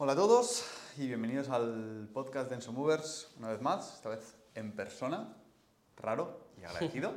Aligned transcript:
Hola 0.00 0.12
a 0.12 0.16
todos 0.16 0.64
y 0.96 1.08
bienvenidos 1.08 1.48
al 1.48 2.08
podcast 2.12 2.48
de 2.48 2.54
Enso 2.54 2.72
Movers, 2.72 3.32
una 3.38 3.48
vez 3.48 3.60
más, 3.60 3.94
esta 3.94 4.08
vez 4.08 4.36
en 4.54 4.70
persona, 4.72 5.34
raro 5.96 6.38
y 6.60 6.64
agradecido. 6.64 7.14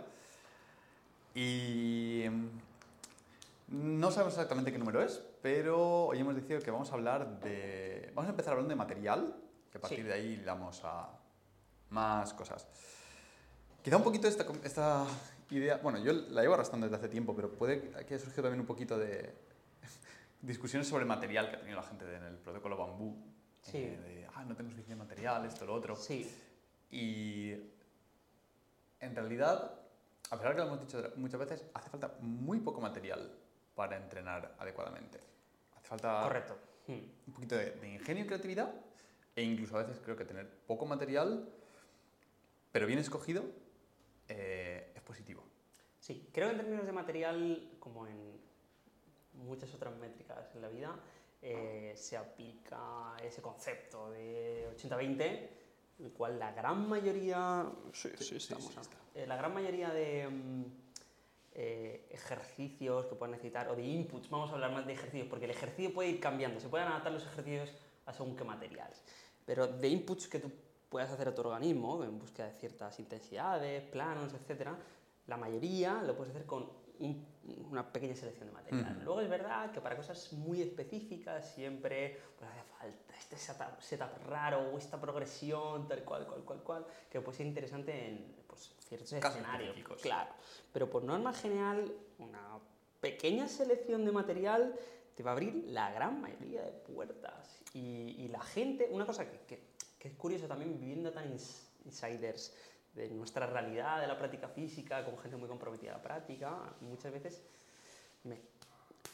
y 1.35 2.25
mm, 2.27 3.99
no 3.99 4.09
sabemos 4.09 4.33
exactamente 4.33 4.71
qué 4.71 4.79
número 4.79 5.01
es, 5.03 5.21
pero 5.43 6.05
hoy 6.07 6.19
hemos 6.19 6.33
decidido 6.33 6.59
que 6.61 6.71
vamos 6.71 6.89
a 6.89 6.95
hablar 6.95 7.39
de... 7.39 8.11
Vamos 8.15 8.27
a 8.27 8.31
empezar 8.31 8.53
hablando 8.53 8.69
de 8.71 8.75
material, 8.77 9.35
que 9.71 9.77
a 9.77 9.81
partir 9.81 9.99
Sí. 9.99 10.03
de 10.03 10.13
ahí 10.13 10.35
le 10.37 10.43
damos 10.43 10.81
a 10.83 11.07
más 11.91 12.33
cosas. 12.33 12.65
Quizá 13.83 13.97
un 13.97 14.03
poquito 14.03 14.27
esta, 14.27 14.43
esta 14.63 15.05
idea, 15.51 15.77
bueno, 15.77 15.99
yo 15.99 16.13
la 16.13 16.41
llevo 16.41 16.55
arrastrando 16.55 16.87
desde 16.87 16.97
hace 16.97 17.09
tiempo, 17.09 17.35
pero 17.35 17.51
puede 17.51 17.89
que 17.91 17.95
haya 17.95 18.17
surgido 18.19 18.41
también 18.43 18.61
un 18.61 18.65
poquito 18.67 18.97
de 18.97 19.33
discusiones 20.41 20.87
sobre 20.87 21.03
el 21.03 21.07
material 21.07 21.49
que 21.49 21.55
ha 21.55 21.59
tenido 21.59 21.77
la 21.77 21.87
gente 21.87 22.05
en 22.15 22.23
el 22.23 22.37
protocolo 22.37 22.77
bambú. 22.77 23.15
Sí. 23.61 23.77
eh, 23.77 23.97
de, 23.97 24.27
ah, 24.33 24.43
no 24.43 24.55
tengo 24.55 24.69
suficiente 24.71 24.95
material, 24.95 25.45
esto, 25.45 25.65
lo 25.65 25.73
otro. 25.73 25.95
Sí, 25.95 26.29
Y 26.89 27.51
en 28.99 29.15
realidad, 29.15 29.79
a 30.29 30.37
pesar 30.37 30.49
de 30.49 30.55
que 30.55 30.61
lo 30.61 30.67
hemos 30.67 30.81
dicho 30.81 31.13
muchas 31.15 31.39
veces, 31.39 31.65
hace 31.73 31.89
falta 31.89 32.15
muy 32.19 32.59
poco 32.59 32.81
material 32.81 33.31
para 33.75 33.97
entrenar 33.97 34.55
adecuadamente. 34.59 35.19
Hace 35.75 35.87
falta 35.87 36.21
correcto. 36.23 36.57
Hmm. 36.87 36.93
un 37.27 37.33
poquito 37.33 37.55
de, 37.55 37.71
de 37.71 37.93
ingenio 37.93 38.23
y 38.23 38.27
creatividad 38.27 38.73
e 39.35 39.43
incluso 39.43 39.77
a 39.77 39.83
veces 39.83 40.01
creo 40.03 40.17
que 40.17 40.25
tener 40.25 40.49
poco 40.67 40.85
material, 40.85 41.47
pero 42.71 42.87
bien 42.87 42.99
escogido, 42.99 43.43
eh, 44.27 44.91
es 44.95 45.01
positivo. 45.01 45.43
Sí, 45.99 46.29
creo 46.33 46.47
que 46.47 46.53
en 46.53 46.59
términos 46.59 46.85
de 46.85 46.91
material, 46.91 47.69
como 47.79 48.07
en 48.07 48.39
muchas 49.33 49.73
otras 49.73 49.95
métricas 49.97 50.53
en 50.55 50.61
la 50.61 50.69
vida, 50.69 50.95
eh, 51.41 51.93
se 51.95 52.17
aplica 52.17 53.15
ese 53.23 53.41
concepto 53.41 54.09
de 54.11 54.69
80-20, 54.77 55.49
el 55.99 56.11
cual 56.13 56.37
la 56.39 56.51
gran 56.51 56.87
mayoría... 56.87 57.69
Sí, 57.93 58.09
sí, 58.19 58.35
estamos 58.35 58.71
eh, 59.15 59.25
la 59.27 59.35
gran 59.35 59.53
mayoría 59.53 59.89
de 59.89 60.27
mm, 60.29 60.63
eh, 61.53 62.07
ejercicios 62.11 63.05
que 63.07 63.15
puedan 63.15 63.31
necesitar, 63.31 63.67
o 63.69 63.75
de 63.75 63.83
inputs, 63.83 64.29
vamos 64.29 64.49
a 64.51 64.53
hablar 64.53 64.71
más 64.71 64.85
de 64.85 64.93
ejercicios, 64.93 65.27
porque 65.27 65.45
el 65.45 65.51
ejercicio 65.51 65.93
puede 65.93 66.09
ir 66.09 66.19
cambiando, 66.19 66.59
se 66.59 66.69
pueden 66.69 66.87
adaptar 66.87 67.11
los 67.11 67.23
ejercicios 67.25 67.71
a 68.05 68.13
según 68.13 68.35
qué 68.35 68.43
materiales, 68.43 69.01
pero 69.45 69.67
de 69.67 69.87
inputs 69.89 70.27
que 70.27 70.39
tú 70.39 70.51
puedas 70.89 71.11
hacer 71.11 71.27
a 71.27 71.35
tu 71.35 71.41
organismo, 71.41 72.03
en 72.03 72.17
búsqueda 72.19 72.47
de 72.47 72.53
ciertas 72.53 72.99
intensidades, 72.99 73.83
planos, 73.83 74.33
etcétera, 74.33 74.77
la 75.27 75.37
mayoría 75.37 76.01
lo 76.03 76.15
puedes 76.15 76.33
hacer 76.33 76.45
con 76.45 76.69
un- 76.99 77.25
una 77.69 77.91
pequeña 77.91 78.15
selección 78.15 78.47
de 78.47 78.53
material. 78.53 78.91
Ujú. 78.97 79.03
Luego 79.03 79.21
es 79.21 79.29
verdad 79.29 79.71
que 79.71 79.81
para 79.81 79.95
cosas 79.97 80.31
muy 80.33 80.61
específicas 80.61 81.49
siempre 81.53 82.19
pues, 82.37 82.49
hace 82.51 82.63
falta 82.77 83.13
este 83.17 83.37
setup, 83.37 83.81
setup 83.81 84.17
raro 84.27 84.59
o 84.71 84.77
esta 84.77 84.99
progresión, 84.99 85.87
tal 85.87 86.03
cual, 86.03 86.27
cual, 86.27 86.43
cual, 86.43 86.59
cual, 86.63 86.85
que 87.09 87.19
puede 87.21 87.37
ser 87.37 87.47
interesante 87.47 88.09
en 88.09 88.35
pues, 88.47 88.71
ciertos 88.87 89.09
Casos 89.19 89.37
escenarios. 89.39 89.75
Claro, 90.01 90.31
pero 90.71 90.89
por 90.89 91.03
norma 91.03 91.33
general, 91.33 91.91
una 92.19 92.59
pequeña 92.99 93.47
selección 93.47 94.05
de 94.05 94.11
material 94.11 94.75
te 95.15 95.23
va 95.23 95.31
a 95.31 95.33
abrir 95.33 95.65
la 95.67 95.91
gran 95.91 96.21
mayoría 96.21 96.61
de 96.63 96.71
puertas. 96.71 97.59
Y, 97.73 98.15
y 98.19 98.27
la 98.27 98.41
gente, 98.41 98.87
una 98.91 99.05
cosa 99.05 99.25
que, 99.29 99.39
que- 99.47 99.71
que 99.97 100.07
es 100.07 100.15
curioso 100.15 100.47
también 100.47 100.79
viviendo 100.79 101.11
tan 101.11 101.31
ins- 101.31 101.61
insiders 101.85 102.53
de 102.93 103.09
nuestra 103.09 103.45
realidad, 103.47 104.01
de 104.01 104.07
la 104.07 104.17
práctica 104.17 104.47
física, 104.49 105.05
con 105.05 105.17
gente 105.19 105.37
muy 105.37 105.47
comprometida 105.47 105.91
a 105.91 105.97
la 105.97 106.03
práctica, 106.03 106.75
muchas 106.81 107.11
veces 107.13 107.41
me 108.23 108.39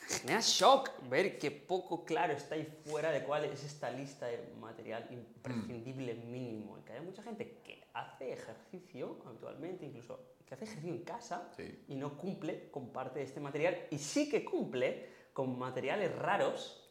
genera 0.08 0.40
shock 0.42 0.92
ver 1.10 1.38
que 1.38 1.52
poco 1.52 2.06
claro 2.06 2.34
está 2.34 2.56
ahí 2.56 2.66
fuera 2.86 3.12
de 3.12 3.24
cuál 3.24 3.46
es 3.46 3.64
esta 3.64 3.90
lista 3.92 4.26
de 4.28 4.54
material 4.60 5.08
imprescindible 5.12 6.16
mínimo. 6.16 6.78
Y 6.80 6.82
que 6.84 6.94
hay 6.94 7.02
mucha 7.02 7.22
gente 7.24 7.60
que 7.64 7.86
hace 7.94 8.34
ejercicio 8.34 9.20
habitualmente, 9.26 9.86
incluso 9.86 10.20
que 10.46 10.54
hace 10.56 10.64
ejercicio 10.64 10.94
en 10.94 11.04
casa 11.04 11.52
Sí. 11.58 11.84
y 11.90 11.96
no 11.96 12.18
cumple 12.18 12.70
con 12.72 12.90
parte 12.90 13.20
de 13.20 13.26
este 13.26 13.40
material 13.40 13.88
y 13.92 13.98
sí 13.98 14.30
que 14.30 14.46
cumple 14.46 15.10
con 15.34 15.58
materiales 15.60 16.16
raros, 16.18 16.90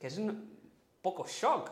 que 0.00 0.06
es 0.06 0.16
un 0.18 0.58
poco 1.02 1.26
shock. 1.26 1.70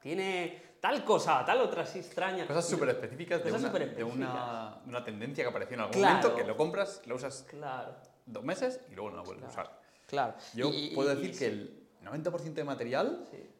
Tiene 0.00 0.62
tal 0.80 1.04
cosa, 1.04 1.44
tal 1.44 1.60
otra 1.60 1.82
así 1.82 1.98
extraña. 1.98 2.46
Cosas 2.46 2.68
súper 2.68 2.90
específicas 2.90 3.38
de, 3.44 3.50
Cosas 3.50 3.60
una, 3.60 3.68
de 3.78 3.78
superespecíficas. 3.86 4.16
una, 4.16 4.80
de 4.84 4.88
una 4.88 5.04
tendencia 5.04 5.44
que 5.44 5.50
apareció 5.50 5.74
en 5.74 5.80
algún 5.80 5.94
Claro. 6.00 6.16
momento, 6.18 6.36
que 6.36 6.44
lo 6.46 6.56
compras, 6.56 7.02
lo 7.06 7.16
usas 7.16 7.44
Claro, 7.48 7.94
dos 8.26 8.44
meses 8.44 8.80
y 8.90 8.94
luego 8.94 9.10
no 9.10 9.16
lo 9.16 9.24
vuelves 9.24 9.44
a 9.46 9.48
usar. 9.48 9.80
claro. 10.06 10.34
Yo 10.54 10.70
Y- 10.72 10.94
puedo 10.94 11.08
decir 11.10 11.26
y 11.30 11.32
que 11.32 11.38
sí, 11.38 11.44
el 11.44 11.88
90% 12.02 12.54
de 12.54 12.64
material 12.64 13.26
sí, 13.30 13.50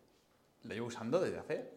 lo 0.64 0.74
llevo 0.74 0.86
usando 0.86 1.20
desde 1.20 1.38
hace 1.38 1.70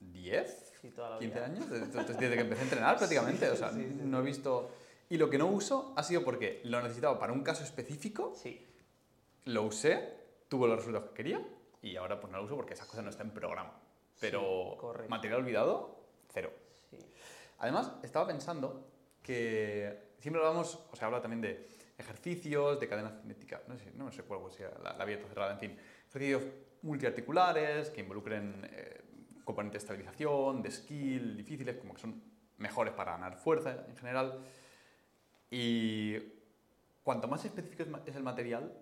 10, 0.00 0.72
sí, 0.80 0.90
toda 0.90 1.10
la 1.10 1.18
15 1.18 1.34
vida. 1.34 1.46
años, 1.46 1.70
desde, 1.70 1.86
desde 2.14 2.34
que 2.34 2.40
empecé 2.40 2.60
a 2.60 2.64
entrenar 2.64 2.96
prácticamente. 2.98 3.50
o 3.50 3.56
sea, 3.56 3.70
no 3.72 4.18
he 4.20 4.22
visto... 4.22 4.70
Y 5.10 5.16
lo 5.16 5.30
que 5.30 5.38
no 5.38 5.46
uso 5.46 5.94
ha 5.96 6.02
sido 6.02 6.22
porque 6.22 6.60
lo 6.64 6.82
necesitaba 6.82 7.18
para 7.18 7.32
un 7.32 7.42
caso 7.42 7.64
específico, 7.64 8.34
Sí, 8.36 8.66
lo 9.46 9.62
usé, 9.62 10.16
tuvo 10.48 10.66
los 10.66 10.76
resultados 10.76 11.08
que 11.10 11.14
quería 11.14 11.42
y 11.80 11.96
ahora 11.96 12.20
pues 12.20 12.30
no 12.30 12.38
lo 12.38 12.44
uso 12.44 12.56
porque 12.56 12.74
esas 12.74 12.86
cosas 12.86 13.04
no 13.04 13.10
están 13.10 13.28
en 13.28 13.32
programa. 13.34 13.72
Pero 14.20 14.76
material 15.08 15.40
olvidado, 15.40 16.04
cero. 16.32 16.52
sí. 16.90 16.98
Además, 17.58 17.92
estaba 18.02 18.26
pensando 18.26 18.88
que 19.22 20.14
siempre 20.18 20.42
hablamos, 20.42 20.78
o 20.90 20.96
sea, 20.96 21.06
habla 21.06 21.20
también 21.20 21.40
de 21.40 21.68
ejercicios, 21.96 22.78
de 22.78 22.88
cadena 22.88 23.10
cinética, 23.20 23.62
no 23.66 23.76
sé, 23.76 23.90
no 23.94 24.10
sé 24.12 24.22
cuál 24.22 24.40
sea 24.52 24.70
la, 24.82 24.92
la 24.94 25.02
abierta 25.02 25.26
o 25.26 25.28
cerrada, 25.28 25.52
en 25.52 25.58
fin, 25.58 25.78
ejercicios 26.08 26.42
multiarticulares 26.82 27.90
que 27.90 28.00
involucren 28.00 28.68
eh, 28.72 29.00
componentes 29.44 29.82
de 29.82 29.84
estabilización, 29.84 30.62
de 30.62 30.70
skill, 30.70 31.36
difíciles, 31.36 31.76
como 31.76 31.94
que 31.94 32.00
son 32.00 32.22
mejores 32.58 32.92
para 32.94 33.12
ganar 33.12 33.36
fuerza 33.38 33.84
en 33.88 33.96
general. 33.96 34.40
Y 35.50 36.18
cuanto 37.02 37.28
más 37.28 37.44
específico 37.44 37.84
es 38.06 38.14
el 38.16 38.22
material, 38.22 38.72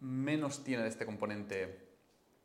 menos 0.00 0.64
tiene 0.64 0.82
de 0.82 0.88
este 0.88 1.04
componente 1.04 1.83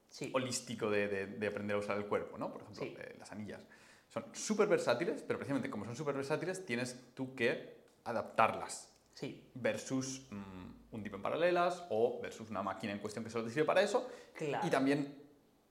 Sí, 0.10 0.32
holístico 0.34 0.90
de, 0.90 1.08
de- 1.08 1.28
de 1.28 1.48
aprender 1.48 1.76
a 1.76 1.80
usar 1.80 1.98
el 1.98 2.06
cuerpo, 2.06 2.38
¿no? 2.38 2.52
Por 2.52 2.62
ejemplo, 2.64 2.84
Sí. 2.84 2.96
eh, 3.00 3.16
las 3.20 3.32
anillas. 3.32 3.62
Son 4.10 4.26
súper 4.34 4.68
versátiles, 4.68 5.22
pero 5.22 5.38
precisamente 5.38 5.70
como 5.70 5.86
son 5.86 5.96
súper 5.96 6.16
versátiles, 6.16 6.66
tienes 6.66 6.98
tú 7.14 7.36
que 7.36 7.78
adaptarlas 8.06 8.90
sí, 9.14 9.50
versus 9.54 10.24
mm, 10.32 10.96
un 10.96 11.04
tipo 11.04 11.18
en 11.18 11.22
paralelas 11.22 11.84
o 11.92 12.20
versus 12.22 12.50
una 12.50 12.64
máquina 12.64 12.92
en 12.92 13.00
cuestión 13.00 13.24
que 13.24 13.30
solo 13.30 13.46
te 13.46 13.52
sirve 13.52 13.66
para 13.66 13.82
eso. 13.84 14.10
claro. 14.34 14.66
Y 14.66 14.72
también 14.72 15.16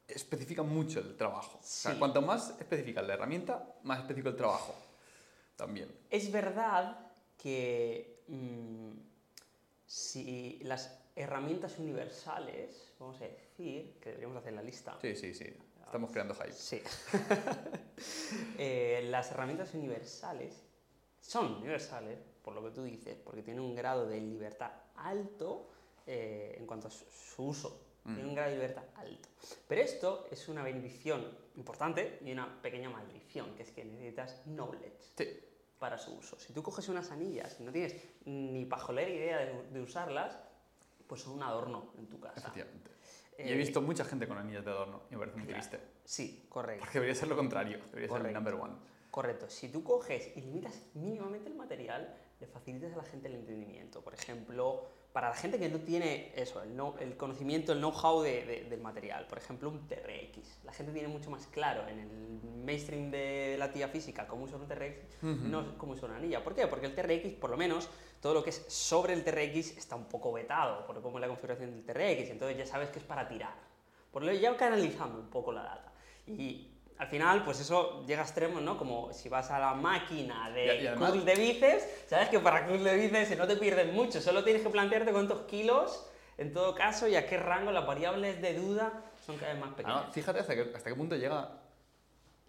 especifican 0.06 0.69
mucho 0.69 1.00
el 1.00 1.16
trabajo. 1.16 1.59
O 1.59 1.62
sea, 1.65 1.93
Sí. 1.93 1.99
cuanto 1.99 2.22
más 2.22 2.50
específica 2.60 3.03
la 3.03 3.15
herramienta, 3.15 3.75
más 3.82 3.99
específico 3.99 4.28
el 4.28 4.37
trabajo. 4.37 4.75
También. 5.56 5.91
Es 6.09 6.31
verdad 6.31 7.10
que 7.37 8.22
mm, 8.28 8.93
si 9.87 10.60
las 10.62 10.88
herramientas 11.22 11.78
universales, 11.78 12.92
vamos 12.98 13.20
a 13.20 13.24
decir, 13.24 13.98
que 14.00 14.10
deberíamos 14.10 14.38
hacer 14.38 14.52
la 14.52 14.62
lista. 14.62 14.96
Sí, 15.00 15.14
sí, 15.16 15.34
sí. 15.34 15.46
Estamos 15.84 16.10
creando 16.10 16.34
hype. 16.34 16.52
Sí. 16.52 16.82
Eh, 18.58 19.06
las 19.10 19.30
herramientas 19.32 19.74
universales 19.74 20.62
son 21.20 21.54
universales, 21.56 22.18
por 22.42 22.54
lo 22.54 22.62
que 22.62 22.70
tú 22.70 22.84
dices, 22.84 23.16
porque 23.24 23.42
tienen 23.42 23.62
un 23.62 23.74
grado 23.74 24.06
de 24.06 24.20
libertad 24.20 24.70
alto 24.96 25.68
eh, 26.06 26.54
en 26.58 26.66
cuanto 26.66 26.86
a 26.88 26.90
su, 26.90 27.04
su 27.10 27.44
uso. 27.48 27.80
Mm. 28.04 28.14
Tienen 28.14 28.28
un 28.28 28.34
grado 28.36 28.50
de 28.50 28.56
libertad 28.56 28.84
alto. 28.94 29.28
Pero 29.66 29.82
esto 29.82 30.28
es 30.30 30.48
una 30.48 30.62
bendición 30.62 31.26
importante 31.56 32.18
y 32.24 32.30
una 32.32 32.60
pequeña 32.62 32.88
maldición, 32.88 33.54
que 33.56 33.64
es 33.64 33.70
que 33.72 33.84
necesitas 33.84 34.42
knowledge 34.46 34.92
Sí. 35.16 35.40
para 35.80 35.98
su 35.98 36.14
uso. 36.14 36.38
Si 36.38 36.52
tú 36.52 36.62
coges 36.62 36.88
unas 36.88 37.10
anillas 37.10 37.56
y 37.58 37.64
no 37.64 37.72
tienes 37.72 37.96
ni 38.25 38.64
pajolera 38.64 39.10
idea 39.10 39.38
de, 39.38 39.62
de 39.72 39.81
usarlas, 39.81 40.38
pues 41.08 41.22
son 41.22 41.34
un 41.34 41.43
adorno 41.43 41.93
en 41.99 42.06
tu 42.06 42.20
casa. 42.20 42.38
Efectivamente. 42.38 42.90
y 43.38 43.43
Eh, 43.43 43.52
he 43.52 43.56
visto 43.56 43.81
mucha 43.81 44.05
gente 44.05 44.28
con 44.28 44.37
anillas 44.38 44.64
de 44.64 44.70
adorno 44.70 45.02
y 45.10 45.14
me 45.14 45.20
parece 45.20 45.37
muy 45.38 45.46
claro. 45.46 45.60
triste. 45.62 45.81
Sí, 46.05 46.46
correcto. 46.49 46.81
Porque 46.84 46.99
debería 46.99 47.14
ser 47.14 47.28
lo 47.28 47.37
contrario. 47.37 47.78
Debería 47.90 48.08
ser 48.16 48.26
el 48.26 48.32
number 48.34 48.55
one. 48.55 48.75
Correcto. 49.10 49.49
Si 49.49 49.69
tú 49.70 49.82
coges 49.82 50.37
y 50.37 50.40
limitas 50.43 50.75
mínimamente 50.94 51.49
el 51.49 51.56
material, 51.56 52.14
le 52.40 52.46
facilitas 52.46 52.93
a 52.93 52.96
la 52.99 53.05
gente 53.05 53.28
el 53.28 53.34
entendimiento. 53.37 54.02
Por 54.02 54.14
ejemplo, 54.14 54.87
para 55.12 55.31
la 55.31 55.34
gente 55.34 55.58
que 55.58 55.69
no 55.69 55.78
tiene 55.81 56.32
eso, 56.37 56.62
el, 56.62 56.78
el 57.00 57.16
conocimiento, 57.16 57.72
el 57.72 57.78
know-how 57.78 58.22
de- 58.22 58.44
de- 58.44 58.64
del 58.64 58.81
material, 58.81 59.26
por 59.26 59.38
ejemplo, 59.38 59.69
un 59.69 59.88
TRX. 59.88 60.64
La 60.64 60.72
gente 60.72 60.93
tiene 60.93 61.08
mucho 61.08 61.31
más 61.31 61.46
claro 61.46 61.87
en 61.88 61.99
el 61.99 62.08
mainstream 62.64 63.10
de 63.10 63.56
la 63.58 63.72
tía 63.72 63.88
física 63.88 64.26
cómo 64.28 64.44
usar 64.44 64.60
un 64.60 64.69
TRX, 64.69 65.22
no 65.50 65.76
cómo 65.78 65.93
usar 65.93 66.10
una 66.10 66.19
anilla. 66.19 66.44
¿Por 66.44 66.55
qué? 66.55 66.66
Porque 66.66 66.87
el 66.87 66.94
TRX, 66.94 67.34
por 67.40 67.50
lo 67.50 67.56
menos, 67.56 67.88
todo 68.20 68.34
lo 68.34 68.44
que 68.44 68.50
es 68.50 68.64
sobre 68.69 69.14
el 69.14 69.25
TRX 69.25 69.76
está 69.78 69.96
un 69.96 70.05
poco 70.05 70.32
vetado 70.32 70.87
por 70.87 71.00
cómo 71.02 71.19
es 71.19 71.22
la 71.22 71.28
configuración 71.28 71.70
del 71.70 71.84
TRX, 71.84 72.31
entonces 72.31 72.56
ya 72.58 72.66
sabes 72.66 72.90
que 72.90 72.99
es 72.99 73.05
para 73.05 73.26
tirar. 73.28 73.55
Por 74.12 74.22
lo 74.22 74.32
ya 74.32 74.56
canalizando 74.56 75.19
un 75.19 75.28
poco 75.31 75.52
la 75.52 75.62
data. 75.62 75.93
Y 76.26 76.69
al 76.98 77.06
final, 77.06 77.44
pues 77.44 77.60
eso 77.60 78.04
llega 78.06 78.22
a 78.22 78.24
extremos, 78.24 78.60
¿no? 78.60 78.76
Como 78.76 79.12
si 79.12 79.28
vas 79.28 79.50
a 79.50 79.58
la 79.58 79.74
máquina 79.74 80.50
de 80.50 80.66
Y- 80.76 80.82
y 80.82 80.86
además- 80.88 81.10
curl 81.12 81.24
de 81.24 81.34
bíceps, 81.36 81.84
sabes 82.08 82.28
que 82.28 82.38
para 82.40 82.66
curl 82.66 82.82
de 82.82 82.96
bíceps 82.96 83.38
no 83.38 83.46
te 83.46 83.56
pierdes 83.56 83.92
mucho, 83.92 84.20
solo 84.20 84.42
tienes 84.44 84.62
que 84.62 84.70
plantearte 84.70 85.12
cuántos 85.12 85.42
kilos 85.42 86.04
en 86.38 86.52
todo 86.52 86.74
caso 86.74 87.06
y 87.08 87.16
a 87.16 87.26
qué 87.26 87.36
rango, 87.36 87.70
las 87.72 87.86
variables 87.86 88.40
de 88.42 88.54
duda 88.54 88.92
son 89.24 89.36
cada 89.38 89.52
vez 89.52 89.60
más 89.60 89.74
pequeñas. 89.74 90.12
fíjate 90.12 90.40
hasta 90.40 90.54
qué, 90.54 90.72
hasta 90.74 90.90
qué 90.90 90.96
punto 90.96 91.16
llega 91.16 91.50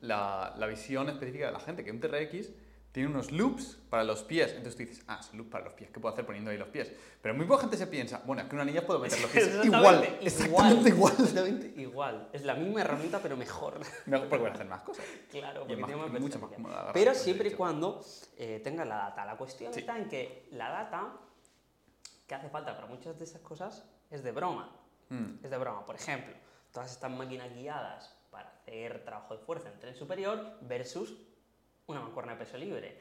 la, 0.02 0.54
la 0.58 0.66
visión 0.68 1.10
específica 1.10 1.48
de 1.48 1.52
la 1.52 1.60
gente, 1.60 1.84
que 1.84 1.92
un 1.92 2.00
TRX 2.00 2.50
tiene 2.92 3.10
unos 3.10 3.32
loops 3.32 3.78
para 3.90 4.04
los 4.04 4.24
pies. 4.24 4.50
Entonces 4.50 4.76
tú 4.76 4.80
dices, 4.80 5.04
ah, 5.08 5.18
es 5.22 5.30
un 5.32 5.38
loop 5.40 5.50
para 5.50 5.66
los 5.66 5.74
pies, 5.74 5.92
¿qué 5.92 6.00
puedo 6.00 6.12
hacer 6.14 6.26
poniendo 6.26 6.50
ahí 6.52 6.58
los 6.58 6.70
pies? 6.70 6.92
Pero 7.22 7.36
muy 7.36 7.46
poca 7.46 7.62
gente 7.62 7.78
se 7.78 7.88
piensa, 7.88 8.22
bueno, 8.26 8.42
es 8.42 8.48
que 8.48 8.56
una 8.56 8.64
anilla 8.64 8.86
puedo 8.86 9.00
meter 9.00 9.20
los 9.22 9.30
pies. 9.30 9.48
igual, 9.66 10.18
exactamente 10.22 10.90
igual. 10.90 11.14
Exactamente 11.20 11.82
igual. 11.82 12.30
Es 12.34 12.44
la 12.44 12.56
misma 12.56 12.82
herramienta, 12.82 13.20
pero 13.22 13.38
mejor. 13.38 13.80
Mejor 14.08 14.28
porque 14.30 14.42
voy 14.42 14.50
a 14.50 14.54
hacer 14.54 14.68
más 14.68 14.82
cosas. 14.82 15.06
Claro, 15.30 15.62
porque 15.62 15.78
más- 15.78 15.96
más 16.12 16.22
mucho 16.22 16.40
más 16.40 16.52
cómoda 16.52 16.92
Pero 16.94 17.14
siempre 17.14 17.50
y 17.50 17.54
cuando 17.54 18.04
eh, 18.38 18.60
tenga 18.64 18.86
la 18.86 18.96
data. 18.98 19.26
La 19.26 19.38
cuestión 19.38 19.74
Sí. 19.74 19.82
está 19.82 19.98
en 19.98 20.08
que 20.10 20.48
la 20.52 20.70
data 20.70 21.14
que 22.28 22.36
hace 22.36 22.50
falta 22.50 22.76
para 22.76 22.88
muchas 22.88 23.18
de 23.18 23.26
esas 23.26 23.42
cosas 23.42 23.84
es 24.10 24.24
de 24.24 24.32
broma. 24.32 24.76
Mm, 25.10 25.44
Es 25.44 25.50
de 25.50 25.58
broma. 25.58 25.86
Por 25.86 25.96
ejemplo, 25.96 26.34
todas 26.72 26.92
estas 26.92 27.12
máquinas 27.12 27.54
guiadas 27.54 28.16
para 28.32 28.50
hacer 28.50 29.04
trabajo 29.06 29.36
de 29.36 29.44
fuerza 29.44 29.70
en 29.70 29.80
tren 29.80 29.96
superior 29.96 30.58
versus 30.62 31.16
una 31.92 32.02
mancuerna 32.02 32.34
de 32.34 32.40
peso 32.40 32.58
libre. 32.58 32.98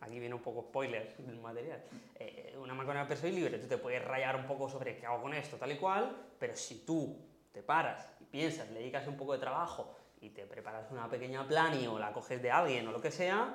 Aquí 0.00 0.18
viene 0.18 0.34
un 0.34 0.42
poco 0.42 0.62
spoiler 0.62 1.16
del 1.18 1.38
material. 1.40 1.82
Eh, 2.16 2.54
una 2.60 2.74
mancuerna 2.74 3.02
de 3.04 3.08
peso 3.08 3.26
libre, 3.26 3.58
tú 3.58 3.66
te 3.66 3.78
puedes 3.78 4.04
rayar 4.04 4.36
un 4.36 4.46
poco 4.46 4.68
sobre 4.68 4.96
qué 4.96 5.06
hago 5.06 5.22
con 5.22 5.32
esto, 5.34 5.56
tal 5.56 5.72
y 5.72 5.76
cual, 5.76 6.14
pero 6.38 6.54
si 6.54 6.84
tú 6.84 7.16
te 7.52 7.62
paras 7.62 8.12
y 8.20 8.24
piensas, 8.24 8.68
le 8.70 8.80
dedicas 8.80 9.06
un 9.08 9.16
poco 9.16 9.32
de 9.32 9.38
trabajo 9.38 9.94
y 10.20 10.30
te 10.30 10.44
preparas 10.46 10.90
una 10.90 11.08
pequeña 11.08 11.46
plani 11.48 11.86
o 11.86 11.98
la 11.98 12.12
coges 12.12 12.42
de 12.42 12.50
alguien 12.50 12.86
o 12.88 12.92
lo 12.92 13.00
que 13.00 13.10
sea, 13.10 13.54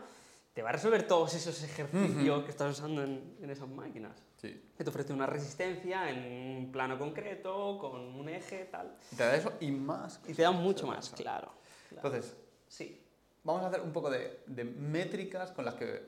te 0.53 0.61
va 0.63 0.69
a 0.69 0.71
resolver 0.73 1.07
todos 1.07 1.33
esos 1.35 1.63
ejercicios 1.63 2.43
que 2.43 2.49
estás 2.49 2.77
usando 2.77 3.03
en, 3.03 3.37
en 3.41 3.49
esas 3.49 3.69
máquinas. 3.69 4.21
sí. 4.37 4.69
Que 4.75 4.83
te 4.83 4.89
ofrece 4.89 5.13
una 5.13 5.27
resistencia 5.27 6.09
en 6.09 6.57
un 6.65 6.71
plano 6.71 6.97
concreto, 6.97 7.77
con 7.79 8.01
un 8.01 8.27
eje, 8.27 8.65
tal. 8.65 8.97
Y 9.11 9.15
te 9.15 9.23
da 9.23 9.35
eso 9.35 9.53
y 9.59 9.71
más. 9.71 10.19
Y 10.27 10.33
te 10.33 10.41
da 10.41 10.51
mucho 10.51 10.87
más, 10.87 11.11
claro. 11.11 11.51
claro. 11.89 12.07
Entonces, 12.07 12.35
Sí. 12.67 13.00
Vamos 13.43 13.63
a 13.63 13.67
hacer 13.67 13.81
un 13.81 13.91
poco 13.91 14.09
de, 14.09 14.43
de 14.47 14.63
métricas 14.63 15.51
con 15.51 15.65
las 15.65 15.75
que 15.75 16.01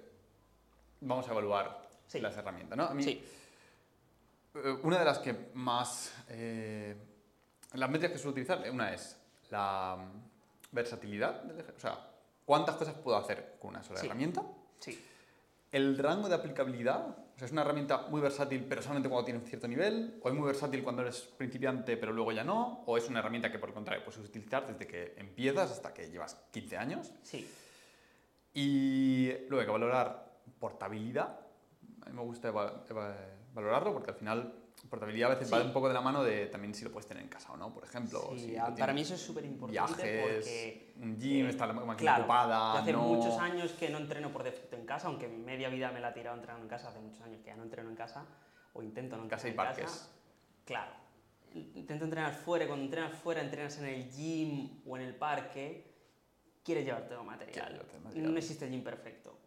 vamos 1.02 1.28
a 1.28 1.32
evaluar 1.32 1.84
Sí. 2.08 2.20
las 2.20 2.36
herramientas, 2.38 2.78
¿no? 2.78 2.86
A 2.86 2.94
mí, 2.94 3.04
Sí. 3.04 3.24
eh, 4.56 4.78
una 4.84 5.00
de 5.00 5.06
las 5.06 5.20
que 5.20 5.50
más... 5.54 6.14
eh, 6.30 6.96
las 7.74 7.90
métricas 7.90 8.12
que 8.14 8.18
suelo 8.20 8.32
utilizar, 8.32 8.66
eh, 8.66 8.70
una 8.70 8.94
es 8.94 9.18
la 9.50 9.98
mm, 9.98 10.76
versatilidad, 10.76 11.42
del 11.44 11.66
o 11.76 11.80
sea, 11.80 11.98
cuántas 12.46 12.76
cosas 12.76 12.94
puedo 12.96 13.18
hacer 13.18 13.56
con 13.60 13.72
una 13.72 13.84
sola 13.84 14.00
Sí. 14.00 14.06
herramienta. 14.06 14.44
Sí. 14.80 15.04
El 15.74 15.98
rango 15.98 16.30
de 16.30 16.36
aplicabilidad, 16.36 17.08
o 17.08 17.36
sea, 17.36 17.48
es 17.48 17.52
una 17.52 17.62
herramienta 17.62 18.06
muy 18.08 18.22
versátil, 18.22 18.64
pero 18.70 18.84
solamente 18.84 19.10
cuando 19.10 19.26
tiene 19.26 19.40
un 19.40 19.46
cierto 19.48 19.68
nivel, 19.68 20.20
o 20.22 20.30
es 20.30 20.36
muy 20.36 20.46
versátil 20.46 20.84
cuando 20.84 21.02
eres 21.02 21.22
principiante, 21.36 21.98
pero 21.98 22.14
luego 22.14 22.32
ya 22.32 22.44
no, 22.44 22.84
o 22.86 22.96
es 22.96 23.10
una 23.10 23.20
herramienta 23.20 23.52
que 23.52 23.58
por 23.58 23.70
el 23.70 23.74
contrario 23.74 24.06
puedes 24.06 24.24
utilizar 24.24 24.68
desde 24.68 24.86
que 24.86 25.16
empiezas 25.18 25.72
hasta 25.72 25.92
que 25.92 26.12
llevas 26.12 26.36
15 26.52 26.78
años. 26.78 27.12
Sí. 27.24 27.50
Y 28.54 29.32
luego 29.50 29.62
hay 29.62 29.66
que 29.66 29.72
valorar 29.72 30.40
portabilidad. 30.60 31.40
A 32.04 32.10
mí 32.10 32.16
me 32.16 32.22
gusta 32.22 32.52
valorarlo 32.52 33.94
porque 33.94 34.12
al 34.12 34.18
final 34.18 34.63
portabilidad 34.90 35.32
a 35.32 35.34
veces 35.36 35.48
Sí. 35.50 35.54
va 35.56 35.62
un 35.64 35.74
poco 35.74 35.88
de 35.88 35.94
la 35.94 36.02
mano 36.02 36.24
de 36.24 36.48
también 36.48 36.74
si 36.76 36.84
lo 36.86 36.92
puedes 36.92 37.08
tener 37.08 37.24
en 37.24 37.30
casa 37.30 37.52
o 37.52 37.58
no, 37.58 37.74
por 37.74 37.84
ejemplo. 37.84 38.22
Sí, 38.34 38.40
si 38.40 38.58
a- 38.58 38.70
lo 38.70 38.76
para 38.76 38.94
mí 38.94 39.02
eso 39.02 39.16
es 39.16 39.22
súper 39.22 39.46
importante 39.46 40.04
viajes, 40.04 40.36
porque... 40.44 40.94
un 41.02 41.20
gym, 41.20 41.46
eh, 41.46 41.50
está 41.50 41.66
la 41.68 41.74
máquina 41.74 41.96
claro, 41.98 42.24
ocupada, 42.24 42.80
hace 42.80 42.92
no... 42.94 43.02
muchos 43.04 43.38
años 43.40 43.72
que 43.74 43.90
no 43.90 43.98
entreno 43.98 44.32
por 44.32 44.44
defecto 44.44 44.76
en 44.76 44.86
casa, 44.86 45.08
aunque 45.08 45.28
media 45.28 45.70
vida 45.70 45.92
me 45.92 46.00
la 46.00 46.10
he 46.10 46.14
tirado 46.14 46.36
entrenando 46.36 46.64
en 46.66 46.70
casa, 46.70 46.90
hace 46.90 47.00
muchos 47.00 47.22
años 47.22 47.40
que 47.42 47.48
ya 47.48 47.56
no 47.56 47.64
entreno 47.64 47.90
en 47.90 47.96
casa, 47.96 48.26
o 48.74 48.84
intento 48.84 49.16
no 49.18 49.24
En 49.24 49.30
entrenar 49.32 49.38
casa 49.40 49.48
y 49.48 49.52
en 49.52 49.56
parques. 49.56 49.86
casa. 49.86 50.10
Claro. 50.66 50.92
Intento 51.76 52.04
entrenar 52.06 52.34
fuera, 52.34 52.66
cuando 52.68 52.86
entrenas 52.86 53.14
fuera, 53.18 53.42
entrenas 53.42 53.78
en 53.80 53.86
el 53.86 54.10
gym 54.12 54.82
o 54.88 54.98
en 54.98 55.04
el 55.04 55.16
parque, 55.16 55.86
quieres 56.64 56.84
llevarte 56.86 57.14
el 57.14 57.24
material. 57.24 57.72
Llevarte 57.74 58.00
material. 58.00 58.32
No 58.34 58.38
existe 58.40 58.66
el 58.66 58.72
gym 58.72 58.84
perfecto. 58.84 59.38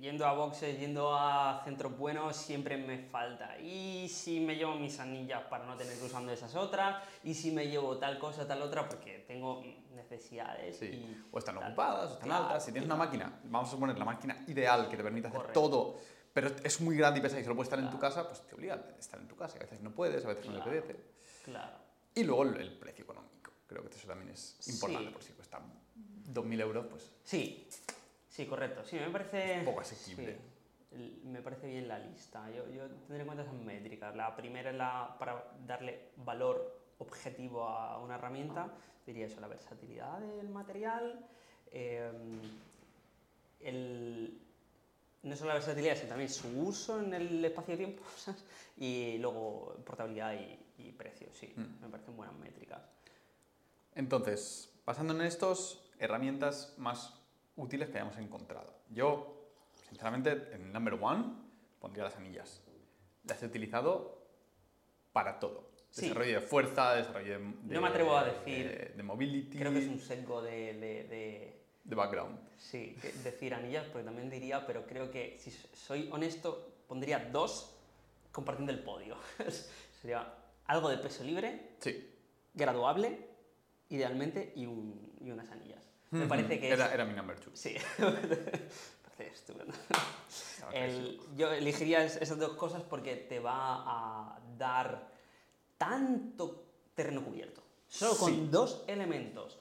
Yendo 0.00 0.24
a 0.26 0.32
boxes, 0.32 0.78
yendo 0.78 1.12
a 1.12 1.60
centros 1.64 1.96
buenos, 1.98 2.36
siempre 2.36 2.76
me 2.76 2.98
falta. 2.98 3.58
Y 3.58 4.08
si 4.08 4.38
me 4.38 4.54
llevo 4.54 4.76
mis 4.76 5.00
anillas 5.00 5.42
para 5.50 5.66
no 5.66 5.76
tener 5.76 5.98
que 5.98 6.04
usando 6.04 6.30
esas 6.30 6.54
otras, 6.54 7.02
y 7.24 7.34
si 7.34 7.50
me 7.50 7.66
llevo 7.68 7.98
tal 7.98 8.16
cosa, 8.18 8.46
tal 8.46 8.62
otra, 8.62 8.88
porque 8.88 9.24
tengo 9.26 9.60
necesidades. 9.96 10.78
Sí. 10.78 10.86
y 10.86 11.24
O 11.32 11.38
están 11.38 11.56
tal. 11.56 11.64
ocupadas, 11.68 12.10
o 12.10 12.12
están 12.14 12.28
Claro, 12.28 12.44
altas. 12.44 12.64
Si 12.64 12.70
tienes 12.70 12.86
una 12.86 12.96
máquina, 12.96 13.40
vamos 13.44 13.68
a 13.68 13.72
suponer 13.72 13.98
la 13.98 14.04
máquina 14.04 14.44
ideal 14.46 14.88
que 14.88 14.96
te 14.96 15.02
permite 15.02 15.26
hacer 15.26 15.40
Correcto. 15.40 15.60
todo, 15.60 15.96
pero 16.32 16.48
es 16.62 16.80
muy 16.80 16.96
grande 16.96 17.18
y 17.18 17.22
pesada 17.22 17.40
y 17.40 17.44
solo 17.44 17.56
puedes 17.56 17.66
estar 17.66 17.80
en 17.80 17.90
tu 17.90 17.98
Claro. 17.98 18.14
casa, 18.14 18.28
pues 18.28 18.46
te 18.46 18.54
obliga 18.54 18.74
a 18.74 18.98
estar 19.00 19.18
en 19.18 19.26
tu 19.26 19.34
casa. 19.34 19.56
A 19.56 19.60
veces 19.62 19.80
no 19.80 19.90
puedes, 19.90 20.24
a 20.24 20.28
veces 20.28 20.46
no 20.46 20.52
Claro. 20.62 20.70
te 20.70 20.78
apetece. 20.78 21.04
Claro. 21.44 21.76
Y 22.14 22.22
luego 22.22 22.44
el, 22.44 22.56
el 22.60 22.78
precio 22.78 23.02
económico. 23.02 23.50
Creo 23.66 23.82
que 23.82 23.88
eso 23.96 24.06
también 24.06 24.30
es 24.30 24.56
importante, 24.68 25.08
Sí. 25.08 25.12
por 25.12 25.22
si 25.24 25.32
cuesta 25.32 25.60
2.000 26.32 26.60
euros, 26.60 26.86
pues 26.86 27.10
Sí, 27.24 27.68
sí, 28.38 28.46
correcto. 28.46 28.84
Sí, 28.84 28.96
me 28.96 29.10
parece. 29.10 29.58
Es 29.58 29.64
poco 29.64 29.80
asequible. 29.80 30.36
sí, 30.90 31.20
me 31.24 31.42
parece 31.42 31.66
bien 31.66 31.88
la 31.88 31.98
lista. 31.98 32.48
Yo, 32.50 32.68
yo 32.70 32.86
tendré 32.88 33.20
en 33.20 33.26
cuenta 33.26 33.42
esas 33.42 33.54
métricas. 33.54 34.14
La 34.14 34.34
primera 34.36 34.70
es 34.70 34.76
la 34.76 35.16
para 35.18 35.44
darle 35.66 36.10
valor 36.16 36.78
objetivo 36.98 37.64
a 37.64 37.98
una 37.98 38.14
herramienta. 38.14 38.68
Diría 39.04 39.26
eso, 39.26 39.40
la 39.40 39.48
versatilidad 39.48 40.18
del 40.20 40.48
material. 40.50 41.26
eh, 41.72 42.10
el, 43.60 44.40
no 45.24 45.34
solo 45.34 45.48
la 45.48 45.54
versatilidad, 45.54 45.96
sino 45.96 46.10
también 46.10 46.30
su 46.30 46.46
uso 46.60 47.00
en 47.00 47.12
el 47.14 47.44
espacio-tiempo. 47.44 48.02
Y 48.80 49.18
luego 49.18 49.74
portabilidad 49.84 50.34
y, 50.34 50.56
y 50.84 50.92
precio. 50.92 51.26
Sí, 51.32 51.52
Mm. 51.56 51.82
me 51.82 51.88
parecen 51.88 52.16
buenas 52.16 52.36
métricas. 52.36 52.80
Entonces, 53.96 54.72
basando 54.86 55.12
en 55.14 55.22
estos, 55.22 55.90
herramientas 55.98 56.74
más 56.78 57.17
útiles 57.58 57.88
que 57.90 57.96
hayamos 57.98 58.16
encontrado. 58.16 58.72
Yo, 58.90 59.50
sinceramente, 59.88 60.30
en 60.52 60.72
number 60.72 60.94
one 61.00 61.24
pondría 61.80 62.04
las 62.04 62.16
anillas. 62.16 62.62
Las 63.24 63.42
he 63.42 63.46
utilizado 63.46 64.26
para 65.12 65.38
todo. 65.38 65.68
Sí. 65.90 66.02
Desarrollo 66.02 66.40
de 66.40 66.46
fuerza, 66.46 66.94
desarrollo 66.94 67.38
de, 67.38 67.44
de- 67.62 67.74
No 67.74 67.80
me 67.80 67.88
atrevo 67.88 68.16
a 68.16 68.24
decir- 68.26 68.68
de, 68.68 68.92
de 68.96 69.02
mobility, 69.02 69.58
Creo 69.58 69.72
que 69.72 69.78
es 69.78 69.88
un 69.88 69.98
sesgo 70.00 70.40
de- 70.42 70.74
de- 70.74 71.58
de, 71.84 71.94
background. 71.94 72.38
Sí, 72.58 72.94
decir 73.24 73.54
anillas, 73.54 73.86
porque 73.86 74.04
también 74.04 74.28
diría, 74.28 74.66
pero 74.66 74.86
creo 74.86 75.10
que 75.10 75.36
si 75.38 75.50
soy 75.50 76.08
honesto, 76.12 76.72
pondría 76.86 77.18
dos 77.32 77.74
compartiendo 78.32 78.72
el 78.72 78.80
podio. 78.80 79.16
Sería 80.02 80.34
algo 80.66 80.90
de 80.90 80.98
peso 80.98 81.24
libre, 81.24 81.70
Sí. 81.80 82.06
graduable, 82.54 83.26
idealmente, 83.88 84.52
y, 84.54 84.66
un- 84.66 85.12
y 85.20 85.30
unas 85.30 85.50
anillas. 85.50 85.77
Me 86.10 86.26
parece 86.26 86.58
que 86.60 86.70
era, 86.70 86.86
es... 86.86 86.92
era 86.94 87.04
mi 87.04 87.14
number 87.14 87.38
two. 87.38 87.50
Sí, 87.54 87.74
estupendo. 89.18 89.74
El- 90.72 91.20
yo 91.36 91.50
elegiría 91.52 92.04
es- 92.04 92.16
esas 92.16 92.38
dos 92.38 92.52
cosas 92.54 92.82
porque 92.82 93.16
te 93.16 93.40
va 93.40 93.82
a 93.84 94.38
dar 94.56 95.10
tanto 95.76 96.64
terreno 96.94 97.22
cubierto. 97.24 97.62
Solo 97.88 98.16
con 98.16 98.32
Sí. 98.34 98.48
dos 98.50 98.84
elementos. 98.86 99.58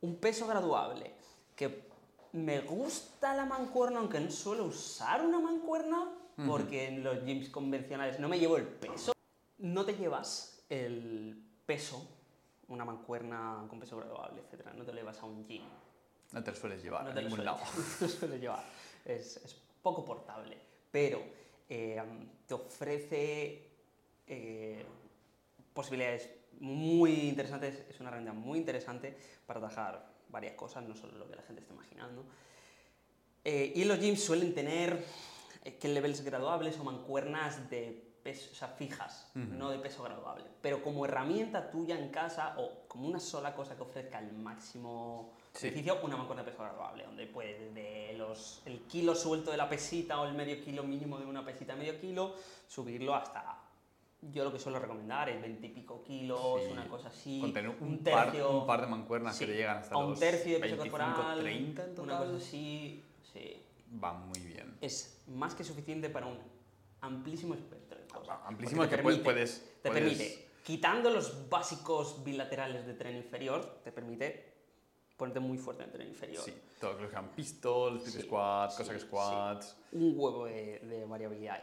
Un 0.00 0.16
peso 0.16 0.46
graduable, 0.46 1.12
que 1.54 1.88
me 2.32 2.60
gusta 2.60 3.34
la 3.34 3.44
mancuerna, 3.44 4.00
aunque 4.00 4.18
no 4.20 4.30
suelo 4.30 4.64
usar 4.64 5.24
una 5.24 5.38
mancuerna, 5.40 6.08
porque 6.46 6.88
en 6.88 7.04
los 7.04 7.22
gyms 7.24 7.50
convencionales 7.50 8.18
no 8.18 8.28
me 8.28 8.38
llevo 8.38 8.56
el 8.56 8.66
peso. 8.66 9.12
No 9.58 9.84
te 9.84 9.92
llevas 9.94 10.64
el 10.70 11.38
peso, 11.66 12.08
una 12.68 12.84
mancuerna 12.86 13.66
con 13.68 13.78
peso 13.78 13.98
graduable, 13.98 14.40
etcétera. 14.40 14.72
No 14.72 14.84
te 14.84 14.92
lo 14.92 14.98
llevas 14.98 15.18
a 15.20 15.26
un 15.26 15.46
gym. 15.46 15.62
No 16.32 16.42
te 16.44 16.50
lo 16.50 16.56
sueles 16.56 16.82
llevar 16.82 17.04
No 17.04 17.10
a 17.10 17.14
te 17.14 17.22
lo 17.22 17.28
ningún 17.28 17.44
lado. 17.44 17.58
no 17.76 17.96
te 17.98 18.04
lo 18.04 18.08
suele 18.08 18.38
llevar. 18.38 18.64
Es, 19.04 19.36
es 19.38 19.56
poco 19.82 20.04
portable, 20.04 20.56
pero 20.90 21.22
eh, 21.68 22.00
te 22.46 22.54
ofrece 22.54 23.70
eh, 24.26 24.84
posibilidades 25.72 26.30
muy 26.60 27.28
interesantes. 27.28 27.84
Es 27.88 28.00
una 28.00 28.10
herramienta 28.10 28.32
muy 28.32 28.58
interesante 28.58 29.16
para 29.46 29.58
atajar 29.58 30.10
varias 30.28 30.54
cosas, 30.54 30.84
no 30.84 30.94
solo 30.94 31.18
lo 31.18 31.28
que 31.28 31.36
la 31.36 31.42
gente 31.42 31.62
está 31.62 31.74
imaginando. 31.74 32.24
Eh, 33.44 33.72
y 33.74 33.84
los 33.84 33.98
gyms 33.98 34.22
suelen 34.22 34.54
tener 34.54 35.04
eh, 35.64 35.76
que 35.78 35.88
levels 35.88 36.22
graduables 36.22 36.78
o 36.78 36.84
mancuernas 36.84 37.70
de 37.70 38.06
peso, 38.22 38.50
o 38.52 38.54
sea, 38.54 38.68
fijas, 38.68 39.30
no 39.34 39.70
de 39.70 39.78
peso 39.78 40.02
graduable. 40.02 40.44
Pero 40.60 40.82
como 40.82 41.06
herramienta 41.06 41.70
tuya 41.70 41.98
en 41.98 42.10
casa 42.10 42.54
o 42.58 42.86
como 42.86 43.08
una 43.08 43.18
sola 43.18 43.54
cosa 43.54 43.76
que 43.76 43.82
ofrezca 43.82 44.18
el 44.18 44.32
máximo 44.32 45.32
Sí. 45.52 45.68
beneficio, 45.70 45.98
una 46.02 46.16
mancuerna 46.16 46.44
de 46.44 46.50
peso 46.50 46.62
graduable, 46.62 47.04
donde 47.04 47.26
puedes 47.26 47.74
de 47.74 48.14
los, 48.16 48.62
el 48.66 48.80
kilo 48.82 49.14
suelto 49.14 49.50
de 49.50 49.56
la 49.56 49.68
pesita 49.68 50.20
o 50.20 50.26
el 50.26 50.34
medio 50.34 50.62
kilo 50.62 50.82
mínimo 50.84 51.18
de 51.18 51.26
una 51.26 51.44
pesita 51.44 51.74
medio 51.76 52.00
kilo, 52.00 52.34
subirlo 52.68 53.14
hasta... 53.14 53.58
Yo 54.22 54.44
lo 54.44 54.52
que 54.52 54.58
suelo 54.58 54.78
recomendar 54.78 55.30
es 55.30 55.40
20 55.40 55.66
y 55.66 55.70
pico 55.70 56.02
kilos, 56.04 56.60
Sí. 56.66 56.70
una 56.72 56.86
cosa 56.88 57.08
así. 57.08 57.40
Con 57.40 57.54
tener 57.54 57.70
un, 57.70 57.76
un 57.80 57.98
par, 58.04 58.30
tercio- 58.30 58.50
un 58.50 58.66
par 58.66 58.82
de 58.82 58.86
mancuernas 58.86 59.34
Sí, 59.34 59.46
que 59.46 59.52
te 59.52 59.56
llegan 59.58 59.78
hasta 59.78 59.94
a 59.94 59.98
un 59.98 60.14
tercio 60.18 60.52
de 60.54 60.60
peso 60.60 60.76
25, 60.76 60.98
corporal, 61.06 61.40
30 61.40 61.84
en 61.84 62.00
una 62.00 62.12
cosa 62.18 62.24
total. 62.24 62.36
así, 62.36 63.04
sí. 63.32 63.62
Va 64.04 64.12
muy 64.12 64.38
bien. 64.40 64.76
Es 64.82 65.22
más 65.26 65.54
que 65.54 65.64
suficiente 65.64 66.10
para 66.10 66.26
un 66.26 66.38
amplísimo 67.00 67.54
espectro 67.54 67.98
de 67.98 68.06
cosas. 68.08 68.38
Amplísimo 68.44 68.82
Porque 68.82 68.90
que 68.90 68.96
te 68.98 69.02
puedes, 69.02 69.20
permite- 69.20 69.24
puedes, 69.24 69.80
Te 69.82 69.88
puedes- 69.90 70.02
permite 70.18 70.48
quitando 70.64 71.08
los 71.10 71.48
básicos 71.48 72.22
bilaterales 72.22 72.86
de 72.86 72.92
tren 72.92 73.16
inferior, 73.16 73.80
te 73.82 73.90
permite 73.90 74.49
ponerte 75.20 75.38
muy 75.40 75.56
fuerte 75.58 75.84
en 75.84 75.90
el 75.90 75.94
tren 75.94 76.08
inferior. 76.08 76.42
Sí, 76.42 76.52
todo 76.80 76.94
lo 76.94 76.98
que 77.06 77.10
sean 77.10 77.28
pistols, 77.28 78.02
Sí, 78.04 78.22
squats, 78.22 78.74
sí, 78.74 78.78
cossack 78.82 78.98
squats. 79.00 79.76
Un 79.92 80.14
huevo 80.16 80.46
de, 80.46 80.80
de 80.80 81.04
variabilidad. 81.04 81.62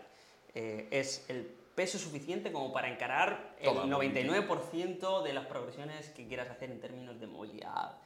Eh, 0.53 0.87
es 0.91 1.25
el 1.29 1.43
peso 1.75 1.97
suficiente 1.99 2.51
como 2.51 2.71
para 2.71 2.89
encarar 2.91 3.55
el 3.59 3.65
Toda 3.65 3.85
la 3.85 3.97
99% 3.97 5.23
de 5.23 5.33
las 5.33 5.45
progresiones 5.47 6.09
que 6.09 6.27
quieras 6.27 6.49
hacer 6.49 6.71
en 6.71 6.79
términos 6.79 7.19
de 7.19 7.27
movilidad. 7.27 7.97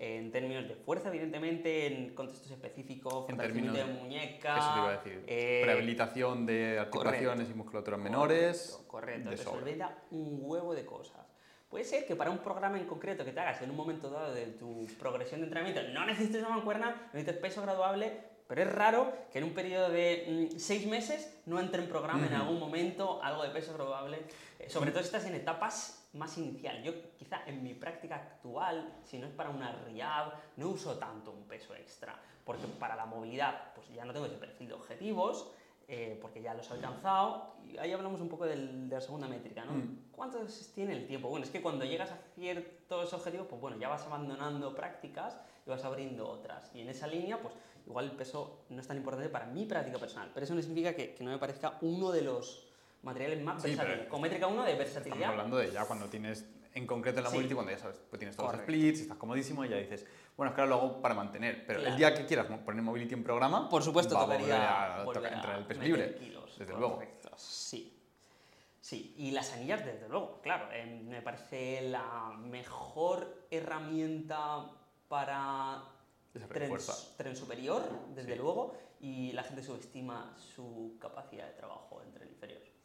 En 0.00 0.30
términos 0.30 0.68
de 0.68 0.76
fuerza, 0.76 1.08
evidentemente, 1.08 1.86
en 1.88 2.14
contextos 2.14 2.50
específicos, 2.52 3.24
En 3.28 3.34
fortalecimiento 3.36 3.72
de 3.72 3.78
términos- 3.78 4.02
muñeca. 4.02 4.58
Eso 4.58 4.72
te 4.72 4.78
iba 4.78 4.88
a 4.88 4.96
decir. 4.98 5.24
eh, 5.26 5.62
Rehabilitación 5.64 6.46
de 6.46 6.78
articulaciones 6.78 7.50
y 7.50 7.54
musculaturas 7.54 7.98
menores. 7.98 8.78
Correcto, 8.86 9.28
correcto. 9.28 9.30
te 9.64 9.84
un 10.12 10.38
huevo 10.42 10.72
de 10.74 10.86
cosas. 10.86 11.27
Puede 11.68 11.84
ser 11.84 12.06
que 12.06 12.16
para 12.16 12.30
un 12.30 12.38
programa 12.38 12.78
en 12.78 12.86
concreto 12.86 13.24
que 13.24 13.32
te 13.32 13.40
hagas 13.40 13.60
en 13.60 13.70
un 13.70 13.76
momento 13.76 14.08
dado 14.08 14.32
de 14.32 14.46
tu 14.46 14.86
progresión 14.98 15.40
de 15.40 15.46
entrenamiento 15.46 15.82
no 15.92 16.06
necesites 16.06 16.40
una 16.42 16.56
mancuerna, 16.56 17.10
necesites 17.12 17.36
peso 17.36 17.60
graduable, 17.62 18.18
pero 18.46 18.62
es 18.62 18.72
raro 18.72 19.12
que 19.30 19.38
en 19.38 19.44
un 19.44 19.52
periodo 19.52 19.90
de 19.90 20.48
mm, 20.54 20.58
seis 20.58 20.86
meses 20.86 21.30
no 21.44 21.60
entre 21.60 21.82
en 21.82 21.88
programa 21.88 22.26
en 22.26 22.32
Ujú. 22.32 22.42
algún 22.42 22.58
momento 22.58 23.22
algo 23.22 23.42
de 23.42 23.50
peso 23.50 23.74
graduable. 23.74 24.18
Eh, 24.58 24.70
sobre 24.70 24.90
todo 24.90 25.02
si 25.02 25.06
estás 25.08 25.26
en 25.26 25.34
etapas 25.34 26.08
más 26.14 26.38
inicial. 26.38 26.82
Yo 26.82 26.92
quizá 27.18 27.42
en 27.46 27.62
mi 27.62 27.74
práctica 27.74 28.16
actual, 28.16 28.90
si 29.04 29.18
no 29.18 29.26
es 29.26 29.32
para 29.34 29.50
una 29.50 29.72
RIAB, 29.86 30.32
no 30.56 30.68
uso 30.68 30.96
tanto 30.98 31.30
un 31.32 31.46
peso 31.46 31.74
extra, 31.74 32.18
porque 32.44 32.66
para 32.66 32.96
la 32.96 33.04
movilidad 33.04 33.74
pues 33.74 33.88
ya 33.90 34.06
no 34.06 34.14
tengo 34.14 34.24
ese 34.24 34.36
perfil 34.36 34.68
de 34.68 34.74
objetivos, 34.74 35.52
eh, 35.88 36.18
porque 36.20 36.42
ya 36.42 36.52
los 36.54 36.70
he 36.70 36.74
alcanzado. 36.74 37.54
Y 37.66 37.78
ahí 37.78 37.92
hablamos 37.92 38.20
un 38.20 38.28
poco 38.28 38.44
del- 38.46 38.88
de 38.88 38.94
la 38.94 39.00
segunda 39.00 39.26
métrica, 39.26 39.64
¿no? 39.64 39.72
Mm. 39.72 39.98
¿Cuánto 40.12 40.42
es- 40.42 40.70
tiene 40.74 40.92
el 40.92 41.06
tiempo? 41.06 41.28
Bueno, 41.28 41.44
es 41.44 41.50
que 41.50 41.62
cuando 41.62 41.84
llegas 41.84 42.10
a 42.10 42.18
ciertos 42.34 43.12
objetivos, 43.14 43.46
pues 43.48 43.60
bueno, 43.60 43.78
ya 43.78 43.88
vas 43.88 44.02
abandonando 44.04 44.74
prácticas 44.74 45.38
y 45.66 45.70
vas 45.70 45.82
abriendo 45.84 46.28
otras. 46.28 46.70
Y 46.74 46.82
en 46.82 46.88
esa 46.90 47.06
línea, 47.06 47.40
pues 47.40 47.54
igual 47.86 48.04
el 48.06 48.10
peso 48.12 48.60
no 48.68 48.80
es 48.80 48.86
tan 48.86 48.98
importante 48.98 49.30
para 49.30 49.46
mi 49.46 49.64
práctica 49.64 49.98
personal, 49.98 50.30
pero 50.34 50.44
eso 50.44 50.54
no 50.54 50.60
significa 50.60 50.94
que, 50.94 51.14
que 51.14 51.24
no 51.24 51.30
me 51.30 51.38
parezca 51.38 51.78
uno 51.80 52.10
de 52.12 52.20
los 52.22 52.66
materiales 53.02 53.42
más 53.42 53.62
Sí, 53.62 53.68
versátiles. 53.68 54.08
Con 54.08 54.20
métrica 54.20 54.46
1 54.46 54.62
de 54.64 54.72
Estamos 54.72 54.92
versatilidad. 54.94 55.30
hablando 55.30 55.56
de 55.56 55.70
ya 55.72 55.86
cuando 55.86 56.06
tienes, 56.06 56.44
en 56.74 56.86
concreto 56.86 57.18
en 57.18 57.24
la 57.24 57.30
Sí. 57.30 57.36
mobility, 57.36 57.54
cuando 57.54 57.72
ya 57.72 57.78
sabes, 57.78 58.00
pues 58.10 58.18
tienes 58.18 58.36
todos 58.36 58.50
Correcto. 58.50 58.70
los 58.72 58.78
splits, 58.80 59.00
estás 59.00 59.16
comodísimo 59.18 59.64
y 59.64 59.68
ya 59.68 59.76
dices, 59.76 60.06
bueno, 60.36 60.50
es 60.50 60.54
que 60.54 60.60
ahora 60.62 60.76
lo 60.76 60.80
hago 60.80 61.02
para 61.02 61.14
mantener. 61.14 61.66
Pero 61.66 61.80
Claro. 61.80 61.92
el 61.94 61.98
día 61.98 62.14
que 62.14 62.26
quieras 62.26 62.46
poner 62.64 62.82
mobility 62.82 63.14
en 63.14 63.24
programa, 63.24 63.68
Por 63.68 63.82
supuesto, 63.82 64.14
va 64.14 64.22
a 64.22 64.24
tocaría 64.24 64.46
volver 64.46 64.62
a 64.68 65.04
volver 65.04 65.26
a 65.32 65.36
entrar 65.36 65.58
el 65.58 65.64
peso 65.66 65.82
libre. 65.82 66.14
kilos, 66.14 66.58
desde 66.58 66.72
luego. 66.74 67.02
Sí. 67.36 67.94
Sí, 68.80 69.14
y 69.18 69.32
las 69.32 69.52
anillas, 69.52 69.84
desde 69.84 70.08
luego, 70.08 70.40
claro. 70.40 70.68
eh, 70.72 70.86
me 71.04 71.20
parece 71.20 71.82
la 71.82 72.30
mejor 72.38 73.46
herramienta 73.50 74.70
para 75.08 75.82
tren, 76.48 76.72
tren 77.16 77.36
superior, 77.36 77.82
desde 78.14 78.32
Sí. 78.34 78.38
luego, 78.38 78.74
y 79.00 79.32
la 79.32 79.42
gente 79.42 79.62
subestima 79.62 80.34
su 80.38 80.96
capacidad 81.00 81.46
de 81.46 81.52
trabajo 81.52 82.00
en 82.02 82.12
tren 82.12 82.27
inferior. 82.27 82.27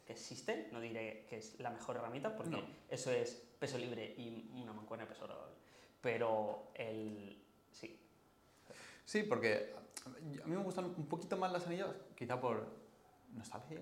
Que 0.06 0.12
existe, 0.12 0.68
no 0.72 0.80
diré 0.80 1.24
que 1.28 1.38
es 1.38 1.58
la 1.60 1.70
mejor 1.70 1.96
herramienta, 1.96 2.36
porque 2.36 2.50
No. 2.50 2.62
eso 2.90 3.10
es 3.10 3.30
peso 3.58 3.78
libre 3.78 4.14
y 4.18 4.50
una 4.62 4.72
mancuerna 4.72 5.06
de 5.06 5.12
peso. 5.12 5.26
Pero 6.00 6.70
el. 6.74 7.42
Sí, 7.70 8.00
Sí, 9.06 9.22
porque 9.22 9.72
a 10.04 10.46
mí 10.46 10.54
me 10.56 10.62
gustan 10.62 10.86
un 10.86 11.06
poquito 11.06 11.36
más 11.36 11.52
las 11.52 11.66
anillas, 11.66 11.88
quizá 12.16 12.40
por 12.40 12.66
nostalgia, 13.34 13.80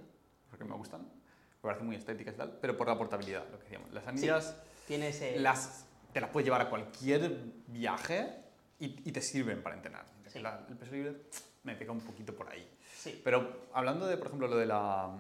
porque 0.51 0.65
me 0.65 0.75
gustan, 0.75 1.03
me 1.03 1.61
parecen 1.61 1.87
muy 1.87 1.97
estéticas 1.97 2.35
y 2.35 2.39
tal, 2.39 2.59
pero 2.61 2.77
por 2.77 2.89
la 2.89 2.97
portabilidad, 2.99 3.45
lo 3.51 3.59
que 3.59 3.65
decíamos. 3.65 3.93
Las 3.93 4.07
anillas 4.07 4.57
tienes 4.87 5.21
el. 5.23 5.43
las, 5.43 5.87
te 6.13 6.21
las 6.21 6.31
puedes 6.31 6.45
llevar 6.47 6.61
a 6.63 6.71
cualquier 6.71 7.37
viaje 7.69 8.43
y, 8.79 9.09
y 9.09 9.13
te 9.13 9.21
sirven 9.21 9.63
para 9.63 9.77
entrenar. 9.77 10.05
Sí. 10.29 10.39
La- 10.41 10.65
el 10.69 10.77
peso 10.77 10.93
libre 10.93 11.17
me 11.65 11.75
pega 11.77 11.93
un 11.93 12.01
poquito 12.01 12.35
por 12.35 12.49
ahí. 12.51 12.69
Sí, 12.97 13.21
Pero 13.25 13.67
hablando 13.73 14.07
de, 14.07 14.17
por 14.17 14.27
ejemplo, 14.29 14.49
lo 14.49 14.57
de 14.57 14.67
la, 14.67 15.11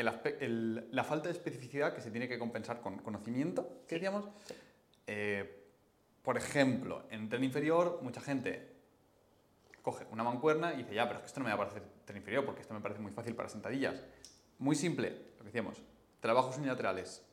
el 0.00 0.08
el- 0.40 0.88
la 0.90 1.04
falta 1.04 1.28
de 1.28 1.34
especificidad 1.34 1.94
que 1.94 2.00
se 2.00 2.10
tiene 2.10 2.28
que 2.28 2.38
compensar 2.38 2.80
con 2.80 2.98
conocimiento, 2.98 3.82
que 3.86 3.98
Sí, 3.98 4.28
eh, 5.06 5.64
por 6.22 6.36
ejemplo, 6.36 7.04
en 7.10 7.28
tren 7.28 7.44
inferior, 7.44 8.00
mucha 8.02 8.20
gente 8.20 8.68
coge 9.82 10.06
una 10.10 10.22
mancuerna 10.22 10.74
y 10.74 10.78
dice, 10.78 10.94
ya, 10.94 11.04
pero 11.06 11.16
es 11.18 11.22
que 11.22 11.26
esto 11.28 11.40
no 11.40 11.44
me 11.44 11.50
va 11.50 11.54
a 11.56 11.66
parecer 11.68 11.82
tren 12.04 12.18
inferior 12.18 12.44
porque 12.44 12.60
esto 12.60 12.74
me 12.74 12.80
parece 12.80 13.00
muy 13.00 13.12
fácil 13.12 13.34
para 13.34 13.48
sentadillas. 13.48 14.02
Muy 14.58 14.76
simple, 14.76 15.10
lo 15.32 15.38
que 15.38 15.44
decíamos, 15.44 15.82
trabajos 16.20 16.58
unilaterales, 16.58 17.24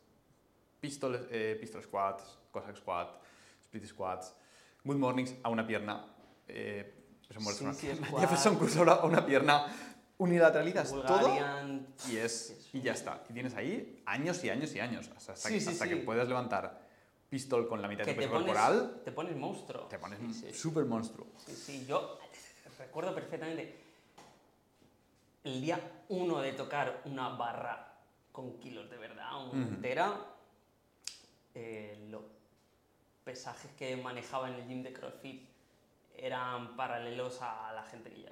pistol, 0.79 1.27
eh, 1.29 1.57
pistol 1.59 1.83
squats, 1.83 2.39
cossack 2.51 2.77
squat, 2.77 3.21
split 3.62 3.86
squats, 3.86 4.33
good 4.86 4.95
mornings 4.95 5.36
a 5.43 5.50
una 5.50 5.67
pierna, 5.67 6.05
eh, 6.47 6.93
una 7.29 7.74
Sí, 7.74 7.81
sí, 7.81 7.88
pierna. 7.88 8.19
Jefferson 8.19 8.57
a 9.01 9.05
una 9.05 9.25
pierna, 9.25 9.67
unilateralizas 10.17 10.89
todo 10.89 11.38
y, 12.09 12.17
es, 12.17 12.69
y 12.74 12.81
ya 12.81 12.93
está. 12.93 13.24
Y 13.29 13.33
tienes 13.33 13.53
ahí 13.55 14.01
años 14.05 14.43
y 14.43 14.50
años 14.50 14.74
y 14.74 14.79
años 14.79 15.09
hasta, 15.15 15.33
hasta, 15.33 15.50
Sí, 15.50 15.55
que, 15.55 15.62
sí, 15.62 15.69
hasta 15.69 15.86
sí. 15.86 15.89
que 15.91 15.97
puedas 15.97 16.27
levantar 16.27 16.81
pistol 17.29 17.67
con 17.67 17.81
la 17.81 17.88
mitad 17.88 18.03
que 18.03 18.12
de 18.12 18.15
tu 18.15 18.21
peso 18.21 18.31
pones, 18.31 18.47
corporal, 18.47 19.01
te 19.03 19.12
pones 19.12 19.36
monstruo. 19.36 19.83
te 19.88 20.00
pones 20.00 20.19
súper 20.57 20.86
monstruo. 20.86 21.27
Sí, 21.45 21.53
sí, 21.55 21.86
yo 21.86 22.19
recuerdo 22.79 23.13
perfectamente 23.13 23.83
el 25.43 25.62
día 25.62 25.79
uno 26.09 26.39
de 26.39 26.53
tocar 26.53 27.01
una 27.05 27.29
barra 27.29 27.93
con 28.31 28.59
kilos 28.59 28.89
de 28.89 28.97
verdad, 28.97 29.31
una 29.51 29.65
Ujú. 29.65 29.74
entera, 29.75 30.25
eh, 31.53 32.07
los 32.09 32.21
pesajes 33.24 33.71
que 33.77 33.97
manejaba 33.97 34.47
en 34.50 34.55
el 34.55 34.67
gym 34.67 34.83
de 34.83 34.93
CrossFit 34.93 35.50
eran 36.15 36.75
paralelos 36.75 37.39
a 37.41 37.71
la 37.74 37.83
gente 37.83 38.09
que 38.09 38.21
ya 38.21 38.29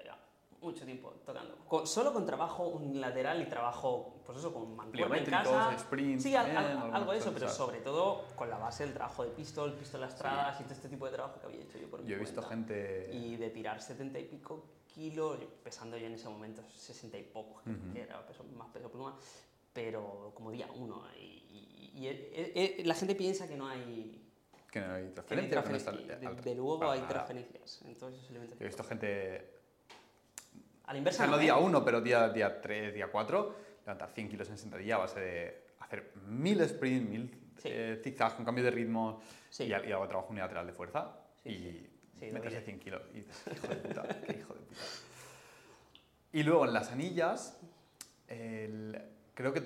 mucho 0.65 0.85
tiempo 0.85 1.11
tocando. 1.25 1.55
Con- 1.67 1.87
solo 1.87 2.11
con 2.13 2.25
trabajo 2.25 2.67
unilateral 2.67 3.41
y 3.41 3.45
trabajo, 3.45 4.15
pues 4.25 4.37
eso, 4.39 4.53
con 4.53 4.75
mancuerna 4.75 5.17
en 5.17 5.25
casa. 5.25 5.77
sprints, 5.77 6.23
Sí, 6.23 6.35
al- 6.35 6.55
al- 6.57 6.93
algo 6.95 7.11
de 7.11 7.17
eso, 7.19 7.31
pero 7.33 7.49
sobre 7.49 7.79
todo 7.79 8.23
con 8.35 8.49
la 8.49 8.57
base 8.57 8.83
del 8.83 8.93
trabajo 8.93 9.23
de 9.23 9.29
pistol, 9.31 9.73
pistolas 9.73 10.15
y 10.59 10.63
todo 10.63 10.73
este 10.73 10.89
tipo 10.89 11.05
de 11.05 11.11
trabajo 11.13 11.39
que 11.39 11.45
había 11.47 11.61
hecho 11.61 11.77
yo 11.77 11.89
por 11.89 12.01
mi 12.01 12.09
Yo 12.09 12.15
he 12.17 12.19
visto 12.19 12.41
gente... 12.41 13.09
Y 13.13 13.35
de 13.37 13.49
tirar 13.49 13.81
70 13.81 14.19
y 14.19 14.25
pico 14.25 14.65
kilos, 14.93 15.37
pesando 15.63 15.97
yo 15.97 16.07
en 16.07 16.13
ese 16.13 16.29
momento 16.29 16.61
60 16.73 17.17
y 17.17 17.23
poco, 17.23 17.61
Ujú. 17.65 17.93
que 17.93 18.01
era 18.01 18.25
peso- 18.25 18.45
más 18.55 18.69
peso 18.69 18.89
pluma, 18.89 19.17
pero 19.73 20.31
como 20.35 20.51
día 20.51 20.67
uno. 20.73 21.03
Y, 21.17 21.21
y- 21.21 21.91
y 21.95 22.07
e- 22.07 22.51
e- 22.55 22.81
e- 22.81 22.85
la 22.85 22.93
gente 22.95 23.15
piensa 23.15 23.47
que 23.47 23.55
no 23.57 23.67
hay... 23.67 24.21
Que 24.71 24.81
no 24.81 24.93
hay 24.93 25.03
que 25.09 25.35
no 25.35 25.41
de, 26.35 26.41
de 26.41 26.55
luego 26.55 26.91
hay 26.91 26.99
transferencias. 27.01 27.81
Entonces, 27.85 28.27
Yo 28.29 28.41
he 28.59 28.65
visto 28.65 28.83
gente, 28.83 29.54
A 30.87 30.93
la 30.93 30.93
o 30.93 30.97
inversa 30.97 31.23
sea, 31.23 31.27
no 31.31 31.37
día 31.37 31.57
1, 31.57 31.83
pero 31.85 32.01
día, 32.01 32.29
día 32.29 32.61
3, 32.61 32.93
día 32.93 33.07
4, 33.11 33.55
levantar 33.85 34.09
100 34.11 34.29
kilos 34.29 34.49
en 34.49 34.57
sentadilla 34.57 34.95
a 34.95 34.99
base 34.99 35.19
de 35.19 35.63
hacer 35.79 36.11
mil 36.27 36.61
sprints, 36.67 37.09
mil 37.09 37.41
Sí. 37.57 37.69
eh, 37.71 37.99
zigzags 38.03 38.33
con 38.35 38.43
cambio 38.45 38.63
de 38.63 38.71
ritmo 38.71 39.21
Sí. 39.49 39.63
y, 39.63 39.67
y 39.69 39.91
hago 39.91 40.07
trabajo 40.07 40.29
unilateral 40.31 40.67
de 40.67 40.73
fuerza 40.73 41.15
Sí, 41.43 41.89
y 42.21 42.31
meterse 42.31 42.59
vi. 42.59 42.65
100 42.65 42.79
kilos. 42.79 43.01
Y 43.13 43.17
dices, 43.21 43.41
"Qué 43.45 43.53
hijo 43.53 43.67
de 43.67 43.75
puta, 43.77 44.03
qué 44.25 44.33
hijo 44.39 44.53
de 44.53 44.59
puta. 44.61 44.81
Y 46.33 46.43
luego 46.43 46.65
en 46.65 46.73
las 46.73 46.91
anillas, 46.91 47.57
el- 48.27 49.01
creo 49.33 49.53
que 49.53 49.61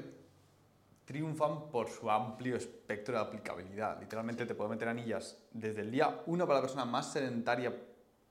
triunfan 1.06 1.70
por 1.72 1.90
su 1.90 2.10
amplio 2.12 2.56
espectro 2.56 3.16
de 3.16 3.22
aplicabilidad. 3.22 4.00
Literalmente 4.00 4.46
te 4.46 4.54
puedo 4.54 4.70
meter 4.70 4.88
anillas 4.88 5.44
desde 5.52 5.82
el 5.82 5.90
día 5.92 6.22
1 6.28 6.46
para 6.46 6.60
la 6.60 6.62
persona 6.62 6.86
más 6.86 7.12
sedentaria 7.12 7.74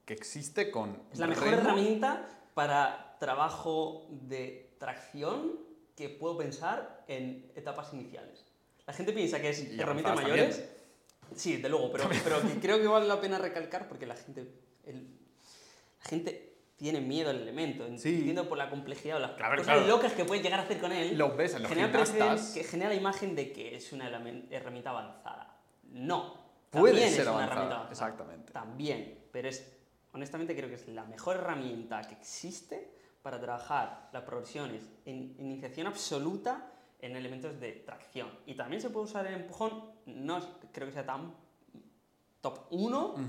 que 0.04 0.14
existe 0.14 0.70
con 0.70 1.02
Es 1.12 1.18
la 1.18 1.26
mejor 1.26 1.48
remo. 1.48 1.56
herramienta 1.62 2.28
para 2.58 3.14
trabajo 3.20 4.08
de 4.10 4.74
tracción 4.80 5.52
que 5.94 6.08
puedo 6.08 6.36
pensar 6.36 7.04
en 7.06 7.52
etapas 7.54 7.94
iniciales. 7.94 8.44
La 8.84 8.92
gente 8.92 9.12
piensa 9.12 9.40
que 9.40 9.50
es 9.50 9.72
Y 9.72 9.80
herramientas 9.80 10.16
mayores. 10.16 10.68
Sí, 11.36 11.58
de 11.58 11.68
luego, 11.68 11.92
pero, 11.92 12.08
pero 12.24 12.42
que 12.42 12.58
creo 12.58 12.80
que 12.80 12.88
vale 12.88 13.06
la 13.06 13.20
pena 13.20 13.38
recalcar 13.38 13.86
porque 13.86 14.06
la 14.06 14.16
gente, 14.16 14.40
el- 14.86 15.06
la 16.02 16.10
gente 16.10 16.56
tiene 16.76 17.00
miedo 17.00 17.30
al 17.30 17.42
elemento, 17.42 17.86
Sí. 17.96 18.16
entiendo 18.16 18.48
por 18.48 18.58
la 18.58 18.70
complejidad 18.70 19.18
o 19.18 19.20
las 19.20 19.32
Claro, 19.36 19.58
cosas 19.58 19.74
claro. 19.76 19.86
locas 19.88 20.14
que 20.14 20.24
puedes 20.24 20.42
llegar 20.42 20.58
a 20.58 20.64
hacer 20.64 20.80
con 20.80 20.90
él. 20.90 21.16
Lo 21.16 21.36
ves 21.36 21.54
en 21.54 21.62
los 21.62 21.70
genera, 21.70 22.04
gimnastas. 22.04 22.54
que 22.54 22.64
genera 22.64 22.90
la 22.90 22.96
imagen 22.96 23.36
de 23.36 23.52
que 23.52 23.76
es 23.76 23.92
una 23.92 24.08
herramienta 24.50 24.90
avanzada. 24.90 25.60
No. 25.92 26.34
Puede 26.70 26.94
también 26.94 27.10
ser 27.12 27.20
es 27.20 27.26
una 27.28 27.30
avanzada, 27.36 27.52
herramienta 27.52 27.76
avanzada. 27.84 28.08
exactamente. 28.10 28.52
También, 28.52 29.18
pero 29.30 29.48
es, 29.48 29.77
honestamente 30.18 30.54
creo 30.56 30.68
que 30.68 30.74
es 30.74 30.88
la 30.88 31.04
mejor 31.04 31.36
herramienta 31.36 32.02
que 32.02 32.14
existe 32.14 32.92
para 33.22 33.40
trabajar 33.40 34.10
las 34.12 34.22
progresiones 34.24 34.82
en 35.04 35.36
iniciación 35.38 35.86
absoluta 35.86 36.72
en 37.00 37.14
elementos 37.16 37.58
de 37.60 37.72
tracción. 37.86 38.28
Y 38.46 38.54
también 38.54 38.82
se 38.82 38.90
puede 38.90 39.04
usar 39.06 39.26
el 39.26 39.34
empujón, 39.34 39.92
no 40.06 40.40
creo 40.72 40.88
que 40.88 40.92
sea 40.92 41.06
tan 41.06 41.32
top 42.40 42.66
1, 42.70 43.06
Ujú. 43.14 43.20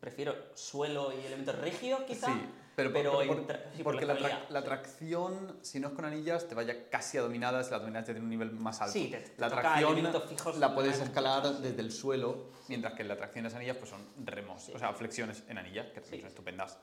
prefiero 0.00 0.34
suelo 0.54 1.12
y 1.12 1.24
elementos 1.26 1.58
rígidos 1.58 2.02
quizá, 2.02 2.28
Sí. 2.32 2.40
Pero, 2.78 2.92
Pero 2.92 3.10
por- 3.12 3.24
sí, 3.76 3.82
por 3.82 3.92
porque 3.92 4.06
la 4.06 4.16
tra- 4.16 4.48
la 4.50 4.62
tracción, 4.62 5.58
si 5.62 5.80
no 5.80 5.88
es 5.88 5.94
con 5.94 6.04
anillas, 6.04 6.46
te 6.46 6.54
vaya 6.54 6.88
casi 6.88 7.18
a 7.18 7.22
dominadas, 7.22 7.72
la 7.72 7.80
dominadas 7.80 8.04
tiene 8.04 8.20
un 8.20 8.28
nivel 8.30 8.52
más 8.52 8.80
alto. 8.80 8.92
Sí, 8.92 9.08
te- 9.10 9.18
te 9.18 9.40
la 9.40 9.48
tracción 9.50 9.96
fijos 10.28 10.58
la 10.58 10.68
de 10.68 10.74
puedes 10.76 11.00
escalar 11.00 11.44
sí. 11.44 11.54
desde 11.60 11.80
el 11.80 11.90
suelo, 11.90 12.50
mientras 12.68 12.94
que 12.94 13.02
la 13.02 13.16
tracción 13.16 13.38
en 13.40 13.44
las 13.50 13.54
anillas 13.56 13.76
pues 13.78 13.90
son 13.90 14.00
remos, 14.24 14.68
o 14.68 14.78
sea, 14.78 14.92
flexiones 14.92 15.42
en 15.48 15.58
anillas, 15.58 15.88
que 15.88 16.00
son 16.02 16.24
estupendas, 16.28 16.78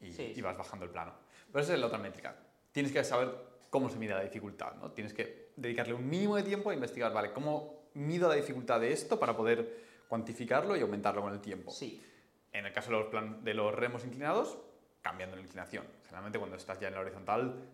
y, 0.00 0.06
y 0.18 0.40
vas 0.40 0.56
bajando 0.56 0.86
el 0.86 0.90
plano. 0.90 1.12
Pero 1.52 1.62
esa 1.62 1.74
es 1.74 1.78
la 1.80 1.86
otra 1.88 1.98
métrica. 1.98 2.34
Tienes 2.72 2.90
que 2.90 3.04
saber 3.04 3.30
cómo 3.68 3.90
se 3.90 3.96
mide 3.98 4.14
la 4.14 4.22
dificultad, 4.22 4.76
¿no? 4.80 4.92
Tienes 4.92 5.12
que 5.12 5.50
dedicarle 5.56 5.92
un 5.92 6.08
mínimo 6.08 6.36
de 6.36 6.42
tiempo 6.42 6.70
a 6.70 6.74
investigar, 6.74 7.12
¿vale? 7.12 7.32
¿Cómo 7.32 7.90
mido 7.92 8.30
la 8.30 8.34
dificultad 8.34 8.80
de 8.80 8.92
esto 8.94 9.20
para 9.20 9.36
poder 9.36 9.84
cuantificarlo 10.08 10.74
y 10.74 10.80
aumentarlo 10.80 11.20
con 11.20 11.34
el 11.34 11.40
tiempo? 11.42 11.70
Sí, 11.70 12.02
En 12.50 12.64
el 12.64 12.72
caso 12.72 12.90
de 12.92 12.96
los, 12.98 13.08
plan- 13.08 13.44
de 13.44 13.52
los 13.52 13.74
remos 13.74 14.04
inclinados, 14.06 14.56
cambiando 15.02 15.36
la 15.36 15.42
inclinación. 15.42 15.86
Generalmente 16.04 16.38
cuando 16.38 16.56
estás 16.56 16.78
ya 16.80 16.88
en 16.88 16.94
la 16.94 17.00
horizontal, 17.00 17.64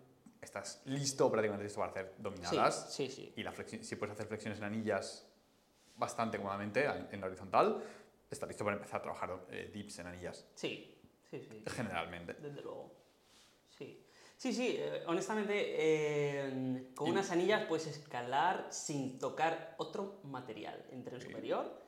estás 0.41 0.81
listo, 0.85 1.29
prácticamente 1.31 1.63
listo 1.63 1.79
para 1.79 1.91
hacer 1.91 2.13
sí, 2.15 2.21
dominadas. 2.23 2.93
sí, 2.93 3.09
sí. 3.09 3.33
Y 3.35 3.43
la 3.43 3.53
si 3.53 3.95
puedes 3.95 4.13
hacer 4.13 4.27
flexiones 4.27 4.59
en 4.59 4.65
anillas 4.65 5.27
bastante 5.95 6.37
cómodamente 6.37 6.85
en 6.85 7.07
en 7.11 7.21
la 7.21 7.27
horizontal, 7.27 7.81
estás 8.29 8.47
listo 8.49 8.63
para 8.63 8.75
empezar 8.77 8.99
a 8.99 9.03
trabajar 9.03 9.45
eh, 9.49 9.71
dips 9.73 9.99
en 9.99 10.07
anillas, 10.07 10.45
Sí, 10.55 10.97
sí, 11.29 11.39
sí. 11.41 11.63
generalmente. 11.67 12.33
Desde 12.33 12.61
luego. 12.61 12.91
Sí. 13.69 14.01
Sí, 14.37 14.51
sí, 14.53 14.75
eh, 14.77 15.03
honestamente, 15.07 15.53
eh, 15.57 16.91
con 16.93 17.07
Y- 17.07 17.11
unas 17.11 17.31
anillas 17.31 17.65
puedes 17.67 17.87
escalar 17.87 18.67
sin 18.69 19.17
tocar 19.17 19.75
otro 19.77 20.19
material 20.23 20.85
entre 20.91 21.15
el 21.15 21.21
Sí. 21.21 21.27
superior. 21.27 21.81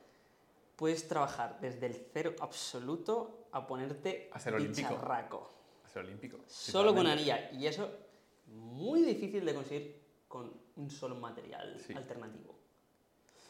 Puedes 0.76 1.06
trabajar 1.06 1.60
desde 1.60 1.86
el 1.86 2.06
cero 2.12 2.34
absoluto 2.40 3.37
a 3.52 3.66
ponerte 3.66 4.30
A 4.32 4.38
ser 4.38 4.54
olímpico. 4.54 4.88
bicharraco. 4.90 5.50
A 5.84 5.88
ser 5.88 6.04
olímpico. 6.04 6.38
Solo 6.46 6.94
con 6.94 7.06
anilla. 7.06 7.50
Y 7.52 7.66
eso 7.66 7.90
muy 8.46 9.02
difícil 9.02 9.44
de 9.44 9.54
conseguir 9.54 10.00
con 10.28 10.52
un 10.76 10.90
solo 10.90 11.14
material 11.16 11.78
Sí. 11.86 11.92
alternativo. 11.94 12.54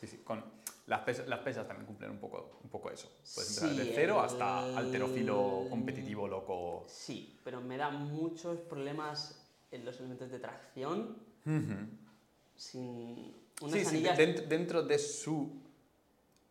Sí, 0.00 0.06
sí, 0.06 0.18
con 0.18 0.44
las, 0.86 1.00
pesas, 1.00 1.26
las 1.28 1.40
pesas 1.40 1.66
también 1.66 1.86
cumplen 1.86 2.10
un 2.12 2.18
poco, 2.18 2.60
un 2.62 2.70
poco 2.70 2.90
eso. 2.90 3.08
Puedes 3.34 3.58
empezar 3.62 3.84
de 3.84 3.92
cero 3.94 4.18
el- 4.20 4.24
hasta 4.26 4.76
alterófilo 4.78 5.66
competitivo 5.68 6.28
loco. 6.28 6.84
Sí, 6.88 7.38
pero 7.44 7.60
me 7.60 7.76
da 7.76 7.90
muchos 7.90 8.60
problemas 8.60 9.44
en 9.70 9.84
los 9.84 9.98
elementos 9.98 10.30
de 10.30 10.38
tracción 10.38 11.16
sin 12.56 13.34
unas 13.60 13.86
anillas 13.88 14.16
dentro, 14.16 14.46
dentro 14.46 14.82
de 14.82 14.98
su 14.98 15.50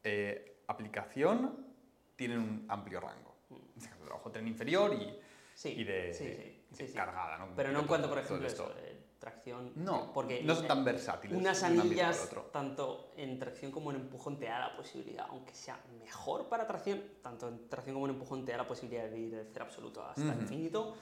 eh, 0.03 0.61
aplicación 0.67 1.65
tienen 2.15 2.39
un 2.39 2.65
amplio 2.69 2.99
rango. 2.99 3.26
Trabajo 4.07 4.31
tren 4.31 4.47
inferior 4.47 4.93
y, 4.93 5.19
Sí, 5.53 5.69
y 5.79 5.83
de, 5.83 6.13
sí, 6.13 6.25
sí, 6.73 6.85
de 6.85 6.93
cargada. 6.93 7.37
¿no? 7.39 7.49
Pero 7.55 7.71
no 7.71 7.79
en 7.81 7.87
cuanto, 7.87 8.07
por 8.09 8.19
ejemplo, 8.19 8.47
esto. 8.47 8.65
eso, 8.65 8.75
eh, 8.79 8.95
tracción. 9.19 9.71
No, 9.75 10.13
porque 10.13 10.43
no 10.43 10.53
son 10.55 10.67
tan 10.67 10.85
versátiles. 10.85 11.35
unas 11.37 11.61
un 11.63 11.79
anillas, 11.79 12.29
tanto 12.53 13.11
en 13.17 13.39
tracción 13.39 13.71
como 13.71 13.89
en 13.89 13.97
empujón, 13.97 14.37
te 14.37 14.45
da 14.45 14.59
la 14.59 14.77
posibilidad, 14.77 15.25
aunque 15.29 15.53
sea 15.55 15.79
mejor 15.99 16.47
para 16.47 16.67
tracción, 16.67 17.03
tanto 17.23 17.47
en 17.49 17.67
tracción 17.69 17.95
como 17.95 18.05
en 18.07 18.13
empujón, 18.13 18.45
te 18.45 18.51
da 18.51 18.59
la 18.59 18.67
posibilidad 18.67 19.09
de 19.09 19.17
ir 19.17 19.31
de 19.35 19.45
cero 19.51 19.65
absoluto 19.65 20.03
hasta 20.05 20.21
Ujú. 20.21 20.41
infinito. 20.41 20.95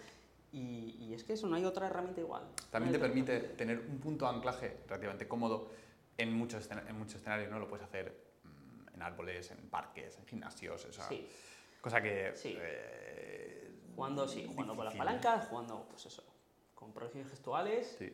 Y, 0.53 0.95
y 1.01 1.13
es 1.13 1.24
que 1.25 1.33
eso, 1.33 1.47
no 1.47 1.57
hay 1.57 1.65
otra 1.65 1.88
herramienta 1.88 2.21
igual. 2.21 2.43
También 2.71 2.93
No 2.93 2.97
te 2.97 3.05
permite 3.05 3.33
herramienta. 3.33 3.57
tener 3.57 3.79
un 3.81 4.00
punto 4.00 4.24
de 4.25 4.35
anclaje 4.35 4.77
relativamente 4.88 5.27
cómodo 5.27 5.69
en 6.17 6.31
muchos, 6.33 6.69
en 6.71 6.97
muchos 6.97 7.15
escenarios, 7.15 7.51
¿no? 7.51 7.59
Lo 7.59 7.67
puedes 7.67 7.85
hacer 7.85 8.24
mm, 8.45 8.95
en 8.95 9.01
árboles, 9.01 9.51
en 9.51 9.57
parques, 9.69 10.17
en 10.17 10.25
gimnasios, 10.25 10.85
o 10.85 10.93
sea, 10.93 11.03
Sí, 11.09 11.27
cosa 11.86 12.01
que... 12.01 12.32
Sí. 12.36 12.56
eh, 12.60 13.70
jugando, 13.96 14.27
sí, 14.27 14.44
jugando 14.48 14.75
con 14.75 14.86
las 14.86 14.94
difícil. 14.96 14.98
palancas, 15.06 15.48
jugando, 15.48 15.86
pues 15.88 16.04
eso, 16.08 16.24
con 16.74 16.92
progresiones 16.92 17.30
gestuales, 17.30 17.96
Sí. 18.00 18.12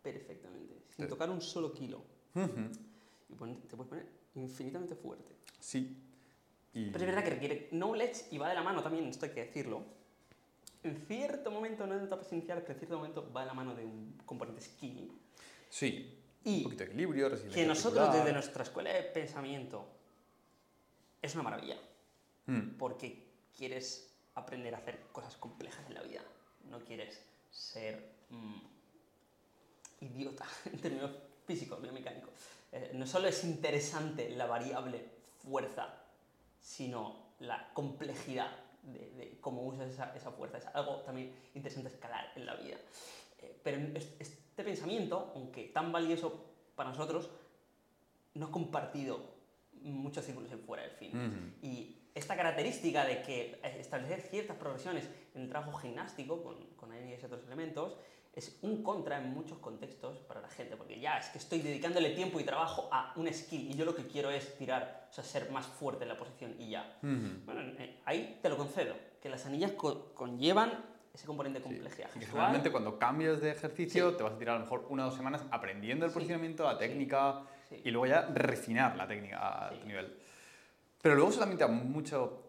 perfectamente, 0.00 0.74
sin 0.94 1.06
Sí. 1.06 1.08
tocar 1.08 1.28
un 1.28 1.40
solo 1.40 1.72
kilo. 1.72 2.04
Ujú. 2.36 2.70
Y 3.28 3.34
pon- 3.34 3.60
te 3.62 3.76
puedes 3.76 3.88
poner 3.88 4.06
infinitamente 4.36 4.94
fuerte. 4.94 5.32
Sí. 5.58 6.00
Y- 6.72 6.90
Pero 6.90 7.04
es 7.04 7.06
verdad 7.10 7.24
que 7.24 7.30
requiere 7.30 7.68
knowledge 7.72 8.26
y 8.30 8.38
va 8.38 8.48
de 8.48 8.54
la 8.54 8.62
mano 8.62 8.80
también, 8.80 9.06
esto 9.06 9.26
hay 9.26 9.32
que 9.32 9.40
decirlo. 9.44 9.82
En 10.84 10.96
cierto 11.08 11.50
momento, 11.50 11.84
no 11.88 11.98
en 11.98 12.04
etapas 12.04 12.32
iniciales, 12.32 12.62
pero 12.62 12.74
en 12.74 12.78
cierto 12.78 12.96
momento 12.96 13.32
va 13.32 13.40
de 13.40 13.46
la 13.48 13.54
mano 13.54 13.74
de 13.74 13.84
un 13.84 14.16
componente 14.24 14.60
skill. 14.62 15.10
Sí. 15.68 16.16
Y 16.44 16.58
un 16.58 16.62
poquito 16.62 16.84
de 16.84 16.90
equilibrio, 16.90 17.28
resiliencia 17.28 17.60
que 17.62 17.68
nosotros 17.68 18.12
desde 18.14 18.32
nuestra 18.32 18.62
escuela 18.62 18.92
de 18.94 19.02
pensamiento 19.02 19.84
es 21.20 21.34
una 21.34 21.42
maravilla, 21.42 21.76
Mm. 22.50 22.76
porque 22.78 23.26
quieres 23.56 24.12
aprender 24.34 24.74
a 24.74 24.78
hacer 24.78 25.00
cosas 25.12 25.36
complejas 25.36 25.84
en 25.88 25.94
la 25.94 26.02
vida, 26.02 26.20
no 26.68 26.80
quieres 26.80 27.20
ser 27.50 28.12
mm, 28.30 28.56
idiota 30.00 30.44
en 30.66 30.80
términos 30.80 31.10
físicos, 31.46 31.80
biomecánicos. 31.80 32.30
Eh, 32.72 32.92
no 32.94 33.06
solo 33.06 33.28
es 33.28 33.42
interesante 33.44 34.30
la 34.30 34.46
variable 34.46 35.04
fuerza, 35.38 35.94
sino 36.60 37.30
la 37.40 37.72
complejidad 37.72 38.50
de, 38.82 39.10
de 39.10 39.38
cómo 39.40 39.62
usas 39.62 39.90
esa, 39.90 40.14
esa 40.16 40.30
fuerza. 40.30 40.58
Es 40.58 40.66
algo 40.74 40.96
también 41.02 41.34
interesante 41.54 41.88
escalar 41.90 42.32
en 42.36 42.46
la 42.46 42.54
vida. 42.54 42.76
Eh, 43.38 43.60
pero 43.62 43.78
es- 43.96 44.12
este 44.18 44.62
pensamiento, 44.64 45.32
aunque 45.34 45.64
tan 45.68 45.90
valioso 45.92 46.44
para 46.76 46.90
nosotros, 46.90 47.28
no 48.34 48.46
es 48.46 48.52
compartido 48.52 49.20
muchos 49.82 50.24
círculos 50.24 50.52
en 50.52 50.60
fuera 50.60 50.82
del 50.84 50.92
fin. 50.92 51.10
Ujú. 51.10 51.66
Y 51.66 51.96
esta 52.14 52.36
característica 52.36 53.04
de 53.04 53.22
que 53.22 53.60
establecer 53.78 54.20
ciertas 54.22 54.56
progresiones 54.56 55.08
en 55.34 55.42
el 55.42 55.48
trabajo 55.48 55.72
gimnástico 55.78 56.42
con, 56.42 56.56
con 56.76 56.92
anillas 56.92 57.22
y 57.22 57.26
otros 57.26 57.44
elementos 57.46 57.96
es 58.34 58.58
un 58.62 58.82
contra 58.84 59.18
en 59.18 59.32
muchos 59.34 59.58
contextos 59.58 60.18
para 60.20 60.40
la 60.40 60.48
gente, 60.48 60.76
porque 60.76 61.00
ya 61.00 61.18
es 61.18 61.28
que 61.30 61.38
estoy 61.38 61.60
dedicándole 61.62 62.10
tiempo 62.10 62.38
y 62.38 62.44
trabajo 62.44 62.88
a 62.92 63.12
un 63.16 63.32
skill 63.32 63.70
y 63.70 63.74
yo 63.74 63.84
lo 63.84 63.94
que 63.94 64.06
quiero 64.06 64.30
es 64.30 64.56
tirar, 64.56 65.08
o 65.10 65.12
sea, 65.12 65.24
ser 65.24 65.50
más 65.50 65.66
fuerte 65.66 66.04
en 66.04 66.08
la 66.10 66.16
posición 66.16 66.54
y 66.58 66.70
ya. 66.70 66.96
Ujú. 67.02 67.44
Bueno, 67.44 67.60
eh, 67.78 68.00
ahí 68.04 68.38
te 68.40 68.48
lo 68.48 68.56
concedo, 68.56 68.94
que 69.20 69.28
las 69.28 69.44
anillas 69.46 69.72
co- 69.72 70.14
conllevan 70.14 70.84
ese 71.12 71.26
componente 71.26 71.58
de 71.58 71.64
Sí. 71.64 71.70
complejidad 71.74 72.06
gestual. 72.06 72.26
generalmente 72.30 72.70
cuando 72.70 72.98
cambias 73.00 73.40
de 73.40 73.50
ejercicio 73.50 74.10
Sí. 74.12 74.16
te 74.18 74.22
vas 74.22 74.34
a 74.34 74.38
tirar 74.38 74.54
a 74.54 74.58
lo 74.60 74.64
mejor 74.64 74.86
una 74.90 75.02
o 75.02 75.06
dos 75.06 75.16
semanas 75.16 75.44
aprendiendo 75.50 76.04
el 76.06 76.12
Sí. 76.12 76.14
posicionamiento, 76.14 76.62
la 76.62 76.74
Sí. 76.74 76.78
técnica 76.78 77.42
Sí. 77.68 77.80
y 77.84 77.90
luego 77.90 78.06
ya 78.06 78.26
refinar 78.32 78.96
la 78.96 79.08
técnica 79.08 79.66
a 79.66 79.70
Sí. 79.70 79.80
tu 79.80 79.86
nivel. 79.88 80.16
Pero 81.02 81.14
luego 81.14 81.30
eso 81.30 81.40
también 81.40 81.58
te 81.58 81.64
da 81.64 81.70
mucho, 81.70 82.42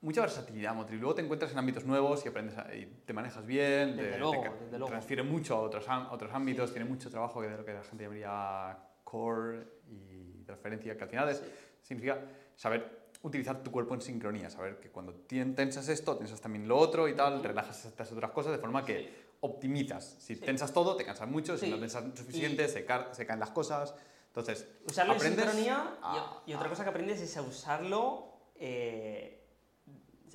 mucha 0.00 0.20
versatilidad 0.22 0.74
motriz. 0.74 0.98
Luego 1.00 1.14
te 1.14 1.22
encuentras 1.22 1.52
en 1.52 1.58
ámbitos 1.58 1.84
nuevos 1.84 2.24
y 2.24 2.28
aprendes 2.28 2.56
a- 2.58 2.74
y 2.74 2.86
te 3.04 3.12
manejas 3.12 3.46
bien, 3.46 3.96
Desde 3.96 4.12
te, 4.12 4.18
luego, 4.18 4.42
te 4.42 4.48
desde 4.64 4.70
luego. 4.78 4.86
transfiere 4.86 5.22
mucho 5.22 5.54
a 5.56 5.60
otros, 5.60 5.86
otros 6.10 6.32
ámbitos, 6.32 6.70
Sí. 6.70 6.74
tiene 6.74 6.88
mucho 6.88 7.10
trabajo 7.10 7.40
que 7.40 7.48
de 7.48 7.56
lo 7.56 7.64
que 7.64 7.72
la 7.74 7.82
gente 7.82 8.04
llamaría 8.04 8.78
core 9.04 9.66
y 9.88 10.42
transferencia, 10.44 10.96
que 10.96 11.04
al 11.04 11.10
final 11.10 11.28
es, 11.28 11.38
Sí. 11.38 11.44
significa 11.82 12.20
saber 12.56 12.98
utilizar 13.22 13.62
tu 13.62 13.70
cuerpo 13.70 13.94
en 13.94 14.00
sincronía, 14.00 14.50
saber 14.50 14.78
que 14.80 14.90
cuando 14.90 15.12
tensas 15.14 15.88
esto, 15.88 16.16
tensas 16.16 16.40
también 16.40 16.68
lo 16.68 16.76
otro 16.76 17.08
y 17.08 17.14
tal, 17.14 17.42
relajas 17.42 17.84
estas 17.84 18.10
otras 18.12 18.30
cosas 18.32 18.52
de 18.52 18.58
forma 18.58 18.84
que 18.84 18.98
Sí. 18.98 19.08
optimizas. 19.40 20.16
Si 20.18 20.36
tensas 20.36 20.72
todo, 20.72 20.94
te 20.96 21.04
cansas 21.04 21.28
mucho, 21.28 21.56
si 21.56 21.70
no 21.70 21.78
tensas 21.78 22.04
suficiente, 22.16 22.68
se 22.68 22.84
caen 22.84 23.40
las 23.40 23.50
cosas. 23.50 23.94
Entonces, 24.40 24.68
Usarlo 24.86 25.12
en 25.12 25.16
aprendes 25.18 25.44
sincronía 25.44 25.94
y- 26.00 26.04
a- 26.04 26.42
y, 26.46 26.54
otra 26.54 26.66
a- 26.66 26.70
cosa 26.70 26.84
que 26.84 26.90
aprendes 26.90 27.20
es 27.20 27.36
a 27.36 27.42
usarlo, 27.42 28.32
eh, 28.56 29.44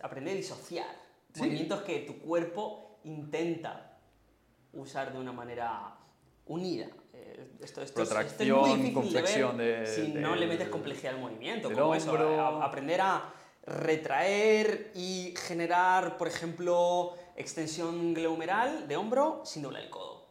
aprender 0.01 0.33
a 0.33 0.37
disociar. 0.37 0.95
Sí. 1.33 1.39
Movimientos 1.41 1.81
que 1.81 1.99
tu 1.99 2.19
cuerpo 2.19 2.99
intenta 3.05 3.97
usar 4.73 5.11
de 5.13 5.19
una 5.19 5.31
manera 5.31 5.95
unida. 6.45 6.87
Eh, 7.13 7.51
esto, 7.61 7.81
esto 7.81 7.81
es- 7.81 7.87
esto 7.87 8.01
es 8.01 8.07
Protracción, 8.09 8.93
con 8.93 9.03
de 9.13 9.21
ver 9.21 9.81
de- 9.81 9.87
si 9.87 10.07
no 10.13 10.31
del- 10.31 10.39
le 10.41 10.47
metes 10.47 10.67
complejidad 10.69 11.15
al 11.15 11.21
movimiento. 11.21 11.71
como 11.71 11.95
eso, 11.95 12.11
hombro. 12.11 12.41
a- 12.41 12.65
aprender 12.65 13.01
a 13.01 13.33
retraer 13.65 14.91
y 14.95 15.33
generar, 15.37 16.17
por 16.17 16.27
ejemplo, 16.27 17.15
extensión 17.35 18.13
glenumeral 18.13 18.87
de 18.87 18.97
hombro 18.97 19.41
sin 19.45 19.61
doblar 19.63 19.83
el 19.83 19.89
codo. 19.89 20.27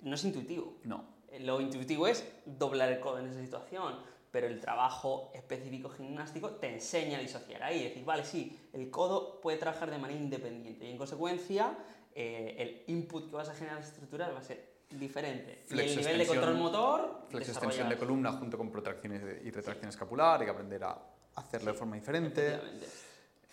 No 0.00 0.14
es 0.14 0.24
intuitivo. 0.24 0.74
no. 0.84 1.17
Lo 1.40 1.60
intuitivo 1.60 2.06
es 2.06 2.24
doblar 2.44 2.90
el 2.92 3.00
codo 3.00 3.18
en 3.20 3.26
esa 3.28 3.40
situación, 3.40 3.94
pero 4.30 4.46
el 4.46 4.60
trabajo 4.60 5.30
específico 5.34 5.88
gimnástico 5.90 6.50
te 6.50 6.68
enseña 6.72 7.18
a 7.18 7.20
disociar 7.20 7.62
ahí. 7.62 7.84
Decir, 7.84 8.04
vale, 8.04 8.24
sí, 8.24 8.58
el 8.72 8.90
codo 8.90 9.40
puede 9.40 9.58
trabajar 9.58 9.90
de 9.90 9.98
manera 9.98 10.20
independiente 10.20 10.84
y 10.86 10.90
en 10.90 10.98
consecuencia 10.98 11.76
eh, 12.14 12.54
el 12.86 12.94
input 12.94 13.30
que 13.30 13.36
vas 13.36 13.48
a 13.48 13.54
generar 13.54 13.80
estructuras 13.80 14.32
va 14.34 14.38
a 14.38 14.42
ser 14.42 14.78
diferente. 14.90 15.64
y 15.70 15.78
el 15.78 15.96
nivel 15.96 16.18
de 16.18 16.26
control 16.26 16.54
motor, 16.56 17.26
Flexión, 17.28 17.56
extensión 17.56 17.88
de 17.88 17.96
columna 17.98 18.32
junto 18.32 18.56
con 18.56 18.70
protracciones 18.70 19.44
y 19.44 19.50
retracción 19.50 19.90
escapular, 19.90 20.40
hay 20.40 20.46
que 20.46 20.50
aprender 20.52 20.82
a 20.84 20.98
hacerlo 21.36 21.72
de 21.72 21.78
forma 21.78 21.96
diferente. 21.96 22.58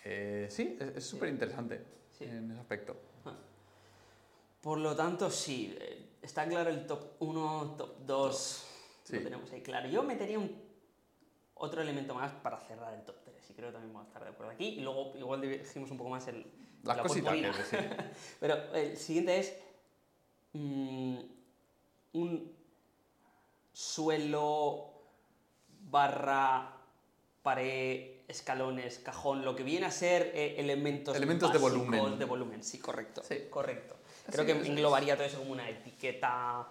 Eh, 0.04 0.46
sí, 0.50 0.76
es 0.80 0.96
es 0.96 1.06
súper 1.06 1.28
interesante 1.28 1.82
Sí. 2.16 2.24
en 2.24 2.50
ese 2.50 2.60
aspecto. 2.60 2.96
Por 4.60 4.78
lo 4.78 4.96
tanto, 4.96 5.30
sí, 5.30 5.76
eh, 5.80 6.05
está 6.26 6.46
claro 6.46 6.70
el 6.70 6.86
top 6.86 7.12
1, 7.20 7.74
top 7.78 7.96
2, 8.06 8.66
Sí. 9.04 9.16
lo 9.16 9.22
tenemos 9.22 9.50
ahí 9.52 9.62
claro. 9.62 9.88
Yo 9.88 10.02
metería 10.02 10.38
un, 10.38 10.50
otro 11.54 11.80
elemento 11.80 12.14
más 12.14 12.32
para 12.32 12.58
cerrar 12.60 12.92
el 12.94 13.02
top 13.04 13.16
3 13.24 13.50
y 13.50 13.54
creo 13.54 13.68
que 13.68 13.74
también 13.74 13.92
vamos 13.92 14.06
a 14.06 14.10
estar 14.10 14.24
de 14.24 14.30
acuerdo 14.30 14.52
aquí. 14.52 14.66
Y 14.66 14.80
luego 14.80 15.12
igual 15.16 15.40
dirigimos 15.40 15.90
un 15.90 15.96
poco 15.96 16.10
más 16.10 16.26
el, 16.28 16.44
Las 16.82 16.96
la 16.96 17.02
cositas 17.02 17.34
sí. 17.70 17.76
Pero 18.40 18.74
el 18.74 18.96
siguiente 18.96 19.38
es 19.38 19.56
mm, 20.52 21.18
un 22.14 22.52
suelo 23.72 24.90
barra 25.88 26.72
pared, 27.42 28.22
escalones, 28.26 28.98
cajón, 28.98 29.44
lo 29.44 29.54
que 29.54 29.62
viene 29.62 29.86
a 29.86 29.90
ser 29.90 30.32
eh, 30.34 30.56
elementos 30.58 31.16
Elementos 31.16 31.52
de 31.52 31.58
volumen. 31.58 32.18
de 32.18 32.24
volumen, 32.24 32.64
sí, 32.64 32.78
correcto. 32.78 33.22
Sí. 33.22 33.46
Correcto. 33.48 33.95
Creo 34.30 34.44
Sí, 34.44 34.52
que 34.52 34.58
eso 34.60 34.70
englobaría 34.72 35.16
todo 35.16 35.26
eso 35.26 35.38
como 35.38 35.52
una 35.52 35.68
etiqueta. 35.68 36.66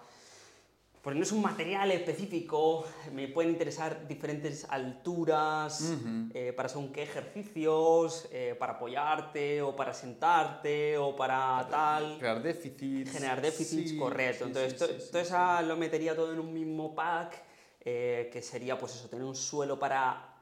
Porque 1.02 1.18
no 1.20 1.22
es 1.24 1.30
un 1.30 1.40
material 1.40 1.92
específico, 1.92 2.84
me 3.12 3.28
pueden 3.28 3.52
interesar 3.52 4.08
diferentes 4.08 4.64
alturas, 4.68 5.80
Ujú. 5.94 6.30
eh, 6.34 6.52
para 6.52 6.68
según 6.68 6.92
qué 6.92 7.04
ejercicios, 7.04 8.28
eh, 8.32 8.56
para 8.58 8.72
apoyarte 8.72 9.62
o 9.62 9.76
para 9.76 9.94
sentarte 9.94 10.98
o 10.98 11.14
para 11.14 11.64
tal. 11.70 12.18
Crear 12.18 12.42
déficits. 12.42 13.12
Generar 13.12 13.40
déficits, 13.40 13.90
Sí, 13.90 13.96
correcto. 13.96 14.46
sí, 14.46 14.50
Entonces, 14.50 14.72
sí, 14.72 14.78
to- 14.78 14.86
sí, 14.88 15.00
sí, 15.00 15.12
todo 15.12 15.22
sí. 15.24 15.28
eso 15.32 15.62
lo 15.62 15.76
metería 15.76 16.16
todo 16.16 16.32
en 16.32 16.40
un 16.40 16.52
mismo 16.52 16.92
pack, 16.92 17.40
eh, 17.82 18.28
que 18.32 18.42
sería, 18.42 18.76
pues 18.76 18.96
eso, 18.96 19.08
tener 19.08 19.24
un 19.24 19.36
suelo 19.36 19.78
para 19.78 20.32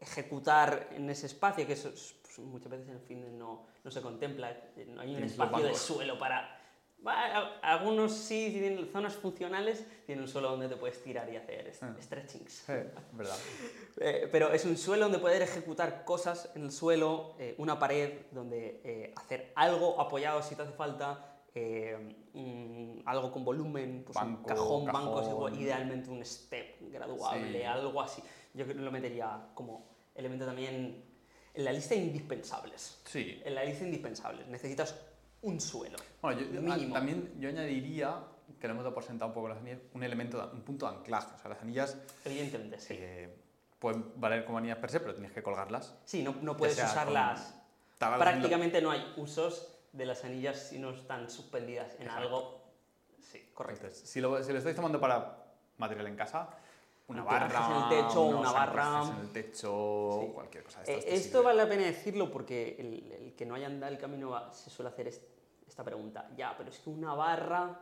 ejecutar 0.00 0.88
en 0.92 1.10
ese 1.10 1.26
espacio, 1.26 1.66
que 1.66 1.74
eso 1.74 1.90
es, 1.90 2.14
pues, 2.22 2.38
muchas 2.38 2.70
veces 2.70 2.88
en 2.88 2.94
el 2.94 3.00
fitness 3.00 3.32
no, 3.32 3.66
no 3.84 3.90
se 3.90 4.00
contempla, 4.00 4.56
no 4.86 5.02
hay 5.02 5.14
un 5.14 5.22
espacio 5.24 5.62
de 5.66 5.74
suelo 5.74 6.18
para... 6.18 6.55
Algunos 7.62 8.12
sí 8.12 8.48
tienen 8.50 8.88
zonas 8.90 9.14
funcionales, 9.14 9.86
tienen 10.06 10.22
un 10.24 10.28
suelo 10.28 10.50
donde 10.50 10.68
te 10.68 10.76
puedes 10.76 11.02
tirar 11.02 11.30
y 11.32 11.36
hacer 11.36 11.72
Ah. 11.80 11.94
stretchings. 12.00 12.64
Verdad. 13.12 13.36
Eh, 13.98 14.28
pero 14.30 14.52
es 14.52 14.62
un 14.66 14.76
suelo 14.76 15.04
donde 15.04 15.18
poder 15.18 15.40
ejecutar 15.40 16.04
cosas 16.04 16.50
en 16.54 16.64
el 16.64 16.70
suelo, 16.70 17.34
eh, 17.38 17.54
una 17.56 17.78
pared 17.78 18.26
donde 18.30 18.82
eh, 18.84 19.14
hacer 19.16 19.52
algo 19.54 19.98
apoyado 19.98 20.42
si 20.42 20.54
te 20.54 20.60
hace 20.62 20.72
falta, 20.72 21.38
eh, 21.54 22.14
mm, 22.34 23.08
algo 23.08 23.32
con 23.32 23.42
volumen, 23.42 24.02
pues 24.04 24.14
un 24.18 24.34
Banco, 24.34 24.46
cajón, 24.48 24.84
bancos, 24.84 25.20
cajón. 25.22 25.30
igual- 25.32 25.58
idealmente 25.60 26.10
un 26.10 26.22
step 26.26 26.76
graduable, 26.92 27.58
Sí. 27.60 27.64
algo 27.64 28.02
así. 28.02 28.22
Yo 28.52 28.66
lo 28.66 28.92
metería 28.92 29.48
como 29.54 29.88
elemento 30.14 30.44
también 30.44 31.02
en 31.54 31.64
la 31.64 31.72
lista 31.72 31.94
de 31.94 32.02
indispensables. 32.02 33.00
Sí. 33.06 33.40
En 33.46 33.54
la 33.54 33.64
lista 33.64 33.80
de 33.80 33.86
indispensables. 33.86 34.46
Necesitas 34.48 34.94
un 35.46 35.60
suelo. 35.60 35.96
Bueno, 36.20 36.40
yo, 36.40 36.60
Mínimo. 36.60 36.94
también 36.94 37.32
yo 37.38 37.48
añadiría, 37.48 38.18
que 38.60 38.66
lo 38.66 38.72
hemos 38.72 38.84
dado 38.84 38.94
por 38.94 39.04
sentado 39.04 39.28
un 39.28 39.34
poco 39.34 39.48
las 39.48 39.58
anillas, 39.58 39.78
un 39.94 40.02
elemento, 40.02 40.50
un 40.52 40.62
punto 40.62 40.90
de 40.90 40.96
anclaje. 40.96 41.28
O 41.34 41.38
sea, 41.38 41.48
las 41.50 41.62
anillas 41.62 41.96
Evidentemente, 42.24 42.78
sí. 42.80 42.94
eh, 42.98 43.34
pueden 43.78 44.12
valer 44.16 44.44
como 44.44 44.58
anillas 44.58 44.78
per 44.78 44.90
se, 44.90 45.00
pero 45.00 45.14
tienes 45.14 45.32
que 45.32 45.42
colgarlas. 45.42 45.94
Sí, 46.04 46.22
no, 46.22 46.34
no 46.42 46.56
puedes 46.56 46.76
usarlas. 46.76 47.54
con 47.98 48.18
Prácticamente 48.18 48.82
no 48.82 48.90
hay 48.90 49.14
usos 49.16 49.72
de 49.92 50.04
las 50.06 50.24
anillas 50.24 50.58
si 50.58 50.78
no 50.78 50.90
están 50.90 51.30
suspendidas 51.30 51.94
en 51.96 52.02
Exacto. 52.02 52.22
algo. 52.22 52.62
Sí, 53.20 53.48
correcto. 53.54 53.84
Entonces, 53.86 54.08
si 54.08 54.20
lo, 54.20 54.42
si 54.42 54.52
lo 54.52 54.58
estáis 54.58 54.76
tomando 54.76 55.00
para 55.00 55.44
material 55.78 56.06
en 56.08 56.16
casa, 56.16 56.48
una 57.08 57.22
barra, 57.22 57.66
en 57.70 57.82
el 58.00 58.06
techo, 58.06 58.22
una 58.22 58.50
barra. 58.52 59.02
en 59.14 59.20
el 59.20 59.32
techo, 59.32 60.20
Sí. 60.22 60.32
cualquier 60.34 60.64
cosa 60.64 60.82
de 60.82 60.92
Eh, 60.92 60.94
estas. 60.98 61.04
te 61.10 61.14
esto 61.14 61.28
sirve. 61.38 61.44
vale 61.44 61.62
la 61.62 61.68
pena 61.68 61.82
decirlo 61.84 62.30
porque 62.32 62.76
el, 62.78 63.12
el 63.12 63.34
que 63.34 63.46
no 63.46 63.54
haya 63.54 63.66
andado 63.66 63.92
el 63.92 63.98
camino 63.98 64.52
se 64.52 64.70
suele 64.70 64.88
hacer 64.90 65.08
es- 65.08 65.22
esta 65.76 65.84
pregunta. 65.84 66.26
Ya, 66.34 66.54
pero 66.56 66.70
es 66.70 66.78
que 66.78 66.88
una 66.88 67.12
barra, 67.12 67.78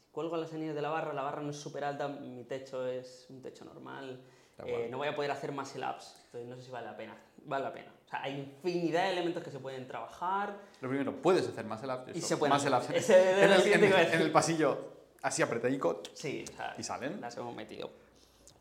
si 0.00 0.10
cuelgo 0.10 0.38
las 0.38 0.50
anillas 0.54 0.74
de 0.74 0.80
la 0.80 0.88
barra, 0.88 1.12
la 1.12 1.20
barra 1.20 1.42
no 1.42 1.50
es 1.50 1.56
súper 1.56 1.84
alta, 1.84 2.08
mi 2.08 2.44
techo 2.44 2.86
es 2.88 3.26
un 3.28 3.42
techo 3.42 3.62
normal, 3.66 4.22
eh, 4.64 4.88
no 4.90 4.96
voy 4.96 5.08
a 5.08 5.14
poder 5.14 5.30
hacer 5.32 5.52
más 5.52 5.74
ups, 5.76 6.14
entonces 6.24 6.48
no 6.48 6.56
sé 6.56 6.62
si 6.62 6.70
vale 6.70 6.86
la 6.86 6.96
pena. 6.96 7.14
Vale 7.44 7.62
la 7.64 7.72
pena. 7.74 7.92
O 8.06 8.08
sea, 8.08 8.22
hay 8.22 8.38
infinidad 8.40 9.02
de 9.04 9.10
elementos 9.12 9.42
que 9.44 9.50
se 9.50 9.58
pueden 9.58 9.86
trabajar. 9.86 10.56
Lo 10.80 10.88
primero, 10.88 11.14
puedes 11.20 11.46
hacer 11.46 11.66
más 11.66 11.82
el 11.82 11.90
Y 12.16 12.22
se 12.22 12.38
pueden 12.38 12.54
más 12.54 12.64
hacer. 12.64 12.96
era 13.10 13.56
en, 13.62 13.84
en- 14.14 14.20
el 14.22 14.32
pasillo, 14.32 14.78
así 15.22 15.42
apretadico, 15.42 16.00
Sí, 16.14 16.42
o 16.50 16.56
sea, 16.56 16.74
y 16.78 16.82
salen. 16.82 17.20
las 17.20 17.36
hemos 17.36 17.54
metido 17.54 17.90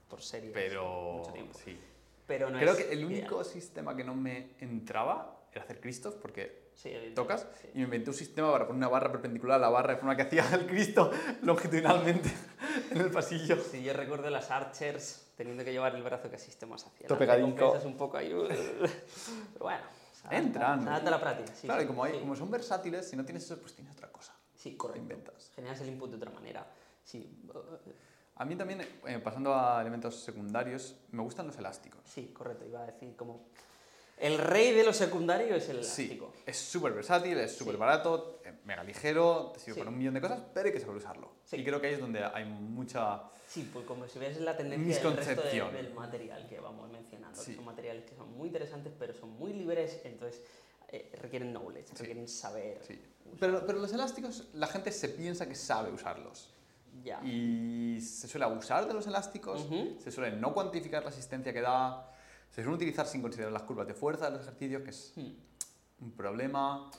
por 0.09 0.21
series 0.21 0.51
Pero 0.53 1.13
mucho 1.19 1.31
tiempo. 1.31 1.57
sí. 1.63 1.79
Pero 2.27 2.49
no 2.49 2.59
Creo 2.59 2.73
es 2.73 2.77
que 2.83 2.91
el 2.91 2.99
ideal. 2.99 3.19
único 3.21 3.43
sistema 3.45 3.95
que 3.95 4.03
no 4.03 4.15
me 4.15 4.49
entraba 4.59 5.43
era 5.53 5.63
hacer 5.63 5.79
Cristos, 5.79 6.15
porque 6.15 6.64
Sí, 6.75 6.91
tocas 7.15 7.47
sí. 7.61 7.69
y 7.73 7.77
me 7.79 7.83
inventé 7.85 8.09
un 8.11 8.15
sistema 8.15 8.51
para 8.51 8.67
poner 8.67 8.77
una 8.77 8.89
barra 8.89 9.11
perpendicular 9.11 9.57
a 9.57 9.61
la 9.61 9.69
barra 9.69 9.93
de 9.93 9.97
forma 9.99 10.15
que 10.15 10.23
hacía 10.23 10.47
el 10.53 10.67
Cristo 10.67 11.09
longitudinalmente 11.41 12.29
en 12.91 12.97
el 13.01 13.09
pasillo. 13.11 13.57
Sí, 13.71 13.81
yo 13.83 13.93
recuerdo 13.93 14.29
las 14.29 14.51
Archers 14.51 15.31
teniendo 15.37 15.63
que 15.63 15.71
llevar 15.71 15.95
el 15.95 16.03
brazo 16.03 16.29
que 16.29 16.37
sistemas 16.37 16.85
hacían. 16.85 17.07
Todo 17.07 17.17
Las 17.17 17.27
pegadico. 17.27 17.47
recompensas 17.47 17.85
un 17.85 17.97
poco 17.97 18.17
ahí. 18.17 18.33
uh, 18.33 18.45
Pero 18.47 18.89
bueno. 19.59 19.83
se 20.11 20.35
Entran. 20.35 20.83
Se 20.83 20.89
adapta 20.89 21.07
a 21.07 21.11
la 21.11 21.21
práctica, 21.21 21.53
sí. 21.55 21.67
claro, 21.67 21.81
y 21.83 21.87
como, 21.87 22.03
hay, 22.03 22.19
como 22.19 22.35
son 22.35 22.51
versátiles, 22.51 23.09
si 23.09 23.15
no 23.15 23.23
tienes 23.25 23.43
eso, 23.45 23.57
pues 23.59 23.73
tienes 23.73 23.93
otra 23.93 24.11
cosa. 24.11 24.33
Sí, 24.53 24.71
Te 24.71 24.77
correcto. 24.77 25.01
inventas. 25.01 25.51
Generas 25.55 25.79
el 25.81 25.89
input 25.89 26.09
de 26.09 26.17
otra 26.17 26.31
manera. 26.31 26.65
Sí, 27.03 27.41
uh, 27.53 27.59
A 28.35 28.43
mí 28.45 28.55
también, 28.55 28.81
eh, 29.07 29.19
pasando 29.23 29.53
a 29.53 29.79
elementos 29.81 30.15
secundarios, 30.23 30.95
me 31.11 31.21
gustan 31.21 31.47
los 31.47 31.57
elásticos. 31.57 32.01
sí, 32.05 32.31
correcto. 32.33 32.65
Iba 32.65 32.81
a 32.83 32.85
decir 32.87 33.15
como... 33.15 33.47
El 34.17 34.37
rey 34.37 34.71
de 34.73 34.83
los 34.85 34.95
secundarios 34.95 35.63
es 35.63 35.69
el 35.69 35.83
Sí, 35.83 36.03
elástico. 36.03 36.33
es 36.45 36.57
súper 36.57 36.93
versátil, 36.93 37.37
es 37.37 37.55
súper 37.55 37.73
Sí. 37.75 37.79
barato, 37.79 38.39
eh, 38.45 38.53
mega 38.63 38.83
ligero, 38.83 39.51
te 39.53 39.59
sirve 39.59 39.73
Sí. 39.73 39.79
para 39.79 39.89
un 39.89 39.97
millón 39.97 40.13
de 40.13 40.21
cosas, 40.21 40.39
pero 40.53 40.67
hay 40.67 40.73
que 40.73 40.79
saber 40.79 40.95
usarlo. 40.95 41.31
Sí. 41.43 41.57
Y 41.57 41.63
creo 41.65 41.81
que 41.81 41.87
ahí 41.87 41.93
es 41.95 41.99
donde 41.99 42.23
hay 42.23 42.45
mucha... 42.45 43.23
Sí, 43.47 43.69
pues 43.73 43.85
como 43.85 44.07
si 44.07 44.17
ves 44.19 44.39
la 44.39 44.55
tendencia 44.55 45.01
del 45.03 45.17
resto 45.17 45.41
de- 45.43 45.71
del 45.71 45.93
material 45.93 46.47
que 46.47 46.59
vamos 46.59 46.89
mencionando. 46.91 47.37
que 47.37 47.45
Sí. 47.45 47.55
son 47.55 47.65
materiales 47.65 48.05
que 48.05 48.15
son 48.15 48.31
muy 48.37 48.47
interesantes, 48.47 48.93
pero 48.97 49.13
son 49.13 49.31
muy 49.37 49.51
libres, 49.53 49.99
entonces 50.05 50.41
eh, 50.89 51.11
requieren 51.21 51.51
knowledge, 51.51 51.87
Sí. 51.89 51.95
requieren 51.97 52.27
saber. 52.27 52.79
Sí. 52.87 53.01
Pero, 53.39 53.65
pero 53.65 53.79
los 53.79 53.91
elásticos, 53.91 54.47
la 54.53 54.67
gente 54.67 54.91
se 54.91 55.09
piensa 55.09 55.47
que 55.49 55.55
sabe 55.55 55.91
usarlos. 55.91 56.53
Ya. 57.03 57.19
Y 57.23 57.99
se 57.99 58.27
suele 58.29 58.45
abusar 58.45 58.87
de 58.87 58.93
los 58.93 59.05
elásticos, 59.07 59.67
se 60.01 60.11
suele 60.11 60.37
no 60.37 60.53
cuantificar 60.53 61.03
la 61.03 61.09
asistencia 61.09 61.51
que 61.51 61.59
da, 61.59 62.09
se 62.55 62.63
suele 62.63 62.77
utilizar 62.77 63.05
sin 63.05 63.21
considerar 63.21 63.51
las 63.51 63.63
curvas 63.63 63.85
de 63.85 63.93
fuerza 63.93 64.29
de 64.29 64.37
los 64.37 64.41
ejercicios, 64.43 64.81
que 64.81 64.89
es 64.91 65.11
Hmm, 65.17 65.33
un 66.05 66.11
problema. 66.13 66.89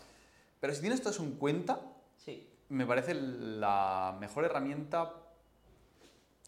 Pero 0.60 0.74
si 0.74 0.82
tienes 0.82 1.00
todo 1.00 1.10
eso 1.14 1.22
en 1.22 1.32
cuenta, 1.36 1.80
Sí. 2.18 2.46
me 2.68 2.84
parece 2.84 3.14
la 3.14 4.14
mejor 4.20 4.44
herramienta 4.44 5.14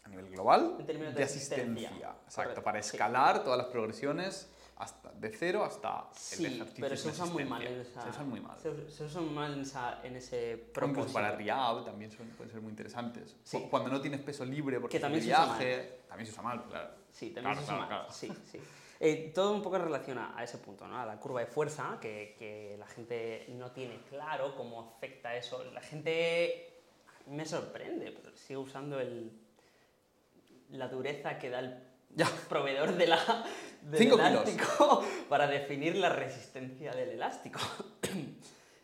a 0.03 0.09
nivel 0.09 0.29
global 0.29 0.77
de 0.85 0.93
de 0.93 1.23
asistencia. 1.23 1.89
Exacto, 1.89 2.35
Correcto, 2.35 2.63
para 2.63 2.83
sí. 2.83 2.91
escalar 2.95 3.43
todas 3.43 3.57
las 3.57 3.67
progresiones 3.67 4.47
hasta, 4.77 5.11
de 5.11 5.29
cero 5.31 5.63
hasta 5.65 6.07
el 6.11 6.15
Sí, 6.15 6.45
ejercicio. 6.45 6.81
pero 6.81 6.95
se 6.95 7.09
usan 7.09 7.33
muy 7.33 7.45
mal 7.45 7.63
esa... 7.65 8.03
Se 8.03 8.09
usan 8.11 8.29
muy 8.29 8.39
mal. 8.41 8.57
Se, 8.59 8.91
se 8.91 9.03
usan 9.05 9.33
mal 9.33 9.53
en, 9.53 9.61
esa, 9.61 10.05
en 10.05 10.15
ese 10.17 10.53
O 10.53 10.57
incluso 10.57 10.71
propósito. 10.73 11.13
para 11.13 11.31
Riau 11.35 11.83
también 11.83 12.11
son- 12.11 12.27
pueden 12.37 12.51
ser 12.51 12.61
muy 12.61 12.69
interesantes. 12.69 13.35
Sí. 13.43 13.57
Cu- 13.59 13.69
Cuando 13.71 13.89
no 13.89 13.99
tienes 14.01 14.21
peso 14.21 14.45
libre 14.45 14.79
porque 14.79 14.97
Que 14.97 15.01
también 15.01 15.21
de 15.23 15.29
se 15.29 15.33
usa 15.33 15.45
viaje, 15.57 16.01
también 16.07 16.27
se 16.27 16.31
usa 16.33 16.43
mal, 16.43 16.63
claro. 16.65 16.89
Sí, 17.11 17.31
también 17.31 17.43
Claro, 17.55 17.57
se 17.57 17.63
usa 17.63 17.75
claro, 17.75 17.89
mal. 17.89 17.99
claro. 18.07 18.13
Sí, 18.13 18.31
sí. 18.51 18.59
Eh, 19.01 19.31
todo 19.33 19.53
un 19.53 19.61
poco 19.61 19.77
en 19.77 19.83
relación 19.83 20.17
a, 20.17 20.43
ese 20.43 20.57
punto, 20.57 20.85
¿no? 20.87 20.99
A 20.99 21.05
la 21.05 21.17
curva 21.19 21.39
de 21.39 21.45
fuerza, 21.47 21.97
que, 22.01 22.35
que 22.37 22.75
la 22.77 22.85
gente 22.87 23.45
no 23.49 23.71
tiene 23.71 24.01
claro 24.09 24.55
cómo 24.55 24.81
afecta 24.97 25.35
eso. 25.35 25.63
La 25.71 25.79
gente 25.81 26.81
me 27.27 27.45
sorprende, 27.45 28.11
pero 28.11 28.35
sigue 28.35 28.57
usando 28.57 28.99
el, 28.99 29.31
la 30.71 30.87
dureza 30.89 31.39
que 31.39 31.49
da 31.49 31.59
el 31.59 31.83
Ya. 32.15 32.27
proveedor 32.49 32.95
de 32.97 33.07
la, 33.07 33.45
del 33.83 33.99
Cinco 33.99 34.17
kilos. 34.17 34.31
elástico 34.31 35.03
para 35.29 35.47
definir 35.47 35.95
la 35.95 36.09
resistencia 36.09 36.91
del 36.91 37.09
elástico. 37.09 37.59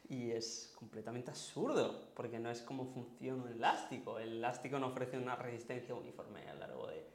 Y 0.08 0.30
es 0.30 0.72
completamente 0.78 1.32
absurdo, 1.32 2.12
porque 2.14 2.38
no 2.38 2.52
es 2.52 2.62
como 2.62 2.86
funciona 2.86 3.42
un 3.42 3.50
elástico. 3.50 4.20
El 4.20 4.34
elástico 4.34 4.78
no 4.78 4.90
ofrece 4.90 5.18
una 5.18 5.36
resistencia 5.36 5.96
uniforme 5.96 6.48
a 6.48 6.54
lo 6.54 6.60
largo 6.60 6.88
de, 6.88 7.08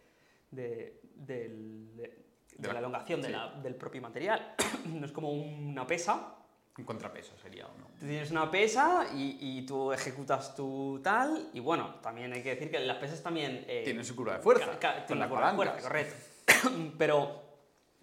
de- 0.50 1.00
del- 1.14 1.96
de- 1.96 2.29
de 2.60 2.68
De 2.68 2.68
la 2.68 2.72
la- 2.74 2.78
elongación 2.80 3.20
de 3.22 3.26
sí. 3.28 3.32
la- 3.32 3.48
del 3.62 3.74
propio 3.74 4.00
material. 4.02 4.54
No 4.86 5.06
es 5.06 5.12
como 5.12 5.30
una 5.32 5.86
pesa. 5.86 6.34
Un 6.78 6.84
contrapeso 6.84 7.36
sería 7.36 7.66
uno. 7.66 7.86
Tú 7.98 8.06
tienes 8.06 8.30
una 8.30 8.50
pesa 8.50 9.06
y, 9.14 9.36
y 9.40 9.66
tú 9.66 9.92
ejecutas 9.92 10.54
tu 10.54 11.00
tal. 11.02 11.48
Y 11.52 11.60
bueno, 11.60 11.96
también 12.02 12.32
hay 12.32 12.42
que 12.42 12.50
decir 12.54 12.70
que 12.70 12.78
las 12.80 12.96
pesas 12.98 13.22
también... 13.22 13.64
eh, 13.68 13.82
Tienen 13.84 14.04
su 14.04 14.14
curva 14.16 14.34
de 14.34 14.40
fuerza, 14.40 14.78
tienen 15.06 15.16
una 15.18 15.28
curva 15.28 15.50
de 15.50 15.56
fuerza, 15.56 15.80
correcto. 15.82 16.14
Pero 16.98 17.42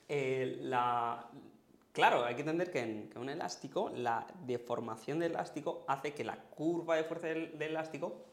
eh, 0.08 0.60
la, 0.62 1.26
claro, 1.91 2.24
hay 2.26 2.36
que 2.36 2.41
entender 2.41 2.70
que 2.72 2.80
en, 2.82 3.10
que 3.10 3.17
un 3.17 3.30
elástico, 3.30 3.89
la 3.96 4.28
deformación 4.46 5.20
del 5.20 5.32
elástico 5.32 5.84
hace 5.88 6.13
que 6.13 6.24
la 6.24 6.36
curva 6.38 6.96
de 6.98 7.04
fuerza 7.06 7.28
del, 7.28 7.58
del 7.58 7.72
elástico 7.72 8.26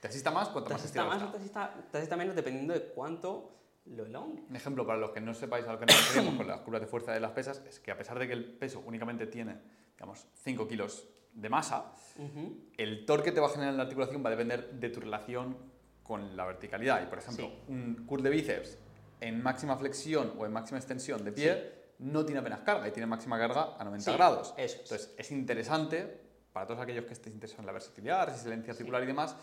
Te 0.00 0.08
asista 0.08 0.30
más 0.30 0.48
cuanto 0.48 0.68
te 0.68 0.74
más 0.74 0.82
asista 0.82 1.02
estirado 1.02 1.08
más 1.10 1.22
está. 1.22 1.30
te 1.32 1.38
asista, 1.70 1.88
te 1.92 1.98
asista 1.98 2.16
menos 2.16 2.34
dependiendo 2.34 2.74
de 2.74 2.82
cuánto 2.88 3.52
lo. 3.86 4.04
Un 4.24 4.54
ejemplo 4.56 4.86
para 4.86 4.98
los 4.98 5.10
que 5.10 5.20
no 5.20 5.32
sepáis 5.34 5.66
a 5.66 5.72
lo 5.72 5.78
que 5.78 5.86
nos 5.86 5.96
referimos 5.96 6.34
con 6.36 6.46
las 6.46 6.60
curvas 6.60 6.80
de 6.80 6.86
fuerza 6.86 7.12
de 7.12 7.20
las 7.20 7.32
pesas 7.32 7.62
es 7.68 7.78
que 7.80 7.90
a 7.90 7.96
pesar 7.96 8.18
de 8.18 8.26
que 8.26 8.32
el 8.32 8.44
peso 8.44 8.82
únicamente 8.86 9.26
tiene, 9.26 9.56
digamos, 9.94 10.26
5 10.42 10.66
kilos 10.68 11.08
de 11.32 11.48
masa, 11.48 11.92
Ujú. 12.18 12.70
el 12.76 13.04
torque 13.06 13.26
que 13.30 13.32
te 13.32 13.40
va 13.40 13.46
a 13.46 13.50
generar 13.50 13.72
en 13.72 13.76
la 13.76 13.82
articulación 13.84 14.24
va 14.24 14.28
a 14.28 14.30
depender 14.30 14.70
de 14.72 14.88
tu 14.90 15.00
relación 15.00 15.56
con 16.02 16.36
la 16.36 16.46
verticalidad. 16.46 17.02
Y 17.02 17.06
por 17.06 17.18
ejemplo, 17.18 17.46
Sí. 17.48 17.62
un 17.68 18.04
curl 18.06 18.22
de 18.22 18.30
bíceps 18.30 18.78
en 19.20 19.42
máxima 19.42 19.76
flexión 19.76 20.32
o 20.38 20.46
en 20.46 20.52
máxima 20.52 20.78
extensión 20.78 21.24
de 21.24 21.32
pie 21.32 21.72
no 21.98 22.24
tiene 22.24 22.40
apenas 22.40 22.60
carga 22.60 22.86
y 22.88 22.90
tiene 22.90 23.06
máxima 23.06 23.38
carga 23.38 23.74
a 23.78 23.84
90 23.84 24.10
Sí, 24.10 24.16
grados. 24.16 24.54
eso 24.56 24.76
es. 24.76 24.80
Entonces, 24.82 25.14
es 25.18 25.30
interesante 25.32 26.20
para 26.52 26.66
todos 26.66 26.80
aquellos 26.80 27.04
que 27.04 27.12
estéis 27.12 27.34
interesados 27.34 27.60
en 27.60 27.66
la 27.66 27.72
versatilidad, 27.72 28.26
resistencia 28.28 28.72
articular 28.72 29.02
y 29.02 29.06
demás, 29.06 29.36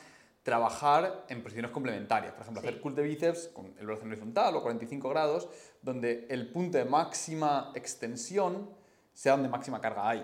trabajar 0.44 1.26
en 1.30 1.42
posiciones 1.42 1.72
complementarias. 1.72 2.34
Por 2.34 2.42
ejemplo, 2.42 2.62
Sí. 2.62 2.68
hacer 2.68 2.82
curl 2.82 2.96
de 2.96 3.02
bíceps 3.04 3.48
con 3.48 3.74
el 3.80 3.86
brazo 3.88 4.02
en 4.04 4.10
horizontal 4.10 4.56
o 4.56 4.62
45 4.62 5.10
grados, 5.10 5.48
donde 5.82 6.28
el 6.30 6.52
punto 6.52 6.78
de 6.78 6.86
máxima 6.86 7.72
extensión 7.76 8.70
sea 9.14 9.34
donde 9.34 9.48
máxima 9.50 9.80
carga 9.80 10.10
hay. 10.10 10.24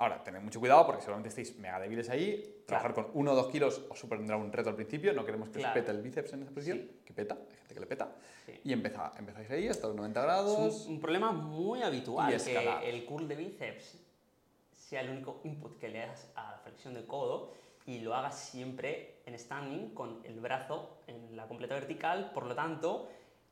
Ahora, 0.00 0.22
tened 0.22 0.40
mucho 0.40 0.60
cuidado 0.60 0.86
porque 0.86 1.00
seguramente 1.02 1.28
estéis 1.30 1.58
mega 1.58 1.80
débiles 1.80 2.08
ahí. 2.08 2.62
Trabajar 2.66 2.94
con 2.94 3.08
1 3.14 3.32
o 3.32 3.34
2 3.34 3.48
kilos 3.48 3.82
os 3.90 3.98
supondrá 3.98 4.36
un 4.36 4.52
reto 4.52 4.68
al 4.70 4.76
principio. 4.76 5.12
No 5.12 5.24
queremos 5.24 5.48
que 5.48 5.58
Claro. 5.58 5.70
os 5.70 5.74
pete 5.74 5.90
el 5.90 6.02
bíceps 6.02 6.32
en 6.34 6.42
esa 6.42 6.52
posición, 6.52 6.78
Sí. 6.78 7.00
que 7.04 7.12
peta, 7.14 7.34
hay 7.34 7.56
gente 7.56 7.74
que 7.74 7.80
le 7.80 7.86
peta. 7.86 8.12
Sí. 8.46 8.60
Y 8.62 8.72
empezáis 8.74 9.50
ahí 9.50 9.66
hasta 9.66 9.88
los 9.88 9.96
90 9.96 10.20
Es 10.20 10.24
grados. 10.26 10.86
un, 10.86 10.92
un 10.94 11.00
problema 11.00 11.32
muy 11.32 11.82
habitual 11.82 12.32
escalar. 12.32 12.80
que 12.82 12.90
el 12.90 13.04
curl 13.06 13.26
de 13.26 13.34
bíceps 13.34 13.98
sea 14.72 15.00
el 15.00 15.10
único 15.10 15.40
input 15.42 15.78
que 15.80 15.88
le 15.88 15.98
das 16.06 16.30
a 16.36 16.52
la 16.52 16.58
flexión 16.58 16.94
del 16.94 17.04
codo 17.06 17.52
y 17.88 18.00
lo 18.00 18.14
hagas 18.14 18.38
siempre 18.38 19.22
en 19.24 19.38
standing 19.38 19.94
con 19.94 20.20
el 20.24 20.38
brazo 20.40 20.98
en 21.06 21.34
la 21.34 21.48
completa 21.48 21.74
vertical. 21.74 22.32
Por 22.34 22.44
lo 22.46 22.54
tanto, 22.54 23.08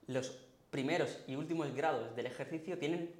los 0.08 0.30
primeros 0.70 1.24
y 1.26 1.36
últimos 1.36 1.74
grados 1.74 2.14
del 2.14 2.26
ejercicio 2.26 2.78
tienen 2.78 3.10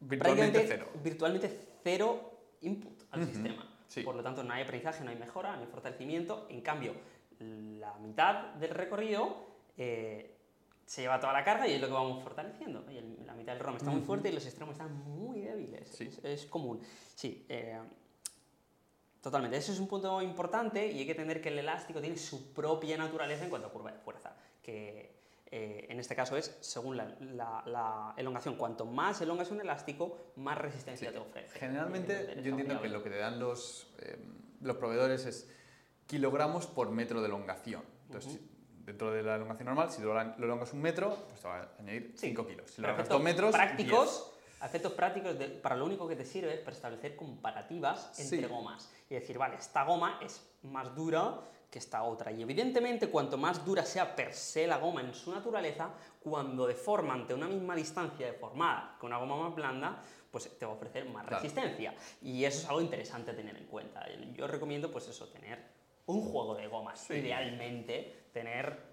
Virtualmente 0.00 0.64
cero. 0.66 0.88
virtualmente 1.04 1.60
cero 1.84 2.32
input 2.62 3.02
al 3.12 3.20
Ujú, 3.22 3.30
sistema. 3.30 3.68
sí. 3.86 4.02
Por 4.02 4.16
lo 4.16 4.22
tanto, 4.22 4.42
no 4.42 4.52
hay 4.52 4.62
aprendizaje, 4.64 5.04
no 5.04 5.10
hay 5.10 5.16
mejora, 5.16 5.54
no 5.54 5.62
hay 5.62 5.68
fortalecimiento. 5.68 6.46
En 6.50 6.62
cambio, 6.62 6.94
la 7.38 7.94
mitad 7.98 8.54
del 8.54 8.70
recorrido 8.70 9.46
eh, 9.76 10.36
se 10.84 11.02
lleva 11.02 11.20
toda 11.20 11.32
la 11.32 11.44
carga 11.44 11.68
y 11.68 11.74
es 11.74 11.80
lo 11.80 11.86
que 11.86 11.92
vamos 11.92 12.22
fortaleciendo. 12.24 12.84
Y 12.90 12.96
el- 12.96 13.24
la 13.24 13.34
mitad 13.34 13.52
del 13.52 13.62
ROM 13.62 13.76
está 13.76 13.90
muy 13.90 13.98
Ujú. 14.00 14.06
fuerte 14.06 14.30
y 14.30 14.32
los 14.32 14.44
extremos 14.46 14.72
están 14.74 14.92
muy 15.08 15.42
débiles. 15.42 15.86
Sí. 15.88 16.04
Es, 16.08 16.24
es 16.24 16.46
común. 16.46 16.80
Sí, 17.14 17.46
eh, 17.48 17.78
totalmente. 19.20 19.56
Ese 19.56 19.72
es 19.72 19.78
un 19.80 19.88
punto 19.88 20.20
importante 20.22 20.86
y 20.86 20.98
hay 21.00 21.04
que 21.04 21.12
entender 21.12 21.40
que 21.40 21.48
el 21.50 21.58
elástico 21.58 22.00
tiene 22.00 22.16
su 22.16 22.52
propia 22.52 22.96
naturaleza 22.96 23.44
en 23.44 23.50
cuanto 23.50 23.68
a 23.68 23.72
curva 23.72 23.92
de 23.92 23.98
fuerza. 23.98 24.34
Que 24.62 25.18
eh, 25.52 25.86
en 25.88 25.98
este 25.98 26.14
caso 26.14 26.36
es 26.36 26.56
según 26.60 26.96
la, 26.96 27.16
la- 27.20 27.62
la 27.66 28.14
elongación. 28.16 28.54
Cuanto 28.56 28.84
más 28.86 29.20
elonga 29.20 29.42
es 29.42 29.50
un 29.50 29.60
elástico, 29.60 30.32
más 30.36 30.56
resistencia 30.58 31.08
Sí. 31.08 31.14
te 31.14 31.20
ofrece. 31.20 31.58
Generalmente 31.58 32.32
Eres 32.32 32.44
yo 32.44 32.50
entiendo 32.52 32.80
que 32.80 32.88
lo 32.88 33.02
que 33.02 33.10
te 33.10 33.18
dan 33.18 33.38
los, 33.40 33.88
eh, 34.00 34.16
los 34.60 34.76
proveedores 34.76 35.26
es 35.26 35.48
kilogramos 36.06 36.66
por 36.66 36.90
metro 36.90 37.20
de 37.20 37.26
elongación. 37.28 37.82
Entonces, 38.06 38.40
dentro 38.84 39.12
de 39.12 39.22
la 39.22 39.36
elongación 39.36 39.66
normal, 39.66 39.90
si 39.90 40.02
lo, 40.02 40.14
lo 40.14 40.44
elongas 40.44 40.72
un 40.72 40.82
metro, 40.82 41.16
pues 41.28 41.40
te 41.40 41.46
va 41.48 41.58
a 41.62 41.68
añadir 41.78 42.12
Sí. 42.16 42.28
5 42.28 42.46
kilos. 42.46 42.70
Si 42.70 42.80
lo 42.82 42.88
elongas 42.88 43.08
2 43.08 43.22
metros, 43.22 43.52
prácticos, 43.52 44.32
efectos 44.62 44.92
prácticos, 44.92 45.38
de- 45.38 45.48
para 45.48 45.76
lo 45.76 45.84
único 45.86 46.06
que 46.08 46.16
te 46.16 46.24
sirve 46.24 46.54
es 46.54 46.60
para 46.60 46.76
establecer 46.76 47.16
comparativas 47.16 48.10
Sí. 48.12 48.34
entre 48.36 48.46
gomas. 48.48 48.90
Y 49.08 49.14
decir, 49.14 49.38
vale, 49.38 49.56
esta 49.56 49.84
goma 49.84 50.18
es 50.22 50.46
más 50.62 50.94
dura 50.94 51.40
que 51.70 51.78
esta 51.78 52.02
otra. 52.02 52.32
Y 52.32 52.42
evidentemente, 52.42 53.08
cuanto 53.08 53.36
más 53.38 53.64
dura 53.64 53.84
sea 53.84 54.14
per 54.16 54.32
se 54.34 54.66
la 54.66 54.78
goma 54.78 55.00
en 55.02 55.14
su 55.14 55.30
naturaleza, 55.32 55.90
cuando 56.20 56.66
deforma 56.66 57.14
ante 57.14 57.32
una 57.32 57.46
misma 57.48 57.74
distancia 57.76 58.26
deformada 58.26 58.96
que 58.98 59.06
una 59.06 59.18
goma 59.18 59.36
más 59.36 59.54
blanda, 59.54 60.02
pues 60.30 60.58
te 60.58 60.66
va 60.66 60.72
a 60.72 60.74
ofrecer 60.74 61.04
más 61.06 61.26
Claro. 61.26 61.42
resistencia. 61.42 61.94
Y 62.22 62.44
eso 62.44 62.60
es 62.62 62.68
algo 62.68 62.80
interesante 62.80 63.30
a 63.30 63.36
tener 63.36 63.56
en 63.56 63.66
cuenta. 63.66 64.04
Yo 64.34 64.46
recomiendo, 64.46 64.90
pues 64.90 65.08
eso, 65.08 65.28
tener 65.28 65.58
un 66.06 66.22
juego 66.22 66.54
de 66.56 66.66
gomas. 66.66 66.98
Sí. 67.00 67.14
Idealmente, 67.14 68.24
tener, 68.32 68.89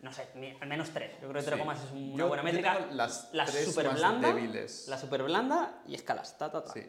no 0.00 0.12
sé, 0.12 0.28
al 0.60 0.68
menos 0.68 0.90
tres. 0.90 1.12
Yo 1.14 1.28
creo 1.28 1.32
que 1.34 1.40
Sí. 1.40 1.46
tres 1.46 1.58
gomas 1.58 1.82
es 1.84 1.90
una 1.90 2.16
Yo- 2.16 2.28
buena 2.28 2.42
yo 2.42 2.44
métrica. 2.44 2.78
tengo 2.78 2.94
las 2.94 3.28
la 3.32 3.44
tres 3.46 3.64
super 3.64 3.86
más 3.86 3.96
blanda, 3.96 4.28
débiles. 4.32 4.88
la 4.88 4.98
super 4.98 5.22
blanda 5.24 5.82
y 5.86 5.94
escalas. 5.94 6.38
Ta, 6.38 6.50
ta, 6.50 6.62
ta. 6.62 6.72
Sí. 6.72 6.82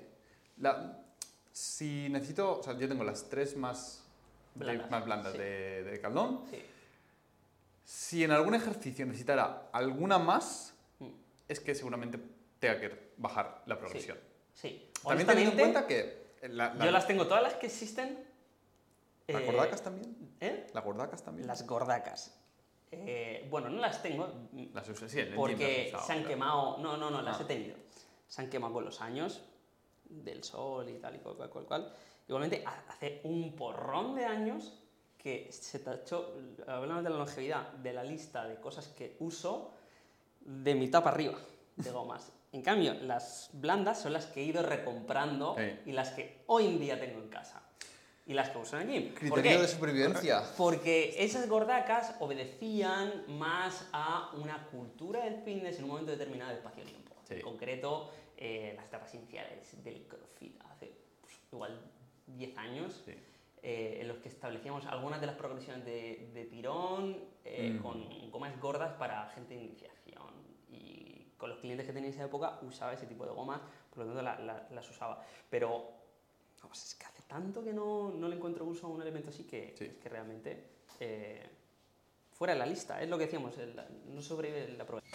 La- 0.58 0.98
si 1.52 2.08
necesito, 2.10 2.60
o 2.60 2.64
sea, 2.64 2.78
yo 2.78 2.88
tengo 2.88 3.04
las 3.04 3.28
tres 3.30 3.56
más 3.58 4.04
de- 4.56 4.66
Blandas, 4.66 4.92
más 4.92 5.06
blandas 5.06 5.32
sí. 5.34 5.38
de, 5.40 5.84
de 5.84 6.02
Caldón. 6.02 6.46
Sí. 6.52 6.62
Si 7.84 8.24
en 8.24 8.32
algún 8.32 8.54
ejercicio 8.54 9.06
necesitara 9.06 9.70
alguna 9.72 10.20
más, 10.20 10.74
Mm. 11.00 11.08
es 11.48 11.60
que 11.60 11.74
seguramente 11.74 12.20
tenga 12.60 12.80
que 12.80 13.14
bajar 13.18 13.64
la 13.66 13.80
progresión. 13.80 14.18
Sí. 14.54 14.92
También 15.04 15.28
teniendo 15.28 15.52
en 15.54 15.58
cuenta 15.60 15.88
que 15.88 16.36
la, 16.44 16.74
la- 16.76 16.86
yo 16.86 16.92
las 16.92 17.08
tengo 17.08 17.26
todas 17.28 17.42
las 17.42 17.54
que 17.56 17.66
existen. 17.68 18.26
las 19.28 19.42
eh, 19.42 19.46
gordacas 19.46 19.82
también. 19.84 20.16
¿eh? 20.40 20.68
Las 20.74 20.84
gordacas 20.84 21.24
también. 21.24 21.48
Las 21.48 21.66
gordacas. 21.66 22.36
Eh, 22.92 23.48
bueno, 23.50 23.70
no 23.70 23.80
las 23.80 24.02
tengo 24.02 24.28
Las 24.74 24.88
sí, 24.88 24.94
gym 25.08 25.36
porque 25.36 25.84
las 25.84 25.88
usaba, 25.90 26.04
se 26.06 26.12
han 26.14 26.18
claro. 26.20 26.30
quemado. 26.30 26.78
No, 26.80 26.98
no, 26.98 27.10
no, 27.12 27.22
las 27.22 27.40
Ah. 27.40 27.44
he 27.44 27.46
tenido. 27.46 27.76
Se 28.28 28.42
han 28.42 28.50
quemado 28.50 28.74
con 28.74 28.86
los 28.86 29.00
años 29.02 29.42
del 30.06 30.44
sol 30.44 30.90
y 30.90 30.94
tal 31.00 31.16
y 31.16 31.20
cual, 31.20 31.36
cual, 31.36 31.50
cual, 31.50 31.66
cual. 31.66 31.94
Igualmente, 32.28 32.64
ha- 32.66 32.84
hace 32.90 33.22
un 33.24 33.56
porrón 33.56 34.16
de 34.16 34.26
años 34.26 34.74
que 35.18 35.52
se 35.52 35.80
tachó, 35.80 36.34
hablando 36.68 37.04
de 37.04 37.10
la 37.10 37.18
longevidad, 37.18 37.74
de 37.74 37.94
la 37.94 38.04
lista 38.04 38.48
de 38.48 38.56
cosas 38.60 38.88
que 38.88 39.18
uso 39.20 39.72
de 40.42 40.74
mitad 40.76 41.04
para 41.04 41.16
arriba 41.16 41.38
de 41.76 41.92
gomas. 41.92 42.32
En 42.52 42.64
cambio, 42.64 42.96
las 42.96 43.52
blandas 43.54 44.02
son 44.02 44.12
las 44.14 44.26
que 44.26 44.42
he 44.42 44.44
ido 44.46 44.64
recomprando 44.64 45.56
Sí. 45.56 45.82
y 45.86 45.92
las 45.92 46.10
que 46.10 46.42
hoy 46.48 46.66
en 46.66 46.80
día 46.80 47.00
tengo 47.00 47.20
en 47.22 47.30
casa. 47.30 47.62
Y 48.30 48.34
las 48.36 48.50
que 48.52 48.60
uso 48.60 48.80
en 48.80 48.90
el 48.90 48.94
gym. 48.94 49.10
¿Por 49.12 49.20
Criterio 49.20 49.58
qué? 49.58 49.62
de 49.64 49.68
supervivencia. 49.68 50.44
Porque 50.56 51.16
esas 51.18 51.50
gordacas 51.50 52.16
obedecían 52.20 53.24
más 53.28 53.90
a 53.92 54.32
una 54.36 54.68
cultura 54.68 55.24
del 55.26 55.42
fitness 55.42 55.80
en 55.80 55.86
un 55.86 55.90
momento 55.90 56.12
determinado 56.12 56.52
de 56.52 56.58
espacio-tiempo. 56.58 57.16
Sí. 57.28 57.34
En 57.36 57.42
concreto, 57.42 58.12
eh, 58.38 58.74
las 58.76 58.86
etapas 58.86 59.14
iniciales 59.16 59.84
del 59.84 60.04
CrossFit 60.08 60.62
hace 60.70 60.94
pues, 61.22 61.34
igual 61.52 61.82
10 62.28 62.56
años, 62.58 63.02
Sí. 63.04 63.16
eh, 63.64 63.98
en 64.02 64.08
los 64.08 64.18
que 64.20 64.30
establecíamos 64.30 64.86
algunas 64.86 65.20
de 65.22 65.26
las 65.28 65.36
progresiones 65.36 65.84
de, 65.84 66.30
de 66.34 66.46
tirón 66.46 67.18
eh, 67.46 67.72
Mm. 67.80 67.82
con 67.82 68.30
gomas 68.32 68.60
gordas 68.62 68.94
para 69.00 69.28
gente 69.30 69.56
de 69.56 69.64
iniciación. 69.64 70.34
Y 70.72 71.32
con 71.38 71.50
los 71.50 71.58
clientes 71.60 71.88
que 71.88 71.94
tenía 71.94 72.10
en 72.10 72.14
esa 72.14 72.26
época 72.26 72.60
usaba 72.62 72.94
ese 72.94 73.08
tipo 73.08 73.26
de 73.26 73.32
gomas, 73.32 73.60
por 73.90 74.00
lo 74.00 74.06
tanto 74.06 74.22
la- 74.22 74.38
la- 74.40 74.68
las 74.70 74.88
usaba. 74.88 75.24
Pero 75.50 75.94
vamos, 76.62 76.84
es 76.84 76.94
que 76.94 77.06
hace 77.06 77.19
tanto 77.30 77.64
que 77.64 77.72
no, 77.72 78.12
no 78.12 78.28
le 78.28 78.36
encuentro 78.36 78.66
uso 78.66 78.88
a 78.88 78.90
un 78.90 79.02
elemento 79.02 79.30
así 79.30 79.44
que, 79.46 79.74
Sí. 79.78 79.86
es 79.86 79.98
que 79.98 80.10
realmente 80.10 80.66
eh, 81.00 81.48
fuera 82.34 82.54
de 82.54 82.60
la 82.60 82.66
lista. 82.66 83.02
Es 83.02 83.08
lo 83.10 83.18
que 83.18 83.26
decíamos, 83.26 83.58
el- 83.58 83.80
no 84.08 84.22
sobrevive 84.22 84.68
la 84.78 84.86
prueba. 84.86 85.06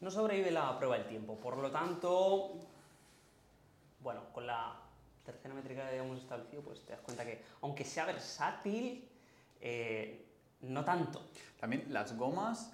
No 0.00 0.10
sobrevive 0.10 0.50
la 0.50 0.76
prueba 0.78 0.96
del 0.98 1.06
tiempo. 1.06 1.36
Por 1.36 1.58
lo 1.58 1.70
tanto, 1.70 2.54
bueno, 4.02 4.22
con 4.32 4.46
la 4.46 4.74
tercera 5.24 5.54
métrica 5.54 5.82
que 5.82 5.88
habíamos 5.98 6.18
establecido, 6.18 6.62
pues 6.62 6.80
te 6.84 6.92
das 6.92 7.00
cuenta 7.02 7.24
que 7.24 7.42
aunque 7.60 7.84
sea 7.84 8.06
versátil, 8.06 9.06
eh, 9.60 10.24
no 10.62 10.84
tanto. 10.84 11.26
También 11.58 11.84
las 11.92 12.16
gomas 12.16 12.72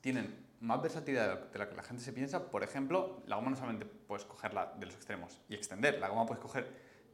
tienen 0.00 0.46
más 0.60 0.80
versatilidad 0.80 1.50
de 1.50 1.58
la 1.58 1.68
que 1.68 1.74
la 1.74 1.82
gente 1.82 2.02
se 2.02 2.12
piensa. 2.12 2.48
Por 2.50 2.62
ejemplo, 2.62 3.22
la 3.26 3.34
goma 3.36 3.50
no 3.50 3.56
solamente 3.56 3.84
puedes 3.84 4.24
cogerla 4.24 4.72
de 4.78 4.86
los 4.86 4.94
extremos 4.94 5.40
y 5.48 5.54
extender, 5.54 5.98
la 5.98 6.08
goma 6.08 6.24
puedes 6.26 6.40
coger, 6.42 6.68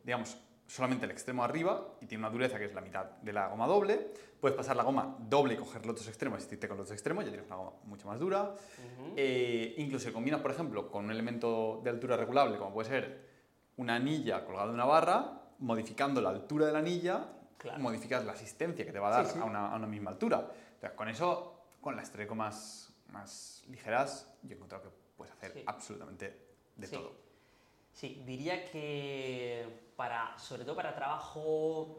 digamos, 0.05 0.37
solamente 0.69 1.07
el 1.07 1.11
extremo 1.11 1.43
arriba 1.43 1.95
y 2.01 2.07
tiene 2.07 2.23
una 2.23 2.31
dureza 2.31 2.59
que 2.59 2.67
es 2.67 2.75
la 2.75 2.81
mitad 2.83 3.07
de 3.07 3.33
la 3.33 3.49
goma 3.49 3.67
doble. 3.67 4.13
Puedes 4.41 4.57
pasar 4.57 4.77
la 4.77 4.85
goma 4.85 5.17
doble 5.19 5.55
y 5.55 5.57
coger 5.57 5.85
los 5.85 5.95
otros 5.95 6.07
extremos 6.09 6.47
y 6.49 6.55
irte 6.55 6.69
con 6.69 6.77
los 6.77 6.85
otros 6.85 6.93
extremos, 6.95 7.25
ya 7.25 7.31
tienes 7.31 7.47
una 7.49 7.57
goma 7.57 7.73
mucho 7.85 8.07
más 8.07 8.21
dura. 8.21 8.55
Eh, 9.17 9.75
incluso 9.79 10.07
si 10.07 10.13
combinas, 10.13 10.41
por 10.41 10.51
ejemplo, 10.53 10.89
con 10.91 11.07
un 11.07 11.11
elemento 11.11 11.81
de 11.83 11.91
altura 11.91 12.17
regulable, 12.17 12.57
como 12.59 12.73
puede 12.73 12.89
ser 12.89 13.29
una 13.79 13.97
anilla 13.97 14.45
colgada 14.45 14.69
de 14.69 14.75
una 14.75 14.85
barra, 14.85 15.43
modificando 15.59 16.21
la 16.21 16.31
altura 16.31 16.67
de 16.67 16.73
la 16.73 16.79
anilla, 16.79 17.33
Claro. 17.57 17.81
modificas 17.81 18.25
la 18.25 18.33
asistencia 18.33 18.85
que 18.85 18.93
te 18.93 19.01
va 19.01 19.09
a 19.09 19.11
dar 19.11 19.27
Sí, 19.27 19.33
sí. 19.33 19.39
A, 19.41 19.45
una, 19.45 19.73
a 19.73 19.77
una 19.77 19.89
misma 19.89 20.11
altura. 20.13 20.49
Entonces, 20.75 20.93
con 20.97 21.09
eso, 21.09 21.63
con 21.81 21.97
las 21.97 22.13
tres 22.13 22.29
gomas 22.29 22.93
más 23.09 23.65
ligeras, 23.69 24.33
yo 24.45 24.51
he 24.53 24.55
encontrado 24.55 24.85
que 24.85 24.91
puedes 25.17 25.33
hacer 25.35 25.53
Sí. 25.55 25.63
absolutamente 25.67 26.39
de 26.77 26.87
todo. 26.87 27.17
Sí, 27.93 28.23
diría 28.25 28.65
que 28.71 29.88
para, 29.99 30.39
sobre 30.39 30.65
todo 30.65 30.77
para 30.77 30.95
trabajo 30.95 31.99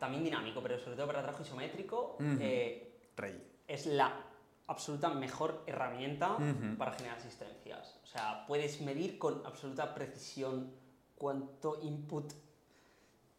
también 0.00 0.24
dinámico, 0.24 0.60
pero 0.60 0.76
sobre 0.76 0.96
todo 0.96 1.06
para 1.06 1.22
trabajo 1.22 1.44
isométrico, 1.44 2.16
eh, 2.40 2.98
Rey. 3.16 3.40
es 3.68 3.86
la 3.86 4.24
absoluta 4.66 5.10
mejor 5.10 5.62
herramienta 5.68 6.36
para 6.76 6.90
generar 6.94 7.16
asistencias. 7.16 8.00
O 8.02 8.06
sea, 8.06 8.44
puedes 8.48 8.80
medir 8.80 9.20
con 9.20 9.46
absoluta 9.46 9.94
precisión 9.94 10.72
cuánto 11.14 11.78
input 11.80 12.32